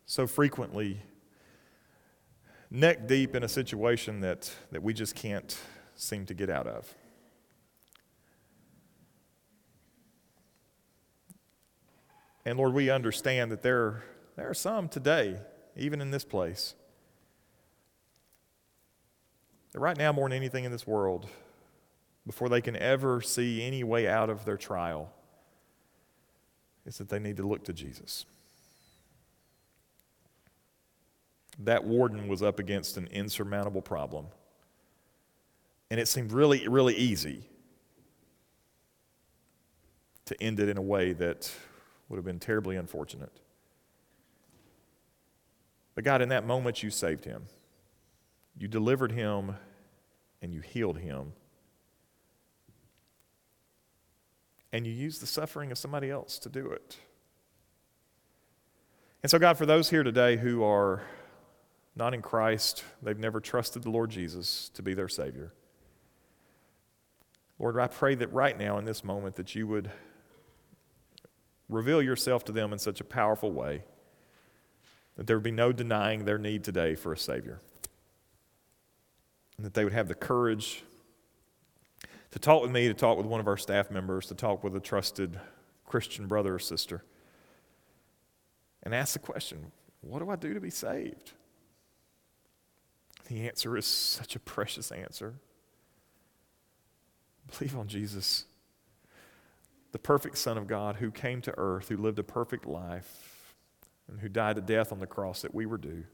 so 0.06 0.26
frequently 0.26 1.02
neck 2.70 3.06
deep 3.06 3.34
in 3.34 3.42
a 3.42 3.48
situation 3.48 4.20
that, 4.20 4.50
that 4.70 4.82
we 4.82 4.94
just 4.94 5.14
can't 5.14 5.54
seem 5.94 6.24
to 6.24 6.32
get 6.32 6.48
out 6.48 6.66
of. 6.66 6.94
And 12.46 12.56
Lord, 12.56 12.72
we 12.72 12.88
understand 12.88 13.52
that 13.52 13.60
there, 13.60 14.04
there 14.36 14.48
are 14.48 14.54
some 14.54 14.88
today, 14.88 15.36
even 15.76 16.00
in 16.00 16.10
this 16.10 16.24
place, 16.24 16.76
that 19.72 19.80
right 19.80 19.96
now, 19.96 20.12
more 20.12 20.28
than 20.28 20.36
anything 20.36 20.64
in 20.64 20.72
this 20.72 20.86
world, 20.86 21.26
before 22.26 22.48
they 22.48 22.60
can 22.60 22.76
ever 22.76 23.20
see 23.20 23.62
any 23.62 23.82
way 23.82 24.06
out 24.06 24.30
of 24.30 24.44
their 24.44 24.56
trial, 24.56 25.10
is 26.86 26.98
that 26.98 27.08
they 27.08 27.18
need 27.18 27.36
to 27.38 27.46
look 27.46 27.64
to 27.64 27.72
Jesus. 27.72 28.26
That 31.58 31.84
warden 31.84 32.28
was 32.28 32.42
up 32.42 32.58
against 32.58 32.96
an 32.96 33.08
insurmountable 33.08 33.82
problem. 33.82 34.26
And 35.90 36.00
it 36.00 36.08
seemed 36.08 36.32
really, 36.32 36.66
really 36.68 36.94
easy 36.94 37.44
to 40.24 40.42
end 40.42 40.60
it 40.60 40.68
in 40.68 40.78
a 40.78 40.82
way 40.82 41.12
that 41.12 41.50
would 42.08 42.16
have 42.16 42.24
been 42.24 42.38
terribly 42.38 42.76
unfortunate. 42.76 43.32
But 45.94 46.04
God, 46.04 46.22
in 46.22 46.30
that 46.30 46.46
moment, 46.46 46.82
you 46.82 46.90
saved 46.90 47.24
him. 47.24 47.44
You 48.56 48.68
delivered 48.68 49.12
him 49.12 49.56
and 50.40 50.52
you 50.52 50.60
healed 50.60 50.98
him. 50.98 51.32
And 54.72 54.86
you 54.86 54.92
used 54.92 55.20
the 55.20 55.26
suffering 55.26 55.70
of 55.70 55.78
somebody 55.78 56.10
else 56.10 56.38
to 56.40 56.48
do 56.48 56.70
it. 56.70 56.98
And 59.22 59.30
so, 59.30 59.38
God, 59.38 59.56
for 59.56 59.66
those 59.66 59.90
here 59.90 60.02
today 60.02 60.36
who 60.36 60.64
are 60.64 61.02
not 61.94 62.14
in 62.14 62.22
Christ, 62.22 62.82
they've 63.02 63.18
never 63.18 63.38
trusted 63.38 63.82
the 63.82 63.90
Lord 63.90 64.10
Jesus 64.10 64.70
to 64.70 64.82
be 64.82 64.94
their 64.94 65.08
Savior. 65.08 65.52
Lord, 67.58 67.78
I 67.78 67.86
pray 67.86 68.14
that 68.16 68.32
right 68.32 68.58
now 68.58 68.78
in 68.78 68.84
this 68.84 69.04
moment 69.04 69.36
that 69.36 69.54
you 69.54 69.66
would 69.68 69.90
reveal 71.68 72.02
yourself 72.02 72.44
to 72.46 72.52
them 72.52 72.72
in 72.72 72.78
such 72.78 73.00
a 73.00 73.04
powerful 73.04 73.52
way 73.52 73.84
that 75.16 75.26
there 75.26 75.36
would 75.36 75.44
be 75.44 75.52
no 75.52 75.72
denying 75.72 76.24
their 76.24 76.38
need 76.38 76.64
today 76.64 76.94
for 76.94 77.12
a 77.12 77.18
Savior 77.18 77.60
and 79.56 79.66
that 79.66 79.74
they 79.74 79.84
would 79.84 79.92
have 79.92 80.08
the 80.08 80.14
courage 80.14 80.82
to 82.30 82.38
talk 82.38 82.62
with 82.62 82.70
me, 82.70 82.88
to 82.88 82.94
talk 82.94 83.16
with 83.16 83.26
one 83.26 83.40
of 83.40 83.46
our 83.46 83.56
staff 83.56 83.90
members, 83.90 84.26
to 84.26 84.34
talk 84.34 84.64
with 84.64 84.74
a 84.74 84.80
trusted 84.80 85.38
Christian 85.86 86.26
brother 86.26 86.54
or 86.54 86.58
sister, 86.58 87.04
and 88.82 88.94
ask 88.94 89.12
the 89.12 89.18
question 89.18 89.72
what 90.00 90.18
do 90.18 90.30
I 90.30 90.36
do 90.36 90.52
to 90.52 90.60
be 90.60 90.70
saved? 90.70 91.32
The 93.28 93.46
answer 93.46 93.76
is 93.76 93.86
such 93.86 94.34
a 94.34 94.40
precious 94.40 94.90
answer. 94.90 95.34
Believe 97.58 97.76
on 97.76 97.86
Jesus, 97.86 98.46
the 99.92 99.98
perfect 99.98 100.38
Son 100.38 100.58
of 100.58 100.66
God 100.66 100.96
who 100.96 101.10
came 101.10 101.40
to 101.42 101.54
earth, 101.56 101.88
who 101.88 101.96
lived 101.96 102.18
a 102.18 102.24
perfect 102.24 102.66
life, 102.66 103.54
and 104.08 104.20
who 104.20 104.28
died 104.28 104.58
a 104.58 104.60
death 104.60 104.90
on 104.90 104.98
the 104.98 105.06
cross 105.06 105.42
that 105.42 105.54
we 105.54 105.66
were 105.66 105.78
due 105.78 106.04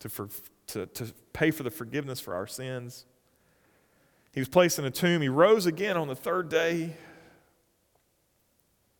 to, 0.00 0.08
for, 0.08 0.28
to, 0.68 0.86
to 0.86 1.12
pay 1.32 1.50
for 1.50 1.62
the 1.62 1.70
forgiveness 1.70 2.20
for 2.20 2.34
our 2.34 2.46
sins. 2.46 3.06
He 4.32 4.40
was 4.40 4.48
placed 4.48 4.78
in 4.78 4.84
a 4.84 4.90
tomb. 4.90 5.22
He 5.22 5.28
rose 5.28 5.66
again 5.66 5.96
on 5.96 6.08
the 6.08 6.16
third 6.16 6.48
day 6.48 6.94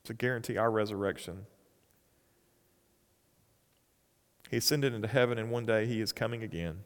to 0.04 0.14
guarantee 0.14 0.56
our 0.56 0.70
resurrection. 0.70 1.46
He 4.50 4.58
ascended 4.58 4.94
into 4.94 5.08
heaven, 5.08 5.38
and 5.38 5.50
one 5.50 5.66
day 5.66 5.86
he 5.86 6.00
is 6.00 6.12
coming 6.12 6.42
again 6.42 6.84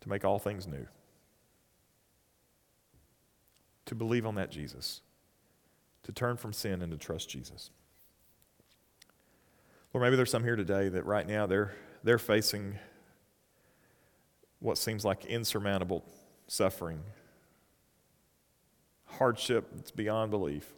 to 0.00 0.08
make 0.08 0.24
all 0.24 0.38
things 0.38 0.66
new. 0.66 0.86
To 3.86 3.94
believe 3.94 4.26
on 4.26 4.36
that 4.36 4.50
Jesus, 4.50 5.02
to 6.04 6.12
turn 6.12 6.36
from 6.36 6.52
sin 6.52 6.80
and 6.80 6.90
to 6.90 6.98
trust 6.98 7.28
Jesus. 7.28 7.70
Or 9.92 10.00
maybe 10.00 10.16
there's 10.16 10.30
some 10.30 10.44
here 10.44 10.56
today 10.56 10.88
that 10.88 11.04
right 11.04 11.26
now 11.26 11.46
they're, 11.46 11.74
they're 12.02 12.18
facing 12.18 12.78
what 14.58 14.78
seems 14.78 15.04
like 15.04 15.24
insurmountable 15.26 16.04
suffering, 16.46 17.00
hardship 19.04 19.68
that's 19.74 19.90
beyond 19.90 20.30
belief. 20.30 20.72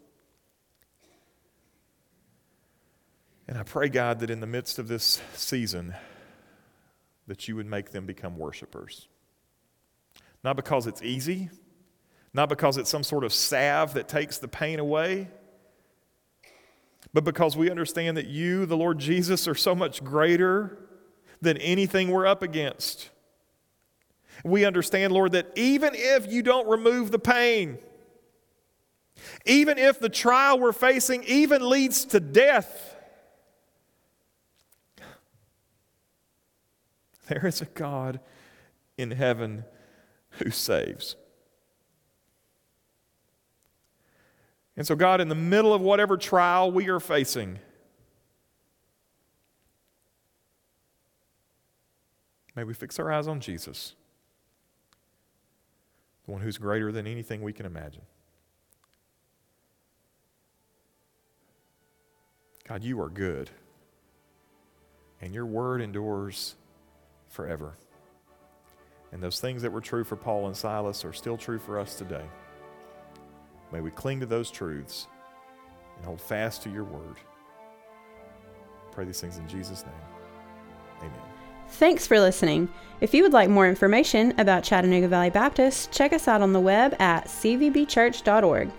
And 3.46 3.58
I 3.58 3.62
pray, 3.62 3.88
God, 3.88 4.20
that 4.20 4.30
in 4.30 4.40
the 4.40 4.46
midst 4.46 4.78
of 4.78 4.88
this 4.88 5.20
season, 5.34 5.94
that 7.26 7.46
you 7.46 7.56
would 7.56 7.66
make 7.66 7.90
them 7.90 8.06
become 8.06 8.36
worshipers. 8.38 9.06
Not 10.42 10.56
because 10.56 10.86
it's 10.86 11.02
easy, 11.02 11.50
not 12.32 12.48
because 12.48 12.78
it's 12.78 12.90
some 12.90 13.02
sort 13.02 13.22
of 13.22 13.32
salve 13.32 13.94
that 13.94 14.08
takes 14.08 14.38
the 14.38 14.48
pain 14.48 14.78
away 14.78 15.28
but 17.12 17.24
because 17.24 17.57
we 17.57 17.70
understand 17.70 18.16
that 18.16 18.26
you, 18.26 18.66
the 18.66 18.76
Lord 18.76 18.98
Jesus, 18.98 19.46
are 19.46 19.55
so 19.55 19.74
much 19.74 20.02
greater 20.02 20.78
than 21.40 21.57
anything 21.59 22.11
we're 22.11 22.26
up 22.26 22.42
against. 22.42 23.11
We 24.44 24.64
understand, 24.64 25.12
Lord, 25.12 25.32
that 25.32 25.52
even 25.57 25.92
if 25.94 26.30
you 26.30 26.42
don't 26.42 26.68
remove 26.68 27.11
the 27.11 27.18
pain, 27.18 27.78
even 29.46 29.78
if 29.78 30.00
the 30.00 30.09
trial 30.09 30.59
we're 30.59 30.72
facing 30.72 31.22
even 31.24 31.68
leads 31.68 32.05
to 32.07 32.20
death, 32.20 32.96
there 37.28 37.46
is 37.46 37.62
a 37.62 37.66
God 37.66 38.20
in 38.98 39.11
heaven 39.12 39.64
who 40.30 40.50
saves. 40.50 41.16
And 44.77 44.87
so, 44.87 44.97
God, 44.97 45.20
in 45.20 45.29
the 45.29 45.35
middle 45.35 45.72
of 45.72 45.81
whatever 45.81 46.16
trial 46.16 46.72
we 46.72 46.89
are 46.89 46.99
facing, 46.99 47.59
may 52.57 52.64
we 52.64 52.75
fix 52.75 52.99
our 52.99 53.11
eyes 53.12 53.29
on 53.29 53.41
Jesus, 53.41 53.95
the 56.27 56.33
one 56.33 56.41
who's 56.41 56.59
greater 56.59 56.91
than 56.91 57.07
anything 57.07 57.43
we 57.43 57.53
can 57.53 57.66
imagine. 57.66 58.03
God, 62.66 62.83
you 62.83 63.01
are 63.01 63.11
good, 63.11 63.51
and 65.20 65.35
your 65.35 65.47
word 65.47 65.83
endures 65.83 66.57
forever. 67.29 67.75
And 69.12 69.22
those 69.22 69.39
things 69.39 69.62
that 69.62 69.70
were 69.70 69.81
true 69.81 70.03
for 70.03 70.16
Paul 70.16 70.47
and 70.47 70.57
Silas 70.57 71.05
are 71.05 71.12
still 71.12 71.37
true 71.37 71.59
for 71.59 71.79
us 71.79 71.95
today. 71.95 72.25
May 73.75 73.81
we 73.81 73.91
cling 73.91 74.20
to 74.20 74.27
those 74.27 74.53
truths 74.53 75.09
and 75.97 76.07
hold 76.07 76.20
fast 76.20 76.62
to 76.62 76.70
your 76.70 76.85
word. 76.85 77.16
Pray 78.93 79.05
these 79.05 79.20
things 79.20 79.37
in 79.37 79.49
Jesus' 79.49 79.83
name. 79.85 79.95
Amen. 81.01 81.18
Thanks 81.70 82.07
for 82.07 82.20
listening. 82.20 82.68
If 83.01 83.12
you 83.12 83.25
would 83.25 83.33
like 83.33 83.51
more 83.51 83.68
information 83.68 84.33
about 84.39 84.62
Chattanooga 84.62 85.09
Valley 85.09 85.31
Baptist, 85.31 85.91
check 85.91 86.12
us 86.12 86.29
out 86.29 86.41
on 86.41 86.53
the 86.53 86.61
web 86.61 86.95
at 87.01 87.25
cvbchurch.org. 87.25 88.70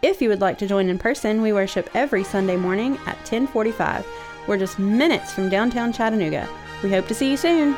If 0.00 0.22
you 0.22 0.30
would 0.30 0.40
like 0.40 0.56
to 0.58 0.66
join 0.66 0.88
in 0.88 0.98
person, 0.98 1.42
we 1.42 1.52
worship 1.52 1.90
every 1.94 2.24
Sunday 2.24 2.56
morning 2.56 2.94
at 3.04 3.18
1045. 3.18 4.06
We're 4.46 4.56
just 4.56 4.78
minutes 4.78 5.30
from 5.30 5.50
downtown 5.50 5.92
Chattanooga. 5.92 6.48
We 6.82 6.88
hope 6.88 7.06
to 7.08 7.14
see 7.14 7.30
you 7.30 7.36
soon. 7.36 7.76